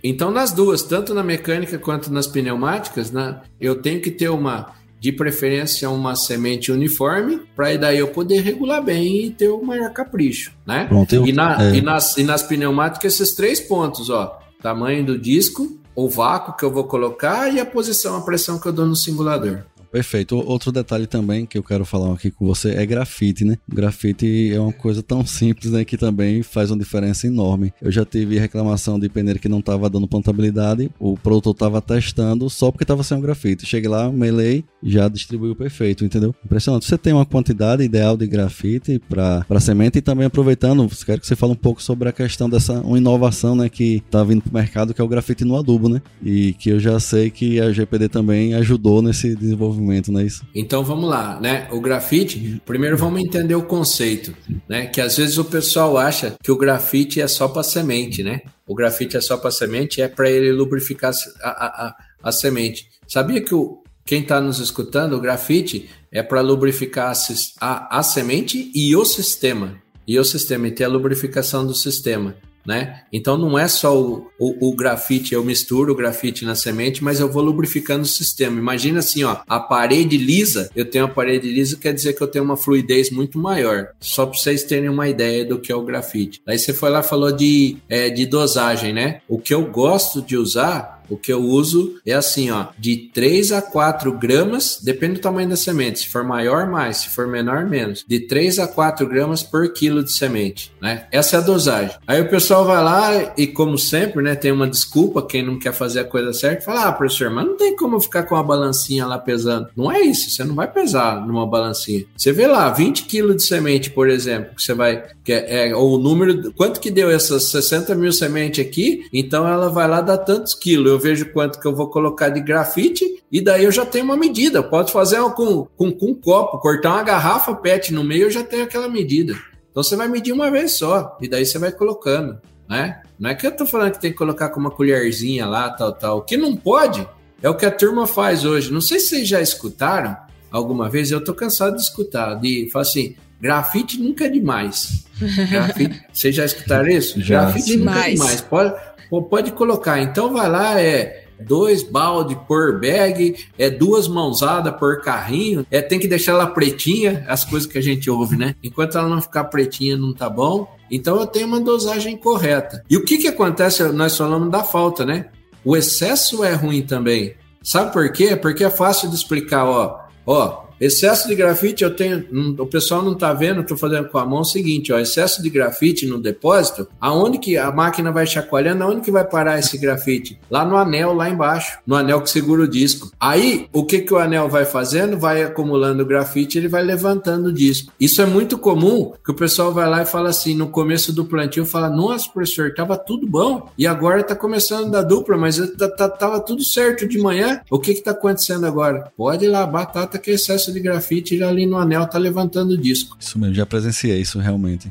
Então, 0.02 0.31
nas 0.31 0.52
duas, 0.52 0.83
tanto 0.83 1.12
na 1.12 1.22
mecânica 1.22 1.76
quanto 1.76 2.11
nas 2.11 2.26
pneumáticas, 2.26 3.11
né, 3.11 3.40
eu 3.61 3.74
tenho 3.74 4.00
que 4.00 4.11
ter 4.11 4.31
uma, 4.31 4.72
de 5.03 5.11
preferência, 5.11 5.91
uma 5.91 6.15
semente 6.15 6.71
uniforme, 6.71 7.41
para 7.57 7.77
daí 7.77 7.99
eu 7.99 8.07
poder 8.07 8.41
regular 8.41 8.81
bem 8.81 9.25
e 9.25 9.31
ter 9.31 9.49
o 9.49 9.61
maior 9.61 9.93
capricho, 9.93 10.53
né? 10.65 10.85
Pronto, 10.85 11.27
e, 11.27 11.33
na, 11.33 11.61
é. 11.61 11.75
e, 11.75 11.83
nas, 11.83 12.17
e 12.17 12.23
nas 12.23 12.45
pneumáticas, 12.45 13.15
esses 13.15 13.35
três 13.35 13.59
pontos, 13.59 14.09
ó, 14.11 14.38
tamanho 14.62 15.05
do 15.05 15.19
disco, 15.19 15.77
o 15.93 16.09
vácuo 16.09 16.57
que 16.57 16.65
eu 16.65 16.71
vou 16.71 16.85
colocar 16.85 17.53
e 17.53 17.59
a 17.59 17.67
posição, 17.67 18.17
a 18.17 18.21
pressão 18.21 18.61
que 18.61 18.69
eu 18.69 18.73
dou 18.73 18.87
no 18.87 18.95
singulador. 18.95 19.65
Perfeito. 19.92 20.37
Outro 20.37 20.72
detalhe 20.72 21.07
também 21.07 21.44
que 21.44 21.59
eu 21.59 21.62
quero 21.62 21.85
falar 21.85 22.14
aqui 22.14 22.31
com 22.31 22.46
você 22.46 22.70
é 22.70 22.87
grafite, 22.87 23.44
né? 23.44 23.59
grafite 23.68 24.50
é 24.50 24.59
uma 24.59 24.72
coisa 24.72 25.02
tão 25.02 25.24
simples, 25.26 25.70
né, 25.70 25.85
que 25.85 25.98
também 25.98 26.42
faz 26.42 26.70
uma 26.70 26.78
diferença 26.78 27.26
enorme. 27.26 27.74
Eu 27.81 27.92
já 27.92 28.02
tive 28.05 28.38
reclamação 28.38 28.98
de 28.98 29.09
peneira 29.11 29.38
que 29.38 29.50
não 29.50 29.59
estava 29.59 29.90
dando 29.90 30.09
plantabilidade, 30.09 30.90
o 30.98 31.16
produtor 31.16 31.52
estava 31.52 31.83
testando 31.83 32.48
só 32.48 32.70
porque 32.70 32.85
estava 32.85 33.02
sem 33.02 33.18
o 33.18 33.20
grafite. 33.20 33.66
Cheguei 33.66 33.90
lá, 33.90 34.11
melei, 34.11 34.64
já 34.83 35.09
distribuiu 35.09 35.55
perfeito, 35.55 36.05
entendeu? 36.07 36.35
Impressionante. 36.42 36.87
Você 36.87 36.96
tem 36.96 37.12
uma 37.12 37.26
quantidade 37.26 37.83
ideal 37.83 38.16
de 38.16 38.26
grafite 38.26 38.98
para 38.98 39.61
semente 39.61 39.98
e 39.98 40.02
também 40.02 40.26
aproveitando, 40.26 40.88
quero 41.05 41.20
que 41.20 41.26
você 41.26 41.37
fale 41.37 41.52
um 41.52 41.57
pouco 41.57 41.83
sobre 41.83 42.09
a 42.09 42.12
questão 42.12 42.48
dessa 42.48 42.81
uma 42.81 42.96
inovação, 42.96 43.55
né, 43.55 43.68
que 43.68 43.96
está 43.96 44.24
vindo 44.24 44.40
para 44.40 44.50
o 44.50 44.55
mercado, 44.55 44.94
que 44.94 45.00
é 45.02 45.05
o 45.05 45.09
grafite 45.09 45.44
no 45.44 45.57
adubo, 45.57 45.88
né? 45.88 46.00
E 46.22 46.55
que 46.55 46.70
eu 46.70 46.81
já 46.81 46.98
sei 46.98 47.31
que 47.31 47.61
a 47.61 47.70
GPD 47.70 48.09
também 48.09 48.55
ajudou 48.55 49.02
nesse 49.02 49.37
desenvolvimento 49.37 49.82
movimento, 49.83 50.12
não 50.12 50.21
é 50.21 50.25
isso? 50.25 50.47
Então 50.55 50.85
vamos 50.85 51.09
lá, 51.09 51.38
né? 51.40 51.68
O 51.71 51.81
grafite, 51.81 52.61
primeiro 52.64 52.97
vamos 52.97 53.21
entender 53.21 53.55
o 53.55 53.62
conceito, 53.62 54.35
né? 54.68 54.87
Que 54.87 55.01
às 55.01 55.16
vezes 55.16 55.38
o 55.38 55.45
pessoal 55.45 55.99
acha 55.99 56.37
que 56.42 56.51
o 56.51 56.57
grafite 56.57 57.21
é 57.21 57.29
só 57.29 57.49
para 57.49 57.62
semente, 57.62 58.23
né? 58.23 58.42
O 58.66 58.75
grafite 58.75 59.16
é 59.16 59.21
só 59.21 59.37
para 59.37 59.51
semente, 59.51 60.01
é 60.01 60.09
para 60.09 60.31
ele 60.31 60.53
lubrificar 60.53 61.12
a, 61.42 61.49
a, 61.49 61.66
a, 61.66 61.97
a, 62.23 62.33
semente. 62.33 62.88
Sabia 63.07 63.40
que 63.40 63.55
o, 63.55 63.83
quem 64.05 64.23
está 64.23 64.40
nos 64.40 64.59
escutando, 64.59 65.14
o 65.14 65.21
grafite 65.21 65.88
é 66.11 66.23
para 66.23 66.40
lubrificar 66.40 67.12
a, 67.61 67.99
a 67.99 68.03
semente 68.03 68.71
e 68.75 68.95
o 68.97 69.05
sistema. 69.05 69.81
E 70.07 70.18
o 70.18 70.25
sistema, 70.25 70.66
e 70.68 70.73
ter 70.73 70.85
a 70.85 70.88
lubrificação 70.88 71.66
do 71.66 71.75
sistema 71.75 72.35
né? 72.66 73.03
Então 73.12 73.37
não 73.37 73.59
é 73.59 73.68
só 73.68 74.01
o, 74.01 74.29
o, 74.38 74.68
o, 74.68 74.75
grafite, 74.75 75.35
eu 75.35 75.44
misturo 75.44 75.92
o 75.92 75.96
grafite 75.96 76.44
na 76.44 76.55
semente, 76.55 77.03
mas 77.03 77.20
eu 77.20 77.31
vou 77.31 77.42
lubrificando 77.42 78.03
o 78.03 78.07
sistema. 78.07 78.59
Imagina 78.59 79.01
assim, 79.01 79.25
ó, 79.25 79.38
a 79.48 79.61
parede 79.61 80.16
lisa, 80.16 80.70
eu 80.75 80.85
tenho 80.85 81.05
a 81.05 81.09
parede 81.09 81.51
lisa, 81.51 81.77
quer 81.77 81.92
dizer 81.92 82.12
que 82.14 82.22
eu 82.22 82.29
tenho 82.29 82.44
uma 82.44 82.57
fluidez 82.57 83.11
muito 83.11 83.38
maior. 83.38 83.88
Só 84.01 84.27
para 84.27 84.38
vocês 84.38 84.62
terem 84.62 84.88
uma 84.88 85.09
ideia 85.09 85.44
do 85.44 85.59
que 85.59 85.72
é 85.72 85.77
o 85.77 85.85
grafite. 85.85 86.40
Aí 86.46 86.59
você 86.59 86.72
foi 86.72 86.90
lá 86.90 87.03
falou 87.03 87.33
de, 87.33 87.77
é, 87.88 88.11
de 88.11 88.27
dosagem, 88.27 88.92
né? 88.92 89.20
O 89.29 89.38
que 89.38 89.53
eu 89.53 89.66
gosto 89.66 90.22
de 90.22 90.37
usar 90.37 91.02
o 91.12 91.16
que 91.18 91.33
eu 91.33 91.42
uso 91.42 91.96
é 92.07 92.14
assim, 92.14 92.51
ó, 92.51 92.66
de 92.79 93.11
3 93.12 93.53
a 93.53 93.62
4 93.62 94.12
gramas, 94.18 94.79
depende 94.83 95.14
do 95.14 95.20
tamanho 95.20 95.48
da 95.48 95.57
semente. 95.57 96.01
Se 96.01 96.09
for 96.09 96.25
maior, 96.25 96.66
mais. 96.68 96.98
Se 96.98 97.11
for 97.11 97.27
menor, 97.27 97.66
menos. 97.66 98.05
De 98.07 98.20
3 98.20 98.59
a 98.59 98.66
4 98.66 99.07
gramas 99.07 99.42
por 99.42 99.72
quilo 99.72 100.03
de 100.03 100.12
semente, 100.12 100.72
né? 100.81 101.07
Essa 101.12 101.37
é 101.37 101.38
a 101.38 101.42
dosagem. 101.42 101.96
Aí 102.07 102.21
o 102.21 102.29
pessoal 102.29 102.65
vai 102.65 102.83
lá 102.83 103.35
e, 103.37 103.46
como 103.46 103.77
sempre, 103.77 104.23
né, 104.23 104.35
tem 104.35 104.52
uma 104.52 104.69
desculpa, 104.69 105.27
quem 105.27 105.44
não 105.44 105.58
quer 105.58 105.73
fazer 105.73 106.00
a 106.00 106.04
coisa 106.04 106.33
certa, 106.33 106.63
fala, 106.63 106.87
ah, 106.87 106.92
professor, 106.92 107.31
mas 107.31 107.46
não 107.46 107.56
tem 107.56 107.77
como 107.77 108.00
ficar 108.00 108.23
com 108.25 108.37
a 108.37 108.42
balancinha 108.42 109.06
lá 109.06 109.19
pesando. 109.19 109.69
Não 109.77 109.90
é 109.90 110.00
isso, 110.00 110.31
você 110.31 110.44
não 110.44 110.54
vai 110.54 110.71
pesar 110.71 111.27
numa 111.27 111.46
balancinha. 111.46 112.04
Você 112.17 112.33
vê 112.33 112.46
lá, 112.46 112.71
20 112.71 113.04
quilos 113.04 113.37
de 113.37 113.42
semente, 113.42 113.90
por 113.90 114.08
exemplo, 114.08 114.54
que 114.54 114.63
você 114.63 114.75
vai, 114.75 115.04
que 115.25 115.33
é, 115.33 115.69
é 115.69 115.77
o 115.77 115.98
número, 115.98 116.52
quanto 116.52 116.81
que 116.81 116.90
deu 116.90 117.10
essas 117.10 117.44
60 117.44 117.94
mil 117.94 118.13
sementes 118.13 118.65
aqui, 118.65 119.06
então 119.13 119.46
ela 119.46 119.69
vai 119.69 119.88
lá 119.88 120.00
dar 120.00 120.19
tantos 120.19 120.54
quilos. 120.54 120.92
Eu 120.92 120.98
vejo 121.03 121.33
quanto 121.33 121.61
que 121.61 121.67
eu 121.67 121.75
vou 121.75 121.88
colocar 121.90 122.29
de 122.29 122.40
grafite 122.40 123.05
e 123.31 123.40
daí 123.40 123.65
eu 123.65 123.73
já 123.73 123.85
tenho 123.85 124.05
uma 124.05 124.17
medida. 124.17 124.61
Eu 124.61 124.65
posso 124.65 124.92
fazer 124.92 125.21
com, 125.35 125.67
com, 125.77 125.90
com 125.90 126.07
um 126.07 126.15
copo, 126.15 126.59
cortar 126.59 126.92
uma 126.92 127.03
garrafa 127.03 127.55
PET 127.55 127.92
no 127.92 128.05
meio, 128.05 128.25
eu 128.25 128.31
já 128.31 128.44
tenho 128.44 128.63
aquela 128.65 128.88
medida. 128.88 129.35
Então 129.71 129.83
você 129.83 129.96
vai 129.96 130.07
medir 130.09 130.33
uma 130.33 130.50
vez 130.50 130.73
só 130.73 131.19
e 131.21 131.29
daí 131.29 131.44
você 131.44 131.59
vai 131.59 131.73
colocando. 131.73 132.38
né? 132.69 133.03
Não 133.19 133.31
é 133.31 133.35
que 133.35 133.46
eu 133.46 133.50
tô 133.57 133.67
falando 133.67 133.92
que 133.92 134.00
tem 134.00 134.13
que 134.13 134.17
colocar 134.19 134.48
com 134.50 134.61
uma 134.61 134.71
colherzinha 134.71 135.46
lá, 135.46 135.71
tal, 135.71 135.92
tal. 135.92 136.19
O 136.19 136.23
que 136.23 136.37
não 136.37 136.57
pode 136.57 137.07
é 137.42 137.48
o 137.50 137.57
que 137.57 137.67
a 137.67 137.71
turma 137.71 138.07
faz 138.07 138.44
hoje. 138.44 138.73
Não 138.73 138.81
sei 138.81 139.00
se 139.00 139.09
vocês 139.09 139.29
já 139.29 139.40
escutaram 139.40 140.17
alguma 140.50 140.88
vez, 140.88 141.11
eu 141.11 141.23
tô 141.23 141.33
cansado 141.35 141.77
de 141.77 141.83
escutar, 141.83 142.35
de 142.35 142.69
falar 142.71 142.83
assim, 142.83 143.17
grafite 143.40 143.98
nunca 143.98 144.27
é 144.27 144.29
demais. 144.29 145.03
Grafite, 145.50 146.03
vocês 146.13 146.35
já 146.35 146.44
escutaram 146.44 146.88
isso? 146.88 147.21
Já. 147.21 147.42
Grafite 147.44 147.77
Demais. 147.77 147.96
nunca 147.96 148.07
é 148.09 148.11
demais. 148.15 148.40
Pode, 148.40 148.75
pode 149.21 149.50
colocar. 149.52 150.00
Então 150.00 150.33
vai 150.33 150.48
lá, 150.48 150.81
é 150.81 151.27
dois 151.38 151.83
balde 151.83 152.38
por 152.46 152.81
bag, 152.81 153.35
é 153.58 153.69
duas 153.69 154.08
mãozadas 154.08 154.75
por 154.77 155.02
carrinho, 155.02 155.67
é 155.71 155.83
tem 155.83 155.98
que 155.98 156.08
deixar 156.08 156.33
ela 156.33 156.46
pretinha, 156.46 157.25
as 157.29 157.44
coisas 157.44 157.71
que 157.71 157.77
a 157.77 157.83
gente 157.83 158.08
ouve, 158.08 158.37
né? 158.37 158.54
Enquanto 158.63 158.96
ela 158.96 159.08
não 159.08 159.21
ficar 159.21 159.44
pretinha, 159.44 159.96
não 159.96 160.15
tá 160.15 160.31
bom. 160.31 160.69
Então 160.90 161.19
eu 161.19 161.27
tenho 161.27 161.46
uma 161.46 161.60
dosagem 161.60 162.17
correta. 162.17 162.85
E 162.88 162.96
o 162.96 163.04
que 163.04 163.19
que 163.19 163.29
acontece? 163.29 163.83
Nós 163.92 164.17
falamos 164.17 164.50
da 164.50 164.63
falta, 164.63 165.04
né? 165.04 165.27
O 165.65 165.77
excesso 165.77 166.44
é 166.44 166.54
ruim 166.54 166.83
também. 166.83 167.35
Sabe 167.63 167.92
por 167.92 168.10
quê? 168.13 168.37
Porque 168.37 168.65
é 168.65 168.71
fácil 168.71 169.08
de 169.08 169.15
explicar, 169.15 169.65
ó. 169.65 170.00
Ó, 170.27 170.62
excesso 170.87 171.28
de 171.28 171.35
grafite 171.35 171.85
eu 171.85 171.94
tenho, 171.94 172.24
o 172.58 172.66
pessoal 172.66 173.02
não 173.02 173.14
tá 173.14 173.33
vendo, 173.33 173.64
tô 173.64 173.76
fazendo 173.76 174.08
com 174.08 174.18
a 174.18 174.26
mão 174.26 174.40
o 174.40 174.44
seguinte, 174.44 174.92
ó, 174.92 174.98
excesso 174.98 175.42
de 175.42 175.48
grafite 175.50 176.06
no 176.06 176.20
depósito, 176.20 176.88
aonde 177.00 177.38
que 177.38 177.56
a 177.56 177.70
máquina 177.70 178.10
vai 178.10 178.26
chacoalhando, 178.26 178.83
aonde 178.85 179.00
que 179.02 179.10
vai 179.10 179.24
parar 179.24 179.58
esse 179.58 179.78
grafite? 179.78 180.38
Lá 180.50 180.64
no 180.64 180.76
anel, 180.76 181.12
lá 181.14 181.28
embaixo, 181.28 181.78
no 181.87 181.94
anel 181.94 182.20
que 182.20 182.30
segura 182.30 182.62
o 182.62 182.68
disco. 182.68 183.10
Aí, 183.20 183.66
o 183.72 183.85
que 183.85 184.00
que 184.00 184.12
o 184.12 184.18
anel 184.18 184.48
vai 184.48 184.64
fazendo? 184.64 185.18
Vai 185.18 185.42
acumulando 185.42 186.04
grafite, 186.04 186.58
ele 186.58 186.68
vai 186.68 186.83
levantando 186.83 187.48
o 187.48 187.52
disco. 187.52 187.92
Isso 188.00 188.20
é 188.20 188.26
muito 188.26 188.58
comum, 188.58 189.12
que 189.24 189.30
o 189.30 189.35
pessoal 189.35 189.72
vai 189.72 189.88
lá 189.88 190.02
e 190.02 190.06
fala 190.06 190.30
assim, 190.30 190.54
no 190.54 190.68
começo 190.68 191.12
do 191.12 191.24
plantio, 191.24 191.64
fala, 191.64 191.88
nossa, 191.88 192.28
professor, 192.30 192.72
tava 192.74 192.96
tudo 192.96 193.26
bom, 193.26 193.68
e 193.78 193.87
agora 193.87 194.22
tá 194.22 194.35
começando 194.35 194.90
da 194.90 195.02
dupla, 195.02 195.37
mas 195.37 195.58
tá- 195.76 195.88
tá- 195.88 196.08
tava 196.08 196.40
tudo 196.40 196.64
certo 196.64 197.06
de 197.06 197.18
manhã, 197.18 197.60
o 197.70 197.78
que 197.78 197.94
que 197.94 198.00
tá 198.02 198.10
acontecendo 198.12 198.66
agora? 198.66 199.12
Pode 199.16 199.44
ir 199.44 199.48
lá, 199.48 199.64
batata 199.66 200.18
que 200.18 200.30
é 200.30 200.35
excesso 200.35 200.71
de 200.73 200.81
grafite 200.81 201.35
ele 201.35 201.44
ali 201.44 201.66
no 201.66 201.77
anel 201.77 202.06
tá 202.06 202.18
levantando 202.18 202.73
o 202.73 202.79
disco. 202.79 203.16
Isso 203.20 203.38
mesmo, 203.38 203.54
já 203.54 203.66
presenciei 203.66 204.20
isso 204.20 204.38
realmente. 204.38 204.90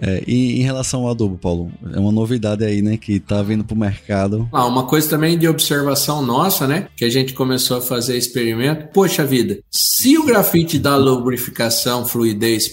É, 0.00 0.24
e 0.26 0.58
em 0.60 0.62
relação 0.64 1.02
ao 1.02 1.10
adubo, 1.12 1.38
Paulo, 1.38 1.70
é 1.94 2.00
uma 2.00 2.10
novidade 2.10 2.64
aí, 2.64 2.82
né, 2.82 2.96
que 2.96 3.20
tá 3.20 3.40
vindo 3.44 3.62
pro 3.62 3.76
mercado. 3.76 4.48
Ah, 4.52 4.66
uma 4.66 4.84
coisa 4.86 5.08
também 5.08 5.38
de 5.38 5.46
observação 5.46 6.20
nossa, 6.20 6.66
né? 6.66 6.88
Que 6.96 7.04
a 7.04 7.08
gente 7.08 7.32
começou 7.32 7.76
a 7.76 7.80
fazer 7.80 8.16
experimento. 8.18 8.88
Poxa 8.92 9.24
vida, 9.24 9.60
se 9.70 10.18
o 10.18 10.24
grafite 10.26 10.80
dá 10.80 10.96
lubrificação, 10.96 12.04
fluidez 12.04 12.68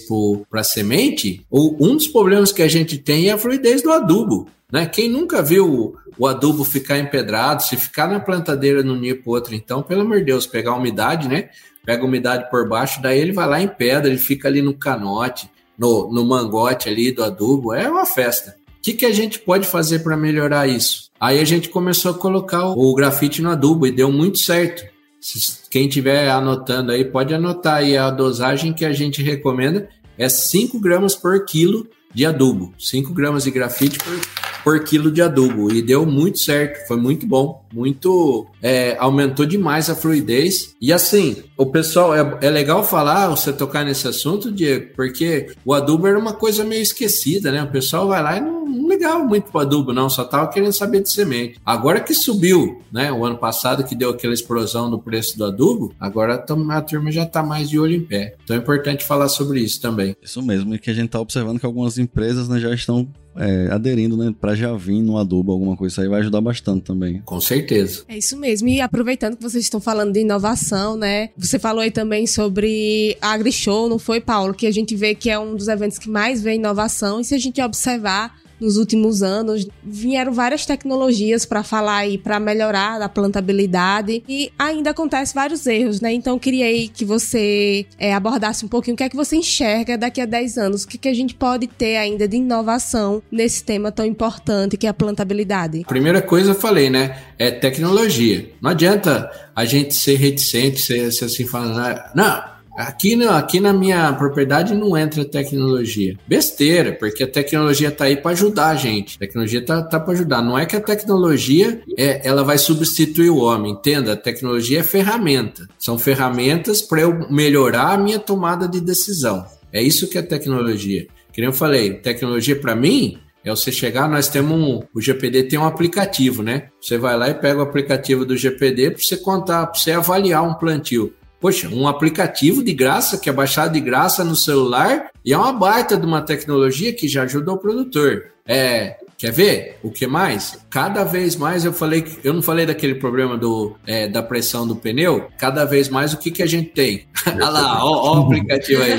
para 0.50 0.64
semente, 0.64 1.42
o- 1.48 1.76
um 1.80 1.94
dos 1.96 2.08
problemas 2.08 2.50
que 2.50 2.62
a 2.62 2.68
gente 2.68 2.98
tem 2.98 3.28
é 3.28 3.32
a 3.32 3.38
fluidez 3.38 3.82
do 3.82 3.92
adubo. 3.92 4.48
Né? 4.72 4.86
Quem 4.86 5.08
nunca 5.08 5.42
viu 5.42 5.96
o, 6.18 6.26
adubo 6.26 6.64
ficar 6.64 6.98
empedrado, 6.98 7.62
se 7.62 7.76
ficar 7.76 8.08
na 8.08 8.18
plantadeira 8.18 8.82
num 8.82 9.00
dia 9.00 9.14
pro 9.20 9.32
outro, 9.32 9.54
então, 9.54 9.82
pelo 9.82 10.00
amor 10.02 10.18
de 10.18 10.24
Deus, 10.26 10.46
pegar 10.46 10.72
a 10.72 10.76
umidade, 10.76 11.28
né? 11.28 11.50
Pega 11.84 12.04
umidade 12.04 12.50
por 12.50 12.68
baixo, 12.68 13.00
daí 13.00 13.18
ele 13.20 13.32
vai 13.32 13.48
lá 13.48 13.60
em 13.62 13.68
pedra, 13.68 14.08
ele 14.10 14.18
fica 14.18 14.48
ali 14.48 14.60
no 14.60 14.74
canote, 14.74 15.48
no, 15.78 16.10
no 16.12 16.24
mangote 16.24 16.88
ali 16.88 17.12
do 17.12 17.22
adubo, 17.22 17.72
é 17.72 17.88
uma 17.88 18.04
festa. 18.06 18.56
O 18.78 18.82
que, 18.82 18.92
que 18.94 19.06
a 19.06 19.12
gente 19.12 19.38
pode 19.38 19.66
fazer 19.66 20.00
para 20.00 20.16
melhorar 20.16 20.66
isso? 20.66 21.10
Aí 21.20 21.38
a 21.38 21.44
gente 21.44 21.68
começou 21.68 22.10
a 22.10 22.14
colocar 22.14 22.66
o, 22.66 22.90
o 22.90 22.94
grafite 22.94 23.40
no 23.42 23.50
adubo 23.50 23.86
e 23.86 23.92
deu 23.92 24.10
muito 24.10 24.38
certo. 24.38 24.84
Se- 25.20 25.58
Quem 25.70 25.86
estiver 25.86 26.28
anotando 26.28 26.90
aí, 26.92 27.04
pode 27.04 27.32
anotar 27.32 27.76
aí 27.76 27.96
a 27.96 28.10
dosagem 28.10 28.72
que 28.72 28.84
a 28.84 28.92
gente 28.92 29.22
recomenda 29.22 29.88
é 30.18 30.28
5 30.28 30.78
gramas 30.80 31.14
por 31.14 31.44
quilo 31.44 31.86
de 32.12 32.24
adubo. 32.26 32.72
5 32.78 33.12
gramas 33.12 33.44
de 33.44 33.50
grafite 33.50 33.98
por, 33.98 34.18
por 34.66 34.82
quilo 34.82 35.12
de 35.12 35.22
adubo. 35.22 35.72
E 35.72 35.80
deu 35.80 36.04
muito 36.04 36.40
certo, 36.40 36.88
foi 36.88 36.96
muito 36.96 37.24
bom. 37.24 37.64
Muito. 37.72 38.48
é, 38.60 38.96
aumentou 38.98 39.46
demais 39.46 39.88
a 39.88 39.94
fluidez. 39.94 40.74
E 40.80 40.92
assim, 40.92 41.36
o 41.56 41.66
pessoal. 41.66 42.12
É, 42.12 42.38
é 42.48 42.50
legal 42.50 42.82
falar, 42.82 43.28
você 43.28 43.52
tocar 43.52 43.84
nesse 43.84 44.08
assunto, 44.08 44.50
Diego, 44.50 44.88
porque 44.96 45.54
o 45.64 45.72
adubo 45.72 46.08
era 46.08 46.18
uma 46.18 46.32
coisa 46.32 46.64
meio 46.64 46.82
esquecida, 46.82 47.52
né? 47.52 47.62
O 47.62 47.70
pessoal 47.70 48.08
vai 48.08 48.20
lá 48.20 48.38
e 48.38 48.40
não, 48.40 48.55
não 48.76 48.88
ligava 48.88 49.24
muito 49.24 49.50
pro 49.50 49.60
adubo, 49.60 49.92
não, 49.92 50.08
só 50.08 50.24
tava 50.24 50.48
querendo 50.48 50.72
saber 50.72 51.02
de 51.02 51.10
semente. 51.10 51.58
Agora 51.64 52.00
que 52.00 52.14
subiu, 52.14 52.80
né? 52.92 53.12
O 53.12 53.24
ano 53.24 53.36
passado 53.36 53.84
que 53.84 53.94
deu 53.94 54.10
aquela 54.10 54.34
explosão 54.34 54.90
no 54.90 54.98
preço 54.98 55.36
do 55.38 55.44
adubo, 55.44 55.94
agora 55.98 56.34
a 56.34 56.38
turma 56.38 56.84
já 57.10 57.26
tá 57.26 57.42
mais 57.42 57.68
de 57.68 57.78
olho 57.78 57.94
em 57.94 58.02
pé. 58.02 58.36
Então 58.44 58.56
é 58.56 58.58
importante 58.58 59.04
falar 59.04 59.28
sobre 59.28 59.60
isso 59.60 59.80
também. 59.80 60.16
Isso 60.22 60.42
mesmo, 60.42 60.74
e 60.74 60.78
que 60.78 60.90
a 60.90 60.94
gente 60.94 61.10
tá 61.10 61.20
observando 61.20 61.58
que 61.58 61.66
algumas 61.66 61.98
empresas 61.98 62.48
né, 62.48 62.58
já 62.58 62.72
estão 62.72 63.08
é, 63.36 63.68
aderindo, 63.70 64.16
né, 64.16 64.34
para 64.38 64.54
já 64.54 64.74
vir 64.74 65.02
no 65.02 65.18
adubo, 65.18 65.52
alguma 65.52 65.76
coisa, 65.76 65.92
isso 65.92 66.00
aí 66.00 66.08
vai 66.08 66.20
ajudar 66.20 66.40
bastante 66.40 66.82
também. 66.82 67.20
Com 67.24 67.40
certeza. 67.40 68.04
É 68.08 68.16
isso 68.16 68.36
mesmo. 68.36 68.68
E 68.68 68.80
aproveitando 68.80 69.36
que 69.36 69.42
vocês 69.42 69.64
estão 69.64 69.80
falando 69.80 70.12
de 70.12 70.20
inovação, 70.20 70.96
né? 70.96 71.30
Você 71.36 71.58
falou 71.58 71.82
aí 71.82 71.90
também 71.90 72.26
sobre 72.26 73.16
a 73.20 73.32
AgriShow, 73.32 73.88
não 73.88 73.98
foi, 73.98 74.20
Paulo? 74.20 74.54
Que 74.54 74.66
a 74.66 74.72
gente 74.72 74.96
vê 74.96 75.14
que 75.14 75.30
é 75.30 75.38
um 75.38 75.54
dos 75.54 75.68
eventos 75.68 75.98
que 75.98 76.08
mais 76.08 76.42
vê 76.42 76.54
inovação. 76.54 77.20
E 77.20 77.24
se 77.24 77.34
a 77.34 77.38
gente 77.38 77.60
observar 77.60 78.34
nos 78.60 78.76
últimos 78.76 79.22
anos, 79.22 79.66
vieram 79.82 80.32
várias 80.32 80.66
tecnologias 80.66 81.44
para 81.44 81.62
falar 81.62 81.98
aí, 81.98 82.18
para 82.18 82.40
melhorar 82.40 83.00
a 83.00 83.08
plantabilidade. 83.08 84.22
E 84.28 84.50
ainda 84.58 84.90
acontece 84.90 85.34
vários 85.34 85.66
erros, 85.66 86.00
né? 86.00 86.12
Então 86.12 86.38
queria 86.38 86.66
que 86.88 87.04
você 87.04 87.86
é, 87.98 88.14
abordasse 88.14 88.64
um 88.64 88.68
pouquinho 88.68 88.94
o 88.94 88.96
que 88.96 89.04
é 89.04 89.08
que 89.08 89.16
você 89.16 89.36
enxerga 89.36 89.96
daqui 89.96 90.20
a 90.20 90.26
10 90.26 90.58
anos, 90.58 90.84
o 90.84 90.88
que, 90.88 90.98
que 90.98 91.08
a 91.08 91.14
gente 91.14 91.34
pode 91.34 91.66
ter 91.66 91.96
ainda 91.96 92.26
de 92.26 92.36
inovação 92.36 93.22
nesse 93.30 93.62
tema 93.62 93.92
tão 93.92 94.04
importante 94.04 94.76
que 94.76 94.86
é 94.86 94.90
a 94.90 94.94
plantabilidade. 94.94 95.84
Primeira 95.86 96.22
coisa 96.22 96.50
eu 96.50 96.54
falei, 96.54 96.90
né? 96.90 97.18
É 97.38 97.50
tecnologia. 97.50 98.50
Não 98.60 98.70
adianta 98.70 99.30
a 99.54 99.64
gente 99.64 99.94
ser 99.94 100.16
reticente, 100.16 100.80
ser, 100.80 101.12
ser 101.12 101.26
assim, 101.26 101.46
falando, 101.46 102.00
não, 102.14 102.55
aqui, 102.76 103.16
não, 103.16 103.34
aqui 103.34 103.58
na 103.60 103.72
minha 103.72 104.12
propriedade 104.12 104.74
não 104.74 104.96
entra 104.96 105.24
tecnologia. 105.24 106.16
Besteira, 106.26 106.92
porque 106.92 107.24
a 107.24 107.28
tecnologia 107.28 107.90
tá 107.90 108.04
aí 108.04 108.16
para 108.16 108.32
ajudar 108.32 108.68
a 108.68 108.76
gente. 108.76 109.16
A 109.16 109.20
tecnologia 109.20 109.64
tá, 109.64 109.82
tá 109.82 109.98
para 109.98 110.12
ajudar. 110.14 110.42
Não 110.42 110.58
é 110.58 110.66
que 110.66 110.76
a 110.76 110.80
tecnologia 110.80 111.80
é, 111.96 112.26
ela 112.26 112.44
vai 112.44 112.58
substituir 112.58 113.30
o 113.30 113.38
homem, 113.38 113.72
entenda? 113.72 114.12
A 114.12 114.16
tecnologia 114.16 114.80
é 114.80 114.82
ferramenta. 114.82 115.68
São 115.78 115.98
ferramentas 115.98 116.82
para 116.82 117.00
eu 117.00 117.30
melhorar 117.30 117.92
a 117.92 117.98
minha 117.98 118.18
tomada 118.18 118.68
de 118.68 118.80
decisão. 118.80 119.44
É 119.72 119.82
isso 119.82 120.08
que 120.08 120.18
é 120.18 120.22
tecnologia. 120.22 121.06
Que 121.32 121.40
nem 121.40 121.48
eu 121.48 121.52
falei, 121.52 121.94
tecnologia 121.94 122.56
para 122.56 122.74
mim 122.74 123.18
é 123.44 123.50
você 123.50 123.70
chegar, 123.70 124.08
nós 124.08 124.28
temos 124.28 124.58
um, 124.58 124.82
o 124.92 125.00
GPD 125.00 125.44
tem 125.44 125.58
um 125.58 125.66
aplicativo, 125.66 126.42
né? 126.42 126.64
Você 126.80 126.98
vai 126.98 127.16
lá 127.16 127.28
e 127.28 127.34
pega 127.34 127.60
o 127.60 127.62
aplicativo 127.62 128.24
do 128.24 128.36
GPD 128.36 128.90
para 128.90 129.02
você 129.02 129.16
contar, 129.16 129.66
para 129.66 129.78
você 129.78 129.92
avaliar 129.92 130.42
um 130.42 130.54
plantio. 130.54 131.14
Poxa, 131.46 131.68
um 131.68 131.86
aplicativo 131.86 132.60
de 132.60 132.72
graça, 132.72 133.18
que 133.18 133.30
é 133.30 133.32
baixado 133.32 133.74
de 133.74 133.80
graça 133.80 134.24
no 134.24 134.34
celular, 134.34 135.10
e 135.24 135.32
é 135.32 135.38
uma 135.38 135.52
baita 135.52 135.96
de 135.96 136.04
uma 136.04 136.20
tecnologia 136.20 136.92
que 136.92 137.06
já 137.06 137.22
ajuda 137.22 137.52
o 137.52 137.56
produtor. 137.56 138.32
É, 138.44 138.96
quer 139.16 139.30
ver? 139.30 139.78
O 139.80 139.88
que 139.88 140.08
mais? 140.08 140.58
Cada 140.68 141.04
vez 141.04 141.36
mais 141.36 141.64
eu 141.64 141.72
falei, 141.72 142.04
eu 142.24 142.34
não 142.34 142.42
falei 142.42 142.66
daquele 142.66 142.96
problema 142.96 143.38
do, 143.38 143.76
é, 143.86 144.08
da 144.08 144.24
pressão 144.24 144.66
do 144.66 144.74
pneu. 144.74 145.28
Cada 145.38 145.64
vez 145.64 145.88
mais 145.88 146.12
o 146.12 146.18
que, 146.18 146.32
que 146.32 146.42
a 146.42 146.46
gente 146.46 146.70
tem? 146.70 147.04
Olha 147.24 147.48
lá, 147.48 147.84
ó, 147.84 147.92
ó 147.92 148.18
o 148.18 148.22
aplicativo 148.24 148.82
aí. 148.82 148.90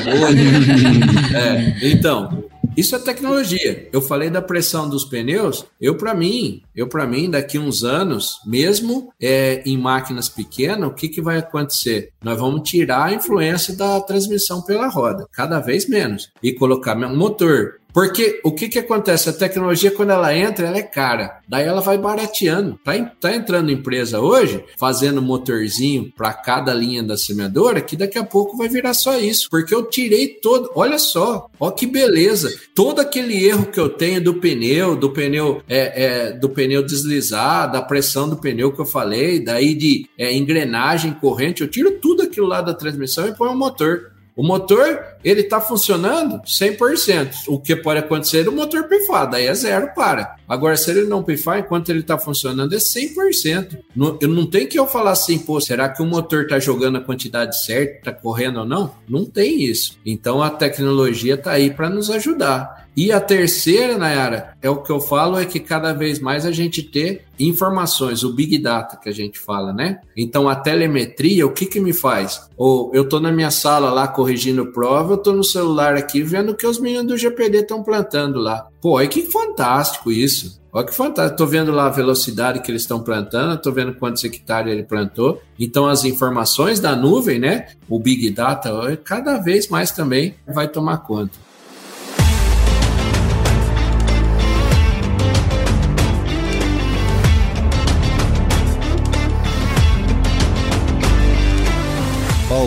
É, 1.35 1.89
então, 1.89 2.45
isso 2.77 2.95
é 2.95 2.99
tecnologia. 2.99 3.89
Eu 3.91 3.99
falei 3.99 4.29
da 4.29 4.39
pressão 4.39 4.87
dos 4.87 5.03
pneus. 5.03 5.65
Eu 5.81 5.97
para 5.97 6.13
mim, 6.13 6.61
eu 6.75 6.87
para 6.87 7.07
mim, 7.07 7.27
daqui 7.27 7.57
uns 7.57 7.83
anos, 7.83 8.39
mesmo 8.45 9.11
é, 9.19 9.63
em 9.65 9.75
máquinas 9.75 10.29
pequenas, 10.29 10.87
o 10.87 10.93
que, 10.93 11.09
que 11.09 11.19
vai 11.19 11.39
acontecer? 11.39 12.11
Nós 12.23 12.39
vamos 12.39 12.69
tirar 12.69 13.05
a 13.05 13.13
influência 13.13 13.75
da 13.75 13.99
transmissão 14.01 14.61
pela 14.61 14.87
roda, 14.87 15.27
cada 15.31 15.59
vez 15.59 15.89
menos, 15.89 16.29
e 16.43 16.53
colocar 16.53 16.95
um 16.95 17.17
motor. 17.17 17.76
Porque 17.93 18.39
o 18.43 18.51
que, 18.51 18.69
que 18.69 18.79
acontece? 18.79 19.29
A 19.29 19.33
tecnologia, 19.33 19.89
quando 19.89 20.11
ela 20.11 20.35
entra, 20.35 20.67
ela 20.67 20.77
é 20.77 20.83
cara. 20.83 21.39
Daí 21.47 21.65
ela 21.65 21.81
vai 21.81 21.97
barateando. 21.97 22.79
Tá, 22.83 22.93
tá 23.19 23.35
entrando 23.35 23.71
empresa 23.71 24.19
hoje, 24.19 24.63
fazendo 24.77 25.21
motorzinho 25.21 26.11
para 26.15 26.31
cada 26.33 26.73
linha 26.73 27.01
da 27.01 27.17
semeadora, 27.17 27.81
que 27.81 27.95
daqui 27.95 28.17
a 28.17 28.23
pouco 28.23 28.55
vai 28.55 28.69
virar 28.69 28.93
só 28.93 29.17
isso. 29.17 29.47
Porque 29.49 29.73
eu 29.73 29.83
tirei 29.83 30.27
todo. 30.27 30.69
Olha 30.75 30.99
só, 30.99 31.49
ó 31.59 31.71
que 31.71 31.87
beleza. 31.87 32.53
Todo 32.75 32.99
aquele 32.99 33.43
erro 33.43 33.65
que 33.65 33.79
eu 33.79 33.89
tenho 33.89 34.23
do 34.23 34.35
pneu, 34.35 34.95
do 34.95 35.09
pneu, 35.09 35.63
é, 35.67 36.03
é, 36.03 36.31
do 36.33 36.49
pneu 36.49 36.83
deslizar, 36.83 37.71
da 37.71 37.81
pressão 37.81 38.29
do 38.29 38.37
pneu 38.37 38.71
que 38.71 38.81
eu 38.81 38.85
falei, 38.85 39.39
daí 39.39 39.73
de 39.73 40.07
é, 40.17 40.35
engrenagem, 40.35 41.13
corrente, 41.13 41.61
eu 41.61 41.67
tiro 41.67 41.91
tudo 41.99 42.23
aquilo 42.23 42.47
lá 42.47 42.61
da 42.61 42.73
transmissão 42.73 43.27
e 43.27 43.33
põe 43.33 43.49
um 43.49 43.57
motor. 43.57 44.11
O 44.35 44.43
motor 44.43 44.99
ele 45.23 45.41
está 45.41 45.59
funcionando 45.59 46.41
100%. 46.41 47.45
O 47.47 47.59
que 47.59 47.75
pode 47.75 47.99
acontecer 47.99 48.45
é 48.45 48.49
o 48.49 48.51
motor 48.51 48.87
pifar, 48.87 49.29
daí 49.29 49.45
é 49.45 49.53
zero, 49.53 49.93
para. 49.93 50.35
Agora, 50.47 50.77
se 50.77 50.89
ele 50.91 51.05
não 51.05 51.23
pifar, 51.23 51.59
enquanto 51.59 51.89
ele 51.89 51.99
está 51.99 52.17
funcionando, 52.17 52.73
é 52.73 52.77
100%. 52.77 53.77
Não, 53.95 54.17
eu 54.21 54.27
não 54.27 54.45
tem 54.45 54.67
que 54.67 54.79
eu 54.79 54.87
falar 54.87 55.11
assim, 55.11 55.37
pô, 55.37 55.59
será 55.59 55.89
que 55.89 56.01
o 56.01 56.05
motor 56.05 56.43
está 56.43 56.59
jogando 56.59 56.97
a 56.97 57.01
quantidade 57.01 57.63
certa, 57.63 57.97
está 57.97 58.11
correndo 58.11 58.59
ou 58.59 58.65
não? 58.65 58.93
Não 59.07 59.25
tem 59.25 59.63
isso. 59.63 59.97
Então, 60.05 60.41
a 60.41 60.49
tecnologia 60.49 61.35
está 61.35 61.51
aí 61.51 61.69
para 61.69 61.89
nos 61.89 62.09
ajudar. 62.09 62.87
E 62.97 63.11
a 63.11 63.21
terceira, 63.21 63.95
Nayara, 63.95 64.57
é 64.59 64.67
o 64.67 64.81
que 64.81 64.91
eu 64.91 64.99
falo, 64.99 65.37
é 65.37 65.45
que 65.45 65.59
cada 65.59 65.93
vez 65.93 66.19
mais 66.19 66.47
a 66.47 66.51
gente 66.51 66.81
ter 66.81 67.27
informações, 67.39 68.23
o 68.23 68.33
Big 68.33 68.57
Data 68.57 68.97
que 68.97 69.07
a 69.07 69.11
gente 69.11 69.37
fala, 69.37 69.71
né? 69.71 69.99
Então 70.15 70.49
a 70.49 70.55
telemetria, 70.55 71.45
o 71.45 71.51
que 71.51 71.67
que 71.67 71.79
me 71.79 71.93
faz? 71.93 72.49
Ou 72.57 72.89
eu 72.95 73.07
tô 73.07 73.19
na 73.19 73.31
minha 73.31 73.51
sala 73.51 73.91
lá 73.91 74.07
corrigindo 74.07 74.71
prova, 74.71 75.06
eu 75.13 75.17
tô 75.17 75.31
no 75.31 75.43
celular 75.43 75.95
aqui 75.95 76.21
vendo 76.23 76.55
que 76.55 76.65
os 76.65 76.79
meninos 76.79 77.07
do 77.07 77.17
GPD 77.17 77.59
estão 77.59 77.83
plantando 77.83 78.39
lá. 78.39 78.67
Pô, 78.81 78.99
é 78.99 79.07
que 79.07 79.23
fantástico 79.31 80.11
isso. 80.11 80.61
Olha 80.71 80.85
que 80.85 80.93
fantástico. 80.93 81.37
Tô 81.37 81.45
vendo 81.45 81.71
lá 81.71 81.87
a 81.87 81.89
velocidade 81.89 82.61
que 82.61 82.69
eles 82.69 82.83
estão 82.83 82.99
plantando, 82.99 83.59
tô 83.59 83.71
vendo 83.71 83.95
quantos 83.95 84.23
hectares 84.23 84.71
ele 84.71 84.83
plantou. 84.83 85.41
Então 85.59 85.87
as 85.87 86.03
informações 86.03 86.79
da 86.79 86.95
nuvem, 86.95 87.39
né? 87.39 87.67
O 87.89 87.99
Big 87.99 88.29
Data, 88.29 88.71
cada 89.03 89.37
vez 89.37 89.69
mais 89.69 89.91
também 89.91 90.35
vai 90.47 90.67
tomar 90.67 90.97
conta. 90.99 91.46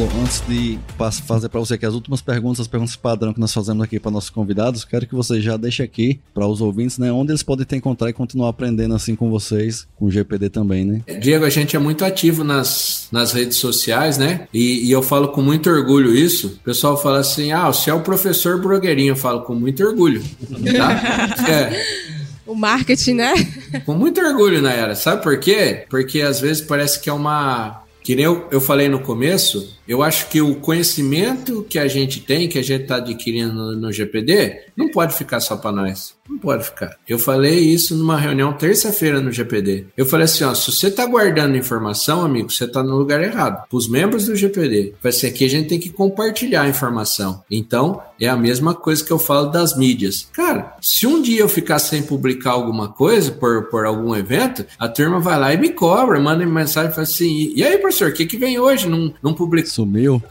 Paulo, 0.01 0.23
antes 0.23 0.43
de 0.49 0.79
fazer 1.27 1.51
para 1.51 1.61
você 1.61 1.75
aqui 1.75 1.85
as 1.85 1.93
últimas 1.93 2.23
perguntas, 2.23 2.61
as 2.61 2.67
perguntas 2.67 2.97
padrão 2.97 3.35
que 3.35 3.41
nós 3.41 3.53
fazemos 3.53 3.85
aqui 3.85 4.01
para 4.01 4.11
nossos 4.11 4.31
convidados, 4.31 4.83
quero 4.83 5.07
que 5.07 5.15
você 5.15 5.43
já 5.43 5.59
deixe 5.59 5.83
aqui 5.83 6.19
para 6.33 6.47
os 6.47 6.63
ouvintes, 6.63 6.97
né, 6.97 7.13
onde 7.13 7.33
eles 7.33 7.43
podem 7.43 7.67
te 7.67 7.77
encontrar 7.77 8.09
e 8.09 8.15
continuar 8.15 8.49
aprendendo 8.49 8.95
assim 8.95 9.15
com 9.15 9.29
vocês, 9.29 9.87
com 9.97 10.07
o 10.07 10.11
GPD 10.11 10.49
também, 10.49 10.87
né? 10.87 11.03
Diego, 11.21 11.45
a 11.45 11.51
gente 11.51 11.77
é 11.77 11.79
muito 11.79 12.03
ativo 12.03 12.43
nas, 12.43 13.09
nas 13.13 13.33
redes 13.33 13.59
sociais, 13.59 14.17
né? 14.17 14.49
E, 14.55 14.87
e 14.87 14.91
eu 14.91 15.03
falo 15.03 15.29
com 15.29 15.43
muito 15.43 15.69
orgulho 15.69 16.15
isso. 16.15 16.47
O 16.47 16.65
pessoal 16.65 16.97
fala 16.97 17.19
assim: 17.19 17.53
ah, 17.53 17.67
você 17.67 17.91
é 17.91 17.95
o 17.95 18.01
professor 18.01 18.59
blogueirinho. 18.59 19.13
Eu 19.13 19.17
falo 19.17 19.43
com 19.43 19.55
muito 19.55 19.85
orgulho, 19.85 20.23
tá? 20.77 21.37
É. 21.51 21.83
O 22.47 22.55
marketing, 22.55 23.15
né? 23.15 23.35
Com 23.85 23.95
muito 23.95 24.21
orgulho, 24.21 24.63
Nayara. 24.63 24.95
Sabe 24.95 25.23
por 25.23 25.39
quê? 25.39 25.85
Porque 25.89 26.23
às 26.23 26.41
vezes 26.41 26.63
parece 26.63 27.01
que 27.01 27.11
é 27.11 27.13
uma. 27.13 27.83
Que 28.03 28.17
nem 28.17 28.25
eu, 28.25 28.49
eu 28.51 28.61
falei 28.61 28.89
no 28.89 29.01
começo, 29.01 29.79
eu 29.91 30.05
acho 30.05 30.29
que 30.29 30.41
o 30.41 30.55
conhecimento 30.55 31.67
que 31.69 31.77
a 31.77 31.89
gente 31.89 32.21
tem, 32.21 32.49
que 32.49 32.61
a 32.61 32.63
gente 32.63 32.83
está 32.83 32.99
adquirindo 32.99 33.53
no, 33.53 33.73
no, 33.75 33.93
GPD, 33.93 34.67
não 34.77 34.89
pode 34.89 35.17
ficar 35.17 35.41
só 35.41 35.57
para 35.57 35.73
nós. 35.73 36.15
Não 36.29 36.39
pode 36.39 36.63
ficar. 36.63 36.97
Eu 37.09 37.19
falei 37.19 37.59
isso 37.59 37.97
numa 37.97 38.17
reunião 38.17 38.53
terça-feira 38.53 39.21
no 39.21 39.33
GPD. 39.33 39.87
Eu 39.97 40.07
falei 40.07 40.27
assim: 40.27 40.45
ó, 40.45 40.55
se 40.55 40.71
você 40.71 40.87
está 40.87 41.05
guardando 41.05 41.57
informação, 41.57 42.25
amigo, 42.25 42.53
você 42.53 42.67
está 42.67 42.85
no 42.85 42.97
lugar 42.97 43.21
errado. 43.21 43.67
Para 43.69 43.77
os 43.77 43.89
membros 43.89 44.27
do 44.27 44.37
GPD, 44.37 44.95
vai 45.03 45.11
ser 45.11 45.27
aqui 45.27 45.45
a 45.45 45.49
gente 45.49 45.69
tem 45.69 45.81
que 45.81 45.91
compartilhar 45.91 46.63
a 46.63 46.69
informação. 46.69 47.43
Então, 47.51 48.01
é 48.21 48.29
a 48.29 48.37
mesma 48.37 48.75
coisa 48.75 49.05
que 49.05 49.11
eu 49.11 49.19
falo 49.19 49.49
das 49.49 49.77
mídias. 49.77 50.29
Cara, 50.33 50.77
se 50.81 51.05
um 51.05 51.21
dia 51.21 51.41
eu 51.41 51.49
ficar 51.49 51.81
sem 51.81 52.01
publicar 52.01 52.53
alguma 52.53 52.91
coisa 52.91 53.33
por, 53.33 53.65
por 53.65 53.85
algum 53.85 54.15
evento, 54.15 54.65
a 54.79 54.87
turma 54.87 55.19
vai 55.19 55.37
lá 55.37 55.53
e 55.53 55.59
me 55.59 55.71
cobra, 55.71 56.21
manda 56.21 56.47
mensagem 56.47 56.93
e 56.93 56.95
fala 56.95 57.03
assim: 57.03 57.53
e 57.57 57.65
aí, 57.65 57.77
professor, 57.79 58.11
o 58.11 58.15
que, 58.15 58.25
que 58.25 58.37
vem 58.37 58.57
hoje? 58.57 58.89
Não, 58.89 59.13
não 59.21 59.35
publicou 59.35 59.80
Sumiu. 59.81 60.23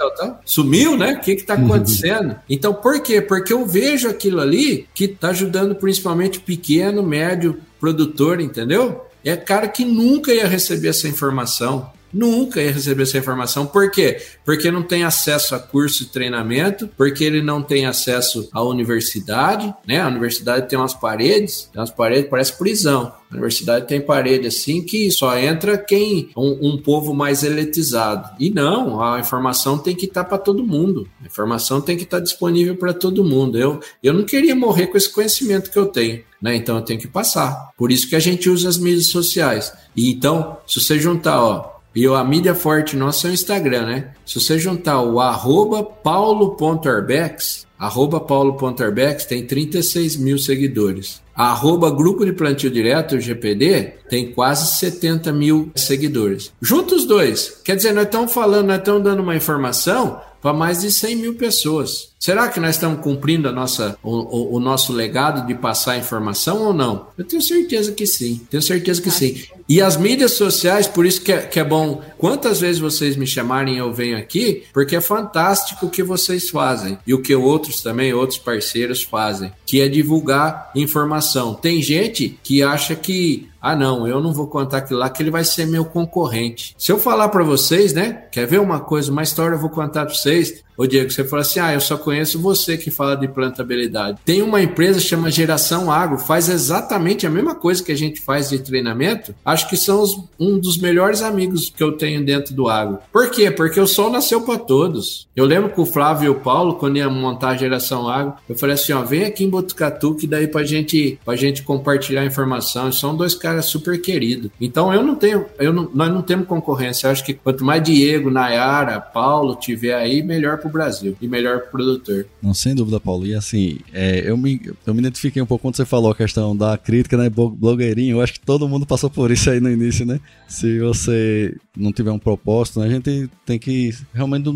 Sumiu, 0.46 0.98
né? 0.98 1.14
O 1.14 1.22
que 1.22 1.32
está 1.32 1.54
acontecendo? 1.56 2.36
então, 2.50 2.74
por 2.74 3.02
quê? 3.02 3.22
Porque 3.22 3.54
eu 3.54 3.66
vejo 3.66 4.08
aquilo 4.10 4.40
ali 4.40 4.88
que 4.94 5.06
está 5.06 5.30
ajudando 5.30 5.76
principalmente 5.76 6.40
pequeno, 6.40 7.04
médio 7.04 7.60
produtor, 7.80 8.42
entendeu? 8.42 9.06
É 9.24 9.36
cara 9.36 9.68
que 9.68 9.84
nunca 9.86 10.32
ia 10.34 10.48
receber 10.48 10.90
essa 10.90 11.08
informação. 11.08 11.92
Nunca 12.12 12.62
ia 12.62 12.72
receber 12.72 13.04
essa 13.04 13.18
informação. 13.18 13.66
Por 13.66 13.92
quê? 13.92 14.22
Porque 14.44 14.72
não 14.72 14.84
tem 14.84 15.04
acesso 15.04 15.56
a 15.56 15.60
curso 15.60 16.06
de 16.06 16.12
treinamento, 16.12 16.90
porque 16.98 17.24
ele 17.24 17.42
não 17.42 17.62
tem 17.62 17.86
acesso 17.86 18.50
à 18.52 18.64
universidade, 18.64 19.74
né? 19.88 20.02
A 20.02 20.08
universidade 20.08 20.68
tem 20.68 20.78
umas 20.78 20.94
paredes, 20.94 21.70
tem 21.72 21.80
umas 21.80 21.92
paredes, 21.92 22.30
parece 22.30 22.58
prisão. 22.58 23.14
A 23.30 23.36
universidade 23.36 23.88
tem 23.88 24.02
parede 24.02 24.48
assim 24.48 24.82
que 24.82 25.12
só 25.12 25.38
entra 25.38 25.78
quem 25.78 26.30
um, 26.36 26.70
um 26.70 26.78
povo 26.78 27.14
mais 27.14 27.44
elitizado. 27.44 28.28
E 28.40 28.50
não, 28.50 29.02
a 29.02 29.20
informação 29.20 29.78
tem 29.78 29.96
que 29.96 30.06
estar 30.06 30.24
tá 30.24 30.30
para 30.30 30.38
todo 30.40 30.66
mundo. 30.66 31.08
A 31.22 31.28
informação 31.28 31.80
tem 31.80 31.96
que 31.96 32.04
estar 32.04 32.18
tá 32.18 32.24
disponível 32.24 32.76
para 32.76 32.92
todo 32.92 33.24
mundo. 33.24 33.58
Eu, 33.58 33.80
eu 34.02 34.14
não 34.14 34.24
queria 34.24 34.56
morrer 34.56 34.88
com 34.88 34.98
esse 34.98 35.12
conhecimento 35.12 35.70
que 35.70 35.78
eu 35.78 35.86
tenho. 35.86 36.24
Né? 36.42 36.56
Então 36.56 36.78
eu 36.78 36.82
tenho 36.82 37.00
que 37.00 37.08
passar. 37.08 37.70
Por 37.78 37.92
isso 37.92 38.10
que 38.10 38.16
a 38.16 38.20
gente 38.20 38.50
usa 38.50 38.68
as 38.68 38.78
mídias 38.78 39.10
sociais. 39.10 39.72
E 39.96 40.10
então, 40.10 40.58
se 40.66 40.82
você 40.82 40.98
juntar, 40.98 41.40
ó, 41.40 41.79
e 42.00 42.08
a 42.08 42.24
mídia 42.24 42.56
forte 42.56 42.96
nossa 42.96 43.28
é 43.28 43.32
o 43.32 43.34
Instagram, 43.34 43.86
né? 43.86 44.12
Se 44.26 44.40
você 44.40 44.58
juntar 44.58 45.02
o 45.02 45.20
arroba 45.20 45.84
paulo.arbex, 45.84 47.68
arroba 47.78 48.22
paulo.arbex 48.22 49.26
tem 49.26 49.46
36 49.46 50.16
mil 50.16 50.38
seguidores. 50.38 51.22
Arroba 51.36 51.92
Grupo 51.92 52.24
de 52.24 52.32
Plantio 52.32 52.72
Direto, 52.72 53.18
o 53.18 53.20
GPD, 53.20 53.96
tem 54.10 54.32
quase 54.32 54.78
70 54.78 55.34
mil 55.34 55.74
seguidores. 55.76 56.54
Juntos 56.62 57.02
os 57.02 57.06
dois, 57.06 57.60
quer 57.66 57.76
dizer, 57.76 57.94
nós 57.94 58.06
estamos 58.06 58.32
falando, 58.32 58.68
nós 58.68 58.78
estamos 58.78 59.04
dando 59.04 59.22
uma 59.22 59.36
informação 59.36 60.22
para 60.42 60.54
mais 60.54 60.80
de 60.80 60.92
100 60.94 61.18
mil 61.18 61.36
pessoas. 61.36 62.09
Será 62.20 62.50
que 62.50 62.60
nós 62.60 62.76
estamos 62.76 63.00
cumprindo 63.00 63.48
a 63.48 63.52
nossa, 63.54 63.98
o, 64.04 64.12
o, 64.12 64.56
o, 64.56 64.60
nosso 64.60 64.92
legado 64.92 65.48
de 65.48 65.56
passar 65.56 65.98
informação 65.98 66.62
ou 66.64 66.74
não? 66.74 67.08
Eu 67.18 67.24
tenho 67.24 67.42
certeza 67.42 67.94
que 67.94 68.06
sim, 68.06 68.42
tenho 68.50 68.62
certeza 68.62 69.02
que 69.02 69.10
sim. 69.10 69.42
E 69.70 69.82
as 69.82 69.96
mídias 69.96 70.34
sociais, 70.34 70.86
por 70.86 71.06
isso 71.06 71.22
que 71.22 71.32
é, 71.32 71.38
que 71.38 71.60
é 71.60 71.64
bom, 71.64 72.02
quantas 72.18 72.60
vezes 72.60 72.82
vocês 72.82 73.16
me 73.16 73.26
chamarem 73.26 73.78
eu 73.78 73.94
venho 73.94 74.18
aqui, 74.18 74.64
porque 74.74 74.98
é 74.98 75.02
fantástico 75.02 75.86
o 75.86 75.90
que 75.90 76.04
vocês 76.04 76.50
fazem 76.50 76.98
e 77.08 77.14
o 77.14 77.22
que 77.22 77.34
outros 77.34 77.82
também, 77.82 78.14
outros 78.14 78.38
parceiros 78.38 79.02
fazem, 79.02 79.54
que 79.66 79.80
é 79.80 79.88
divulgar 79.88 80.72
informação. 80.76 81.54
Tem 81.54 81.82
gente 81.82 82.38
que 82.44 82.62
acha 82.62 82.96
que 82.96 83.48
ah, 83.62 83.76
não, 83.76 84.08
eu 84.08 84.22
não 84.22 84.34
vou 84.34 84.48
contar 84.48 84.78
aquilo 84.78 85.00
lá 85.00 85.10
que 85.10 85.22
ele 85.22 85.32
vai 85.32 85.44
ser 85.44 85.66
meu 85.66 85.84
concorrente. 85.84 86.74
Se 86.78 86.92
eu 86.92 86.98
falar 86.98 87.30
para 87.30 87.44
vocês, 87.44 87.94
né? 87.94 88.24
Quer 88.32 88.48
ver 88.48 88.60
uma 88.60 88.80
coisa, 88.80 89.12
uma 89.12 89.24
história 89.24 89.56
eu 89.56 89.60
vou 89.60 89.70
contar 89.70 90.06
para 90.06 90.16
vocês. 90.16 90.64
Ô 90.80 90.88
Diego, 90.88 91.12
você 91.12 91.26
fala 91.26 91.42
assim: 91.42 91.60
ah, 91.60 91.74
eu 91.74 91.82
só 91.82 91.98
conheço 91.98 92.40
você 92.40 92.78
que 92.78 92.90
fala 92.90 93.18
de 93.18 93.28
plantabilidade. 93.28 94.18
Tem 94.24 94.42
uma 94.42 94.62
empresa 94.62 94.98
chama 95.02 95.30
Geração 95.30 95.92
Agro, 95.92 96.18
faz 96.18 96.48
exatamente 96.48 97.28
a 97.28 97.30
mesma 97.30 97.54
coisa 97.54 97.84
que 97.84 97.92
a 97.92 97.98
gente 97.98 98.22
faz 98.22 98.50
de 98.50 98.60
treinamento. 98.60 99.36
Acho 99.44 99.68
que 99.68 99.76
são 99.76 100.02
os, 100.02 100.18
um 100.40 100.58
dos 100.58 100.78
melhores 100.78 101.22
amigos 101.22 101.70
que 101.70 101.84
eu 101.84 101.98
tenho 101.98 102.24
dentro 102.24 102.54
do 102.54 102.70
agro. 102.70 103.00
Por 103.12 103.30
quê? 103.30 103.52
Porque 103.52 103.78
o 103.78 103.86
sol 103.86 104.10
nasceu 104.10 104.40
para 104.40 104.58
todos. 104.58 105.28
Eu 105.36 105.44
lembro 105.44 105.70
que 105.70 105.82
o 105.82 105.86
Flávio 105.86 106.28
e 106.28 106.30
o 106.30 106.36
Paulo, 106.36 106.76
quando 106.76 106.96
ia 106.96 107.10
montar 107.10 107.50
a 107.50 107.58
Geração 107.58 108.08
Agro, 108.08 108.36
eu 108.48 108.58
falei 108.58 108.76
assim: 108.76 108.94
ó, 108.94 109.02
vem 109.02 109.26
aqui 109.26 109.44
em 109.44 109.50
Botucatu 109.50 110.16
que 110.16 110.26
daí 110.26 110.48
pra 110.48 110.64
gente, 110.64 111.20
pra 111.26 111.36
gente 111.36 111.62
compartilhar 111.62 112.24
informação. 112.24 112.90
São 112.90 113.18
dois 113.18 113.36
caras 113.36 113.66
super 113.66 114.00
queridos. 114.00 114.50
Então 114.62 114.94
eu 114.94 115.04
não 115.04 115.16
tenho, 115.16 115.46
eu 115.60 115.74
não, 115.74 115.90
nós 115.94 116.10
não 116.10 116.22
temos 116.22 116.48
concorrência. 116.48 117.08
Eu 117.08 117.12
acho 117.12 117.26
que 117.26 117.34
quanto 117.34 117.66
mais 117.66 117.84
Diego, 117.84 118.32
Nayara, 118.32 119.02
Paulo 119.02 119.58
tiver 119.58 119.94
aí, 119.94 120.24
melhor 120.24 120.58
pro 120.58 120.69
Brasil 120.70 121.18
e 121.22 121.28
melhor 121.28 121.70
produtor. 121.70 122.26
Não, 122.42 122.54
sem 122.54 122.76
dúvida, 122.76 123.00
Paulo. 123.00 123.26
E 123.26 123.34
assim, 123.34 123.80
é, 123.94 124.30
eu, 124.30 124.38
me, 124.38 124.62
eu 124.86 124.94
me 124.94 125.00
identifiquei 125.00 125.42
um 125.42 125.46
pouco 125.46 125.64
quando 125.64 125.76
você 125.76 125.86
falou 125.86 126.12
a 126.12 126.16
questão 126.16 126.56
da 126.56 126.78
crítica, 126.78 127.18
né? 127.18 127.30
Blogueirinho. 127.30 128.18
Eu 128.18 128.22
acho 128.22 128.34
que 128.34 128.40
todo 128.40 128.68
mundo 128.68 128.86
passou 128.86 129.10
por 129.10 129.32
isso 129.32 129.50
aí 129.50 129.60
no 129.60 129.70
início, 129.70 130.06
né? 130.06 130.20
Se 130.48 130.80
você 130.80 131.56
não 131.76 131.92
tiver 131.92 132.12
um 132.12 132.20
propósito, 132.20 132.80
né? 132.80 132.88
a 132.88 132.90
gente 132.90 133.30
tem 133.46 133.60
que 133.60 133.92
realmente, 134.14 134.50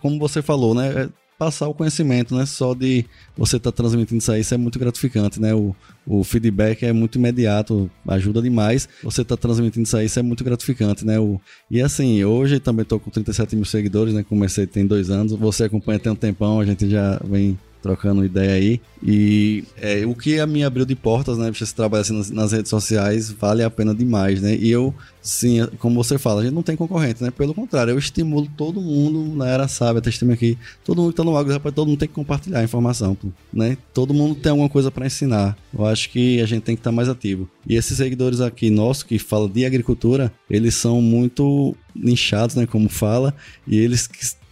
como 0.00 0.18
você 0.18 0.42
falou, 0.42 0.74
né? 0.74 1.08
Passar 1.38 1.68
o 1.68 1.74
conhecimento, 1.74 2.34
né? 2.34 2.44
Só 2.44 2.74
de 2.74 3.04
você 3.36 3.58
estar 3.58 3.70
tá 3.70 3.76
transmitindo 3.76 4.18
isso 4.18 4.32
aí, 4.32 4.40
isso 4.40 4.52
é 4.52 4.56
muito 4.56 4.78
gratificante, 4.78 5.40
né? 5.40 5.54
O, 5.54 5.74
o 6.04 6.24
feedback 6.24 6.84
é 6.84 6.92
muito 6.92 7.16
imediato, 7.16 7.88
ajuda 8.08 8.42
demais. 8.42 8.88
Você 9.04 9.22
está 9.22 9.36
transmitindo 9.36 9.84
isso 9.84 9.96
aí, 9.96 10.06
isso 10.06 10.18
é 10.18 10.22
muito 10.22 10.42
gratificante, 10.42 11.06
né? 11.06 11.18
O, 11.20 11.40
e 11.70 11.80
assim, 11.80 12.24
hoje 12.24 12.58
também 12.58 12.82
estou 12.82 12.98
com 12.98 13.08
37 13.10 13.54
mil 13.54 13.64
seguidores, 13.64 14.12
né? 14.12 14.24
Comecei 14.24 14.66
tem 14.66 14.84
dois 14.84 15.10
anos. 15.10 15.32
Você 15.32 15.64
acompanha 15.64 16.00
tem 16.00 16.10
um 16.10 16.16
tempão, 16.16 16.58
a 16.58 16.64
gente 16.64 16.90
já 16.90 17.20
vem 17.24 17.56
trocando 17.82 18.24
ideia 18.24 18.52
aí. 18.52 18.80
E 19.02 19.64
é, 19.76 20.04
o 20.04 20.14
que 20.14 20.40
a 20.40 20.46
me 20.46 20.64
abriu 20.64 20.84
de 20.84 20.94
portas, 20.94 21.38
né? 21.38 21.50
Você 21.52 21.72
trabalhar 21.74 22.02
assim 22.02 22.16
nas, 22.16 22.30
nas, 22.30 22.52
redes 22.52 22.68
sociais 22.68 23.30
vale 23.30 23.62
a 23.62 23.70
pena 23.70 23.94
demais, 23.94 24.42
né? 24.42 24.56
E 24.56 24.70
eu, 24.70 24.92
sim, 25.22 25.64
como 25.78 26.02
você 26.02 26.18
fala, 26.18 26.40
a 26.40 26.44
gente 26.44 26.54
não 26.54 26.62
tem 26.62 26.76
concorrente, 26.76 27.22
né? 27.22 27.30
Pelo 27.30 27.54
contrário, 27.54 27.92
eu 27.92 27.98
estimulo 27.98 28.48
todo 28.56 28.80
mundo 28.80 29.36
na 29.36 29.46
era 29.46 29.68
sábia, 29.68 30.02
testemunho 30.02 30.34
aqui, 30.34 30.58
todo 30.84 31.00
mundo 31.00 31.10
que 31.10 31.16
tá 31.16 31.24
no 31.24 31.36
agro, 31.36 31.52
rapaz, 31.52 31.74
todo 31.74 31.88
mundo 31.88 31.98
tem 31.98 32.08
que 32.08 32.14
compartilhar 32.14 32.60
a 32.60 32.64
informação, 32.64 33.16
né? 33.52 33.76
Todo 33.94 34.12
mundo 34.12 34.34
tem 34.34 34.50
alguma 34.50 34.68
coisa 34.68 34.90
para 34.90 35.06
ensinar. 35.06 35.56
Eu 35.72 35.86
acho 35.86 36.10
que 36.10 36.40
a 36.40 36.46
gente 36.46 36.62
tem 36.62 36.74
que 36.74 36.80
estar 36.80 36.90
tá 36.90 36.96
mais 36.96 37.08
ativo. 37.08 37.48
E 37.66 37.76
esses 37.76 37.96
seguidores 37.96 38.40
aqui 38.40 38.70
nossos 38.70 39.02
que 39.02 39.18
falam 39.18 39.48
de 39.48 39.64
agricultura, 39.64 40.32
eles 40.50 40.74
são 40.74 41.00
muito 41.00 41.76
nichados, 41.94 42.56
né? 42.56 42.66
Como 42.66 42.88
fala, 42.88 43.34
e 43.66 43.78
eles 43.78 44.08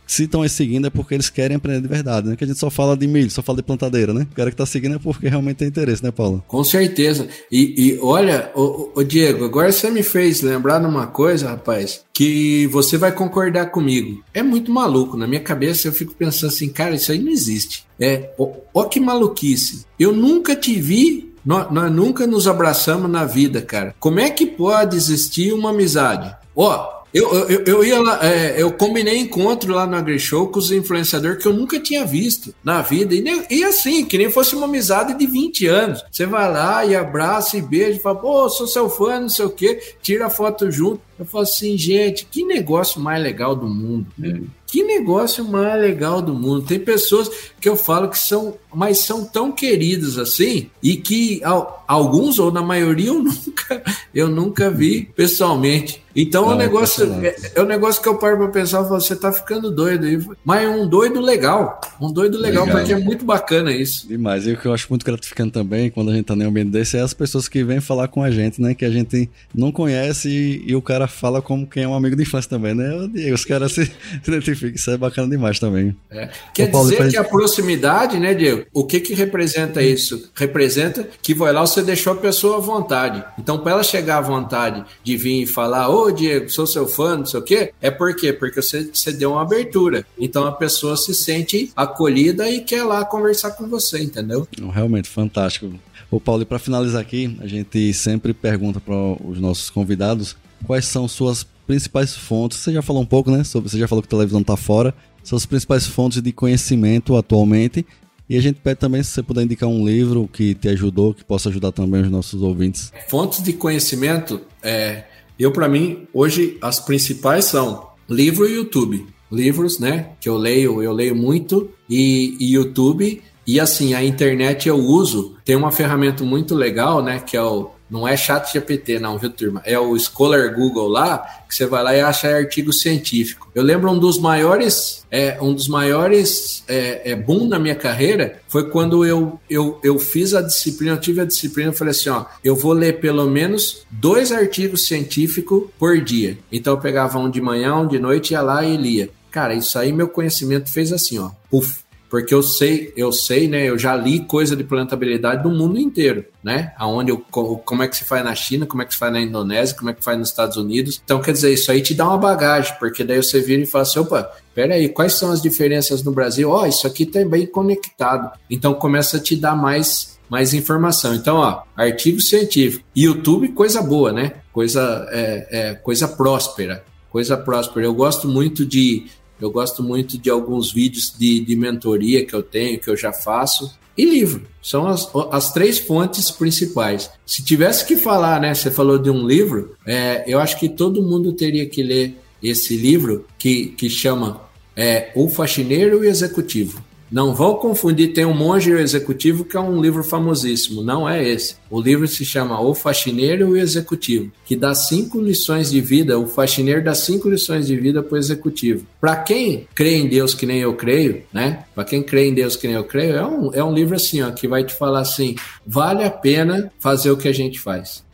se 0.07 0.25
estão 0.25 0.47
seguindo 0.49 0.87
é 0.87 0.91
porque 0.91 1.15
eles 1.15 1.29
querem 1.29 1.57
aprender 1.57 1.81
de 1.81 1.89
verdade, 1.89 2.29
né? 2.29 2.37
Que 2.37 2.45
a 2.45 2.47
gente 2.47 2.59
só 2.59 2.71
fala 2.71 2.97
de 2.97 3.07
milho, 3.07 3.31
só 3.31 3.43
fala 3.43 3.57
de 3.57 3.63
plantadeira, 3.63 4.15
né? 4.15 4.27
O 4.31 4.35
cara 4.35 4.51
que 4.51 4.57
tá 4.57 4.65
seguindo 4.65 4.97
é 4.97 4.99
porque 4.99 5.29
realmente 5.29 5.57
tem 5.57 5.69
interesse, 5.69 6.03
né, 6.03 6.11
Paulo? 6.11 6.45
Com 6.47 6.63
certeza. 6.63 7.27
E, 7.51 7.75
e 7.77 7.99
olha, 8.01 8.51
o, 8.55 9.03
Diego, 9.03 9.45
agora 9.45 9.73
você 9.73 9.91
me 9.91 10.03
fez 10.03 10.43
lembrar 10.43 10.79
de 10.79 10.87
uma 10.87 11.07
coisa, 11.07 11.49
rapaz, 11.49 12.05
que 12.15 12.67
você 12.69 12.97
vai 12.97 13.13
concordar 13.13 13.67
comigo. 13.67 14.23
É 14.33 14.43
muito 14.43 14.71
maluco. 14.71 15.17
Na 15.17 15.27
minha 15.27 15.41
cabeça 15.41 15.89
eu 15.89 15.93
fico 15.93 16.15
pensando 16.15 16.51
assim, 16.51 16.69
cara, 16.69 16.95
isso 16.95 17.11
aí 17.11 17.19
não 17.19 17.33
existe. 17.33 17.85
É, 17.99 18.31
ó, 18.39 18.53
ó 18.73 18.85
que 18.85 19.01
maluquice. 19.01 19.85
Eu 19.99 20.13
nunca 20.13 20.55
te 20.55 20.81
vi 20.81 21.35
nós, 21.45 21.71
nós, 21.71 21.93
nunca 21.93 22.27
nos 22.27 22.49
abraçamos 22.49 23.09
na 23.09 23.25
vida, 23.25 23.63
cara. 23.63 23.95
Como 24.01 24.19
é 24.19 24.31
que 24.31 24.47
pode 24.47 24.97
existir 24.97 25.53
uma 25.53 25.71
amizade? 25.71 26.35
Ó, 26.57 26.96
eu, 27.17 27.49
eu, 27.49 27.65
eu 27.65 27.85
ia 27.85 27.99
lá, 27.99 28.19
é, 28.23 28.61
eu 28.61 28.71
combinei 28.71 29.17
encontro 29.17 29.73
lá 29.73 29.87
no 29.87 29.97
AgriShow 29.97 30.49
com 30.49 30.59
os 30.59 30.71
influenciadores 30.71 31.43
que 31.43 31.49
eu 31.49 31.53
nunca 31.55 31.81
tinha 31.81 32.05
visto 32.05 32.55
na 32.63 32.83
vida. 32.83 33.15
E, 33.15 33.47
e, 33.51 33.65
assim, 33.65 34.05
que 34.05 34.19
nem 34.19 34.31
fosse 34.31 34.55
uma 34.55 34.67
amizade 34.67 35.15
de 35.15 35.27
20 35.27 35.67
anos. 35.67 36.05
Você 36.11 36.27
vai 36.27 36.53
lá 36.53 36.85
e 36.85 36.95
abraça 36.95 37.57
e 37.57 37.63
beija 37.63 37.97
e 37.97 38.03
fala, 38.03 38.19
pô, 38.19 38.47
sou 38.51 38.67
seu 38.67 38.91
fã, 38.91 39.19
não 39.19 39.31
sei 39.31 39.47
o 39.47 39.51
quê, 39.51 39.81
tira 40.03 40.27
a 40.27 40.31
foto 40.31 40.71
junto. 40.71 41.01
Eu 41.19 41.25
falo 41.25 41.45
assim, 41.45 41.79
gente, 41.79 42.27
que 42.27 42.45
negócio 42.45 43.01
mais 43.01 43.23
legal 43.23 43.57
do 43.57 43.67
mundo. 43.67 44.07
Né? 44.19 44.43
Que 44.77 44.83
negócio 44.83 45.43
mais 45.43 45.81
legal 45.81 46.21
do 46.21 46.35
mundo. 46.35 46.61
Tem 46.61 46.79
pessoas 46.79 47.31
que 47.59 47.67
eu 47.67 47.79
falo 47.79 48.11
que 48.11 48.19
são, 48.19 48.59
mas 48.75 48.99
são 48.99 49.25
tão 49.25 49.51
queridas 49.51 50.19
assim, 50.19 50.69
e 50.83 50.97
que 50.99 51.41
alguns, 51.89 52.39
ou 52.39 52.53
na 52.53 52.61
maioria, 52.61 53.09
eu 53.09 53.23
nunca, 53.25 53.83
eu 54.15 54.29
nunca 54.29 54.71
vi 54.71 55.09
pessoalmente. 55.17 56.05
Então 56.17 56.51
é, 56.51 56.55
um 56.55 56.57
negócio, 56.57 57.05
é, 57.23 57.37
é, 57.55 57.63
um 57.63 57.67
negócio 57.67 58.01
que 58.01 58.09
eu 58.09 58.17
paro 58.17 58.39
para 58.39 58.49
pensar, 58.49 58.81
você 58.81 59.15
tá 59.15 59.31
ficando 59.31 59.71
doido. 59.71 60.35
Mas 60.43 60.65
é 60.65 60.69
um 60.69 60.89
doido 60.89 61.21
legal. 61.21 61.79
Um 62.01 62.11
doido 62.11 62.39
legal, 62.39 62.65
legal, 62.65 62.79
porque 62.79 62.95
é 62.95 62.99
muito 62.99 63.23
bacana 63.23 63.71
isso. 63.71 64.09
Demais. 64.09 64.47
E 64.47 64.53
o 64.53 64.57
que 64.57 64.67
eu 64.67 64.73
acho 64.73 64.87
muito 64.89 65.05
gratificante 65.05 65.53
também, 65.53 65.91
quando 65.91 66.11
a 66.11 66.15
gente 66.15 66.25
tá 66.25 66.35
em 66.35 66.43
um 66.45 66.49
ambiente 66.49 66.71
desse, 66.71 66.97
é 66.97 67.01
as 67.01 67.13
pessoas 67.13 67.49
que 67.49 67.63
vêm 67.63 67.83
falar 67.83 68.09
com 68.09 68.23
a 68.23 68.31
gente, 68.31 68.63
né? 68.63 68.75
Que 68.75 68.87
a 68.87 68.91
gente 68.91 69.29
não 69.55 69.71
conhece 69.71 70.31
e, 70.31 70.71
e 70.71 70.75
o 70.75 70.81
cara 70.81 71.07
fala 71.07 71.43
como 71.43 71.67
quem 71.67 71.83
é 71.83 71.89
um 71.89 71.95
amigo 71.95 72.17
de 72.17 72.23
infância 72.23 72.49
também, 72.49 72.75
né? 72.75 73.11
Os 73.35 73.45
caras 73.45 73.73
se 73.73 73.93
identificam. 74.27 74.66
Isso 74.75 74.91
é 74.91 74.97
bacana 74.97 75.29
demais 75.29 75.59
também. 75.59 75.97
É. 76.11 76.29
Quer 76.55 76.71
Paulo, 76.71 76.91
dizer 76.91 77.11
que 77.11 77.17
a 77.17 77.25
proximidade, 77.25 78.19
né, 78.19 78.35
Diego? 78.35 78.65
O 78.73 78.85
que 78.85 79.01
que 79.01 79.15
representa 79.15 79.83
isso? 79.83 80.31
Representa 80.35 81.09
que 81.23 81.35
vai 81.35 81.53
lá, 81.53 81.61
você 81.61 81.83
deixou 81.83 82.13
a 82.13 82.17
pessoa 82.17 82.57
à 82.57 82.61
vontade. 82.61 83.25
Então, 83.39 83.59
para 83.59 83.73
ela 83.73 83.83
chegar 83.83 84.19
à 84.19 84.21
vontade 84.21 84.85
de 85.03 85.17
vir 85.17 85.43
e 85.43 85.47
falar, 85.47 85.89
ô, 85.89 86.11
Diego, 86.11 86.51
sou 86.51 86.67
seu 86.67 86.87
fã, 86.87 87.19
não 87.19 87.27
sei 87.27 87.41
o 87.41 87.43
quê. 87.43 87.73
É 87.81 87.91
por 87.91 88.15
quê? 88.15 88.33
Porque 88.33 88.61
você, 88.61 88.89
você 88.93 89.13
deu 89.13 89.33
uma 89.33 89.43
abertura. 89.43 90.05
Então 90.19 90.47
a 90.47 90.53
pessoa 90.53 90.97
se 90.97 91.15
sente 91.15 91.71
acolhida 91.77 92.49
e 92.49 92.61
quer 92.61 92.83
lá 92.83 93.05
conversar 93.05 93.53
com 93.53 93.69
você, 93.69 94.03
entendeu? 94.03 94.47
Realmente, 94.73 95.09
fantástico. 95.09 95.73
Ô 96.11 96.21
Paulo, 96.21 96.43
e 96.43 96.45
para 96.47 96.59
finalizar 96.59 97.01
aqui, 97.01 97.37
a 97.41 97.47
gente 97.47 97.93
sempre 97.93 98.33
pergunta 98.33 98.81
para 98.81 98.95
os 98.95 99.41
nossos 99.41 99.71
convidados 99.71 100.37
quais 100.65 100.87
são 100.87 101.09
suas 101.09 101.47
principais 101.67 102.15
fontes. 102.15 102.59
Você 102.59 102.73
já 102.73 102.83
falou 102.83 103.03
um 103.03 103.07
pouco, 103.07 103.31
né? 103.31 103.45
Sobre, 103.45 103.69
você 103.69 103.79
já 103.79 103.89
falou 103.89 104.03
que 104.03 104.09
a 104.09 104.11
televisão 104.11 104.41
está 104.41 104.57
fora. 104.57 104.95
Suas 105.23 105.45
principais 105.45 105.87
fontes 105.87 106.23
de 106.23 106.33
conhecimento 106.33 107.17
atualmente. 107.17 107.85
E 108.29 108.37
a 108.37 108.41
gente 108.41 108.61
pede 108.61 108.81
também 108.81 109.03
se 109.03 109.11
você 109.11 109.23
puder 109.23 109.43
indicar 109.43 109.69
um 109.69 109.87
livro 109.87 110.29
que 110.33 110.55
te 110.55 110.69
ajudou, 110.69 111.15
que 111.15 111.25
possa 111.25 111.49
ajudar 111.49 111.73
também 111.73 112.03
os 112.03 112.11
nossos 112.11 112.43
ouvintes. 112.43 112.93
Fontes 113.09 113.43
de 113.43 113.53
conhecimento, 113.53 114.41
é, 114.63 115.05
eu, 115.39 115.53
para 115.53 115.69
mim, 115.69 116.09
hoje 116.13 116.59
as 116.61 116.81
principais 116.81 117.45
são 117.45 117.89
livro 118.09 118.49
e 118.49 118.55
YouTube. 118.55 119.07
Livros, 119.31 119.79
né? 119.79 120.11
Que 120.21 120.29
eu 120.29 120.37
leio, 120.37 120.83
eu 120.83 120.93
leio 120.93 121.15
muito, 121.15 121.71
e, 121.89 122.37
e 122.41 122.55
YouTube. 122.55 123.23
E 123.47 123.61
assim, 123.61 123.95
a 123.95 124.05
internet 124.05 124.69
eu 124.69 124.77
uso. 124.77 125.37
Tem 125.45 125.55
uma 125.55 125.71
ferramenta 125.71 126.25
muito 126.25 126.55
legal, 126.55 127.03
né? 127.03 127.21
Que 127.21 127.37
é 127.37 127.43
o 127.43 127.71
não 127.89 128.07
é 128.07 128.17
chat 128.17 128.53
GPT, 128.53 128.99
não, 128.99 129.19
viu, 129.19 129.31
turma? 129.31 129.63
É 129.65 129.79
o 129.79 129.97
Scholar 129.99 130.53
Google 130.55 130.89
lá, 130.89 131.19
que 131.49 131.55
você 131.55 131.67
vai 131.67 131.83
lá 131.83 131.95
e 131.95 132.01
acha 132.01 132.29
artigo 132.29 132.73
científico. 132.73 133.51
Eu 133.55 133.63
lembro 133.63 133.91
um 133.91 133.99
dos 133.99 134.19
maiores, 134.19 135.07
é, 135.11 135.39
um 135.41 135.55
dos 135.55 135.69
maiores 135.69 136.65
é, 136.67 137.13
é, 137.13 137.17
boom 137.17 137.47
na 137.47 137.59
minha 137.59 137.75
carreira 137.75 138.41
foi 138.49 138.69
quando 138.71 139.05
eu, 139.05 139.39
eu, 139.49 139.79
eu 139.83 139.99
fiz 139.99 140.35
a 140.35 140.43
disciplina, 140.43 140.95
eu 140.95 141.01
tive 141.01 141.21
a 141.21 141.25
disciplina, 141.25 141.71
eu 141.71 141.75
falei 141.75 141.93
assim, 141.93 142.09
ó, 142.09 142.25
eu 142.43 142.57
vou 142.57 142.73
ler 142.73 143.01
pelo 143.01 143.29
menos 143.29 143.87
dois 143.91 144.33
artigos 144.33 144.87
científicos 144.87 145.65
por 145.79 146.01
dia. 146.01 146.39
Então 146.51 146.75
eu 146.75 146.81
pegava 146.81 147.19
um 147.19 147.31
de 147.31 147.41
manhã, 147.41 147.77
um 147.77 147.87
de 147.87 147.99
noite, 147.99 148.33
ia 148.33 148.43
lá 148.43 148.65
e 148.65 148.77
lia. 148.77 149.11
Cara, 149.31 149.55
isso 149.55 149.79
aí 149.79 149.93
meu 149.93 150.09
conhecimento 150.09 150.73
fez 150.73 150.93
assim, 150.93 151.19
ó, 151.19 151.31
puf, 151.51 151.86
porque 152.17 152.33
eu 152.33 152.43
sei, 152.43 152.95
eu 152.97 153.13
sei, 153.13 153.47
né? 153.47 153.69
Eu 153.69 153.79
já 153.79 153.95
li 153.95 154.21
coisa 154.21 154.57
de 154.57 154.65
plantabilidade 154.65 155.43
do 155.43 155.51
mundo 155.51 155.79
inteiro, 155.79 156.25
né? 156.43 156.73
Aonde 156.79 157.11
eu, 157.11 157.19
como 157.19 157.83
é 157.83 157.89
que 157.89 157.95
se 157.95 158.05
faz 158.05 158.25
na 158.25 158.35
China, 158.35 158.65
como 158.65 158.81
é 158.81 158.87
que 158.87 158.95
se 158.95 158.99
faz 158.99 159.13
na 159.13 159.21
Indonésia, 159.21 159.77
como 159.77 159.91
é 159.91 159.93
que 159.93 160.03
faz 160.03 160.19
nos 160.19 160.31
Estados 160.31 160.57
Unidos. 160.57 160.99
Então, 161.05 161.21
quer 161.21 161.33
dizer, 161.33 161.53
isso 161.53 161.71
aí 161.71 161.83
te 161.83 161.93
dá 161.93 162.07
uma 162.09 162.17
bagagem, 162.17 162.75
porque 162.79 163.05
daí 163.05 163.23
você 163.23 163.39
vira 163.43 163.61
e 163.61 163.67
fala 163.67 163.83
assim, 163.83 163.99
opa, 163.99 164.33
peraí, 164.55 164.89
quais 164.89 165.13
são 165.13 165.31
as 165.31 165.43
diferenças 165.43 166.03
no 166.03 166.11
Brasil? 166.11 166.49
Ó, 166.49 166.63
oh, 166.63 166.67
isso 166.67 166.87
aqui 166.87 167.05
tá 167.05 167.23
bem 167.23 167.47
conectado. 167.47 168.31
Então 168.49 168.73
começa 168.73 169.19
a 169.19 169.21
te 169.21 169.37
dar 169.37 169.55
mais 169.55 170.17
mais 170.27 170.55
informação. 170.55 171.15
Então, 171.15 171.37
ó, 171.37 171.65
artigo 171.77 172.19
científico, 172.19 172.83
YouTube, 172.97 173.49
coisa 173.49 173.83
boa, 173.83 174.11
né? 174.11 174.33
Coisa, 174.55 175.07
é, 175.11 175.49
é, 175.51 175.75
coisa 175.75 176.09
próspera, 176.09 176.83
coisa 177.11 177.37
próspera. 177.37 177.85
Eu 177.85 177.95
gosto 177.95 178.27
muito 178.27 178.65
de 178.65 179.05
eu 179.41 179.51
gosto 179.51 179.83
muito 179.83 180.19
de 180.19 180.31
alguns 180.31 180.73
vídeos 180.73 181.15
de, 181.17 181.41
de 181.41 181.57
mentoria 181.57 182.25
que 182.25 182.35
eu 182.35 182.43
tenho, 182.43 182.79
que 182.79 182.89
eu 182.89 182.97
já 182.97 183.13
faço. 183.13 183.75
E 183.97 184.05
livro. 184.05 184.43
São 184.63 184.87
as, 184.87 185.09
as 185.31 185.53
três 185.53 185.79
fontes 185.79 186.31
principais. 186.31 187.11
Se 187.25 187.43
tivesse 187.43 187.87
que 187.87 187.97
falar, 187.97 188.41
né? 188.41 188.53
Você 188.53 188.71
falou 188.71 188.99
de 188.99 189.09
um 189.09 189.27
livro, 189.27 189.75
é, 189.87 190.25
eu 190.27 190.39
acho 190.39 190.59
que 190.59 190.69
todo 190.69 191.03
mundo 191.03 191.33
teria 191.33 191.67
que 191.67 191.83
ler 191.83 192.17
esse 192.43 192.77
livro 192.77 193.25
que, 193.39 193.69
que 193.69 193.89
chama 193.89 194.43
é, 194.77 195.11
O 195.15 195.29
Faxineiro 195.29 196.05
e 196.05 196.07
o 196.07 196.11
Executivo. 196.11 196.85
Não 197.11 197.35
vão 197.35 197.55
confundir, 197.55 198.13
tem 198.13 198.25
um 198.25 198.35
Monge 198.35 198.71
e 198.71 198.75
o 198.75 198.79
Executivo, 198.79 199.45
que 199.45 199.57
é 199.57 199.61
um 199.61 199.81
livro 199.81 200.03
famosíssimo. 200.03 200.83
Não 200.83 201.09
é 201.09 201.27
esse. 201.27 201.57
O 201.71 201.81
livro 201.81 202.07
se 202.09 202.25
chama 202.25 202.61
O 202.61 202.75
Faxineiro 202.75 203.49
e 203.49 203.53
o 203.53 203.57
Executivo, 203.57 204.31
que 204.45 204.57
dá 204.57 204.75
cinco 204.75 205.21
lições 205.21 205.71
de 205.71 205.81
vida. 205.81 206.19
O 206.19 206.27
faxineiro 206.27 206.83
dá 206.83 206.95
cinco 206.95 207.29
lições 207.29 207.67
de 207.67 207.77
vida 207.77 208.03
para 208.03 208.15
o 208.15 208.19
executivo. 208.19 208.87
Para 209.01 209.17
quem 209.17 209.67
crê 209.75 209.97
em 209.97 210.09
Deus 210.09 210.35
que 210.35 210.47
nem 210.47 210.61
eu 210.61 210.75
creio, 210.75 211.23
né? 211.33 211.65
Para 211.75 211.85
quem 211.85 212.03
crê 212.03 212.29
em 212.29 212.35
Deus 212.35 212.57
que 212.57 212.67
nem 212.67 212.77
eu 212.77 212.85
creio, 212.85 213.17
é 213.17 213.27
um, 213.27 213.55
é 213.55 213.65
um 213.65 213.73
livro 213.73 213.95
assim, 213.97 214.23
ó, 214.23 214.31
que 214.31 214.49
vai 214.49 214.65
te 214.65 214.75
falar 214.75 215.01
assim: 215.01 215.37
vale 215.67 216.05
a 216.05 216.11
pena 216.11 216.71
fazer 216.79 217.11
o 217.11 217.17
que 217.17 217.29
a 217.29 217.33
gente 217.33 217.59
faz. 217.59 218.05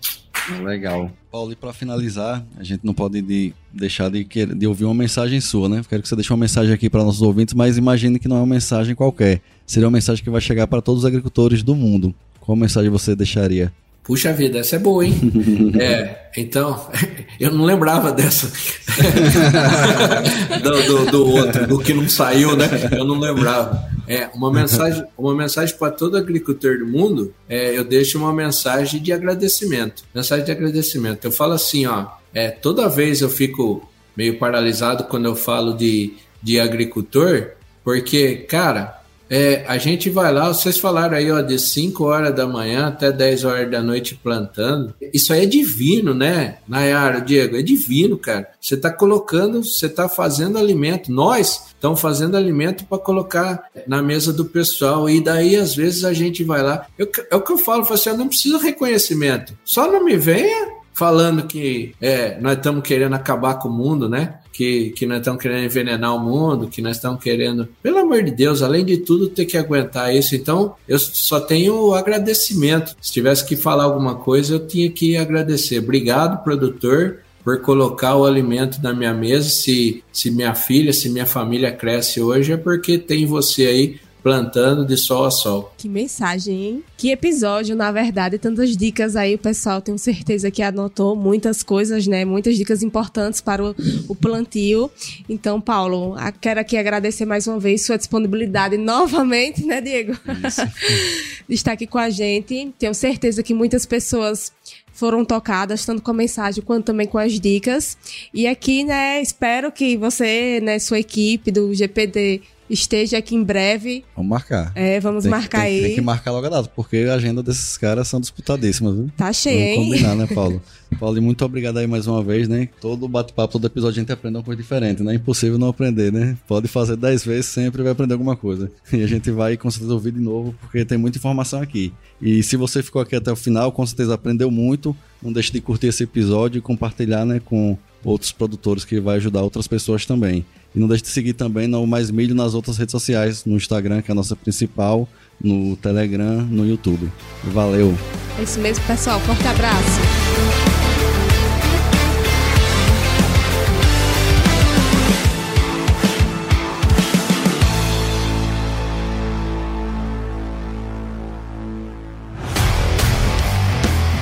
Legal. 0.63 1.11
Paulo, 1.33 1.51
e 1.51 1.57
para 1.57 1.73
finalizar, 1.73 2.45
a 2.59 2.63
gente 2.63 2.85
não 2.85 2.93
pode 2.93 3.23
de, 3.23 3.55
deixar 3.73 4.11
de, 4.11 4.23
de, 4.23 4.67
ouvir 4.67 4.85
uma 4.85 4.93
mensagem 4.93 5.41
sua, 5.41 5.67
né? 5.67 5.83
Quero 5.89 6.03
que 6.03 6.09
você 6.09 6.15
deixe 6.15 6.31
uma 6.31 6.37
mensagem 6.37 6.75
aqui 6.75 6.91
para 6.91 7.03
nossos 7.03 7.23
ouvintes, 7.23 7.55
mas 7.55 7.79
imagine 7.79 8.19
que 8.19 8.29
não 8.29 8.37
é 8.37 8.41
uma 8.41 8.47
mensagem 8.47 8.95
qualquer. 8.95 9.41
Seria 9.67 9.89
uma 9.89 9.95
mensagem 9.95 10.23
que 10.23 10.29
vai 10.29 10.43
chegar 10.43 10.67
para 10.67 10.83
todos 10.83 11.05
os 11.05 11.07
agricultores 11.07 11.63
do 11.63 11.75
mundo. 11.75 12.15
Qual 12.39 12.55
mensagem 12.55 12.91
você 12.91 13.17
deixaria? 13.17 13.73
Puxa 14.03 14.33
vida, 14.33 14.59
essa 14.59 14.77
é 14.77 14.79
boa, 14.81 15.07
hein? 15.07 15.15
é, 15.81 16.29
então, 16.37 16.91
eu 17.39 17.53
não 17.53 17.65
lembrava 17.65 18.11
dessa. 18.11 18.51
do, 20.61 20.83
do, 20.83 21.11
do, 21.11 21.29
outro, 21.29 21.67
do 21.69 21.79
que 21.79 21.95
não 21.95 22.09
saiu, 22.09 22.57
né? 22.57 22.69
Eu 22.91 23.05
não 23.05 23.19
lembrava. 23.19 23.89
É, 24.09 24.29
uma 24.35 24.53
mensagem, 24.53 25.05
uma 25.17 25.35
mensagem 25.35 25.77
para 25.77 25.93
todo 25.93 26.17
agricultor 26.17 26.79
do 26.79 26.87
mundo, 26.87 27.33
é, 27.49 27.77
eu 27.77 27.85
deixo 27.85 28.19
uma 28.19 28.33
mensagem 28.33 29.01
de 29.01 29.13
agradecimento. 29.13 30.03
Mensagem 30.13 30.45
de 30.45 30.51
agradecimento. 30.51 31.25
Eu 31.25 31.33
falo 31.33 31.53
assim, 31.53 31.87
ó, 31.87 32.07
é, 32.35 32.51
toda 32.51 32.89
vez 32.89 33.21
eu 33.21 33.31
fico 33.31 33.89
meio 34.17 34.39
paralisado 34.39 35.05
quando 35.05 35.27
eu 35.27 35.37
falo 35.37 35.75
de, 35.75 36.15
de 36.43 36.59
agricultor, 36.59 37.53
porque, 37.85 38.39
cara, 38.49 39.02
é, 39.35 39.65
a 39.67 39.79
gente 39.79 40.11
vai 40.11 40.31
lá, 40.31 40.49
vocês 40.49 40.77
falaram 40.77 41.17
aí, 41.17 41.33
ó, 41.33 41.41
de 41.41 41.59
5 41.59 42.05
horas 42.05 42.37
da 42.37 42.47
manhã 42.47 42.89
até 42.89 43.11
10 43.11 43.45
horas 43.45 43.71
da 43.71 43.83
noite 43.83 44.15
plantando. 44.15 44.95
Isso 45.11 45.33
aí 45.33 45.45
é 45.45 45.47
divino, 45.47 46.13
né, 46.13 46.59
Nayara, 46.69 47.19
Diego? 47.19 47.57
É 47.57 47.63
divino, 47.63 48.19
cara. 48.19 48.51
Você 48.61 48.75
está 48.75 48.91
colocando, 48.91 49.65
você 49.65 49.87
está 49.87 50.07
fazendo 50.07 50.59
alimento. 50.59 51.11
Nós 51.11 51.63
estamos 51.69 51.99
fazendo 51.99 52.37
alimento 52.37 52.85
para 52.85 52.99
colocar 52.99 53.71
na 53.87 54.03
mesa 54.03 54.35
do 54.35 54.45
pessoal. 54.45 55.09
E 55.09 55.19
daí, 55.19 55.57
às 55.57 55.75
vezes, 55.75 56.05
a 56.05 56.13
gente 56.13 56.45
vai 56.45 56.63
lá. 56.63 56.85
Eu, 56.99 57.11
é 57.31 57.35
o 57.35 57.41
que 57.41 57.53
eu 57.53 57.59
falo, 57.59 57.87
eu 57.89 57.95
assim, 57.95 58.11
eu 58.11 58.19
não 58.19 58.29
preciso 58.29 58.59
reconhecimento. 58.59 59.57
Só 59.65 59.91
não 59.91 60.05
me 60.05 60.15
venha 60.15 60.83
falando 60.93 61.47
que 61.47 61.95
é, 62.03 62.39
nós 62.39 62.59
estamos 62.59 62.83
querendo 62.87 63.15
acabar 63.15 63.55
com 63.55 63.69
o 63.69 63.73
mundo, 63.73 64.11
né? 64.11 64.35
Que, 64.53 64.91
que 64.91 65.07
nós 65.07 65.19
estamos 65.19 65.41
querendo 65.41 65.65
envenenar 65.65 66.15
o 66.15 66.21
mundo, 66.21 66.69
que 66.69 66.83
nós 66.83 66.97
estamos 66.97 67.23
querendo, 67.23 67.67
pelo 67.83 67.99
amor 67.99 68.23
de 68.23 68.31
Deus, 68.31 68.63
além 68.63 68.85
de 68.85 68.99
tudo, 68.99 69.29
ter 69.29 69.47
que 69.47 69.57
aguentar 69.57 70.15
isso. 70.15 70.35
Então, 70.37 70.75
eu 70.87 70.99
só 70.99 71.41
tenho 71.41 71.95
agradecimento. 71.95 72.95
Se 73.01 73.13
tivesse 73.13 73.47
que 73.47 73.57
falar 73.57 73.85
alguma 73.85 74.17
coisa, 74.17 74.55
eu 74.55 74.67
tinha 74.67 74.91
que 74.91 75.17
agradecer. 75.17 75.79
Obrigado, 75.79 76.45
produtor. 76.45 77.21
por 77.43 77.61
colocar 77.61 78.15
o 78.15 78.25
alimento 78.25 78.81
na 78.81 78.93
minha 78.93 79.13
mesa. 79.13 79.49
Se, 79.49 80.03
se 80.13 80.31
minha 80.31 80.55
filha, 80.55 80.93
se 80.93 81.09
minha 81.09 81.27
família 81.27 81.73
cresce 81.73 82.21
hoje, 82.21 82.53
é 82.53 82.57
porque 82.57 82.99
tem 82.99 83.27
você 83.27 83.67
aí 83.67 83.97
plantando 84.23 84.87
de 84.87 84.97
sol 84.97 85.25
a 85.25 85.31
sol. 85.31 85.75
Que 85.77 85.89
mensagem, 85.89 86.65
hein? 86.65 86.85
Que 86.97 87.11
episódio, 87.11 87.75
na 87.75 87.91
verdade, 87.91 88.39
tantas 88.39 88.77
dicas 88.77 89.17
aí, 89.17 89.35
o 89.35 89.39
pessoal 89.39 89.81
tenho 89.81 89.99
certeza 89.99 90.51
que 90.51 90.63
anotou 90.63 91.17
muitas 91.17 91.63
coisas, 91.63 92.07
né? 92.07 92.25
Muitas 92.25 92.57
dicas 92.57 92.83
importantes 92.83 93.41
para 93.41 93.65
o, 93.65 93.75
o 94.09 94.15
plantio. 94.15 94.91
Então, 95.29 95.61
Paulo, 95.61 96.15
quero 96.41 96.61
aqui 96.61 96.77
agradecer 96.77 97.25
mais 97.25 97.47
uma 97.47 97.59
vez 97.59 97.85
sua 97.85 97.99
disponibilidade 97.99 98.77
novamente, 98.77 99.65
né, 99.65 99.81
Diego? 99.81 100.13
Isso. 100.47 100.63
de 101.49 101.55
estar 101.55 101.73
aqui 101.73 101.87
com 101.87 101.99
a 101.99 102.11
gente. 102.11 102.73
Tenho 102.79 102.95
certeza 102.95 103.43
que 103.43 103.53
muitas 103.53 103.85
pessoas 103.85 104.53
foram 104.93 105.25
tocadas, 105.25 105.85
tanto 105.85 106.03
com 106.03 106.11
a 106.11 106.15
mensagem 106.15 106.63
quanto 106.63 106.87
também 106.87 107.07
com 107.07 107.19
as 107.19 107.41
dicas. 107.41 107.97
E 108.33 108.47
aqui, 108.47 108.85
né, 108.85 109.21
espero 109.21 109.73
que 109.73 109.97
você, 109.97 110.61
né, 110.63 110.79
sua 110.79 111.01
equipe 111.01 111.51
do 111.51 111.75
GPD 111.75 112.43
esteja 112.73 113.19
aqui 113.19 113.35
em 113.35 113.45
breve. 113.45 114.05
Vamos 114.17 114.31
marcar. 114.31 114.73
É, 114.75 114.99
vamos 114.99 115.25
tem, 115.25 115.31
marcar 115.31 115.63
tem, 115.63 115.67
aí. 115.67 115.83
Tem 115.83 115.95
que 115.97 116.01
marcar 116.01 116.33
logo 116.33 116.47
a 116.47 116.51
data, 116.51 116.71
porque 116.75 117.07
a 117.09 117.15
agenda 117.15 117.43
desses 117.43 117.77
caras 117.77 118.09
são 118.09 118.21
disputadíssimas, 118.21 118.95
viu? 118.95 119.11
Tá 119.17 119.33
cheio, 119.33 119.77
vamos 119.77 119.91
combinar, 119.91 120.15
né, 120.17 120.27
Paulo? 120.35 120.63
Paulo, 120.99 121.21
muito 121.23 121.45
obrigado 121.45 121.79
aí 121.79 121.87
mais 121.87 122.07
uma 122.07 122.23
vez, 122.23 122.49
né? 122.49 122.69
Todo 122.81 123.09
bate-papo, 123.09 123.53
todo 123.53 123.67
episódio 123.67 123.99
a 123.99 124.01
gente 124.01 124.13
aprende 124.13 124.37
uma 124.37 124.43
coisa 124.43 124.61
diferente, 124.61 125.03
né? 125.03 125.13
É 125.13 125.17
impossível 125.17 125.59
não 125.59 125.69
aprender, 125.69 126.13
né? 126.13 126.37
Pode 126.47 126.69
fazer 126.69 126.97
dez 126.97 127.25
vezes, 127.25 127.47
sempre 127.47 127.83
vai 127.83 127.93
aprender 127.93 128.15
alguma 128.15 128.37
coisa. 128.37 128.71
E 128.93 129.03
a 129.03 129.07
gente 129.07 129.31
vai 129.31 129.57
com 129.57 129.71
certeza 129.71 129.93
ouvir 129.93 130.13
de 130.13 130.21
novo, 130.21 130.55
porque 130.61 130.85
tem 130.85 130.99
muita 130.99 131.19
informação 131.19 131.61
aqui. 131.61 131.93
E 132.21 132.43
se 132.43 132.57
você 132.57 132.83
ficou 132.83 133.03
aqui 133.03 133.17
até 133.17 133.33
o 133.33 133.37
final, 133.37 133.73
com 133.73 133.85
certeza 133.85 134.15
aprendeu 134.15 134.51
muito. 134.51 134.97
Não 135.23 135.33
deixe 135.33 135.53
de 135.53 135.61
curtir 135.61 135.89
esse 135.89 136.03
episódio 136.03 136.59
e 136.59 136.63
compartilhar, 136.63 137.25
né, 137.25 137.41
com 137.45 137.77
outros 138.05 138.33
produtores 138.33 138.85
que 138.85 139.01
vai 139.01 139.17
ajudar 139.17 139.43
outras 139.43 139.69
pessoas 139.69 140.05
também. 140.05 140.45
E 140.75 140.79
não 140.79 140.89
deixe 140.89 141.05
de 141.05 141.11
seguir 141.11 141.35
também 141.35 141.69
no 141.69 141.87
Mais 141.87 142.11
Milho 142.11 142.35
nas 142.35 142.55
outras 142.55 142.79
redes 142.79 142.93
sociais, 142.93 143.45
no 143.45 143.57
Instagram, 143.57 144.01
que 144.01 144.11
é 144.11 144.13
a 144.13 144.15
nossa 144.15 144.35
principal, 144.35 145.09
no 145.41 145.77
Telegram, 145.77 146.43
no 146.43 146.67
YouTube. 146.67 147.11
Valeu! 147.45 147.97
É 148.39 148.43
isso 148.43 148.59
mesmo, 148.61 148.85
pessoal. 148.87 149.21
Forte 149.21 149.47
abraço! 149.47 150.01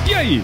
E 0.09 0.13
aí, 0.13 0.43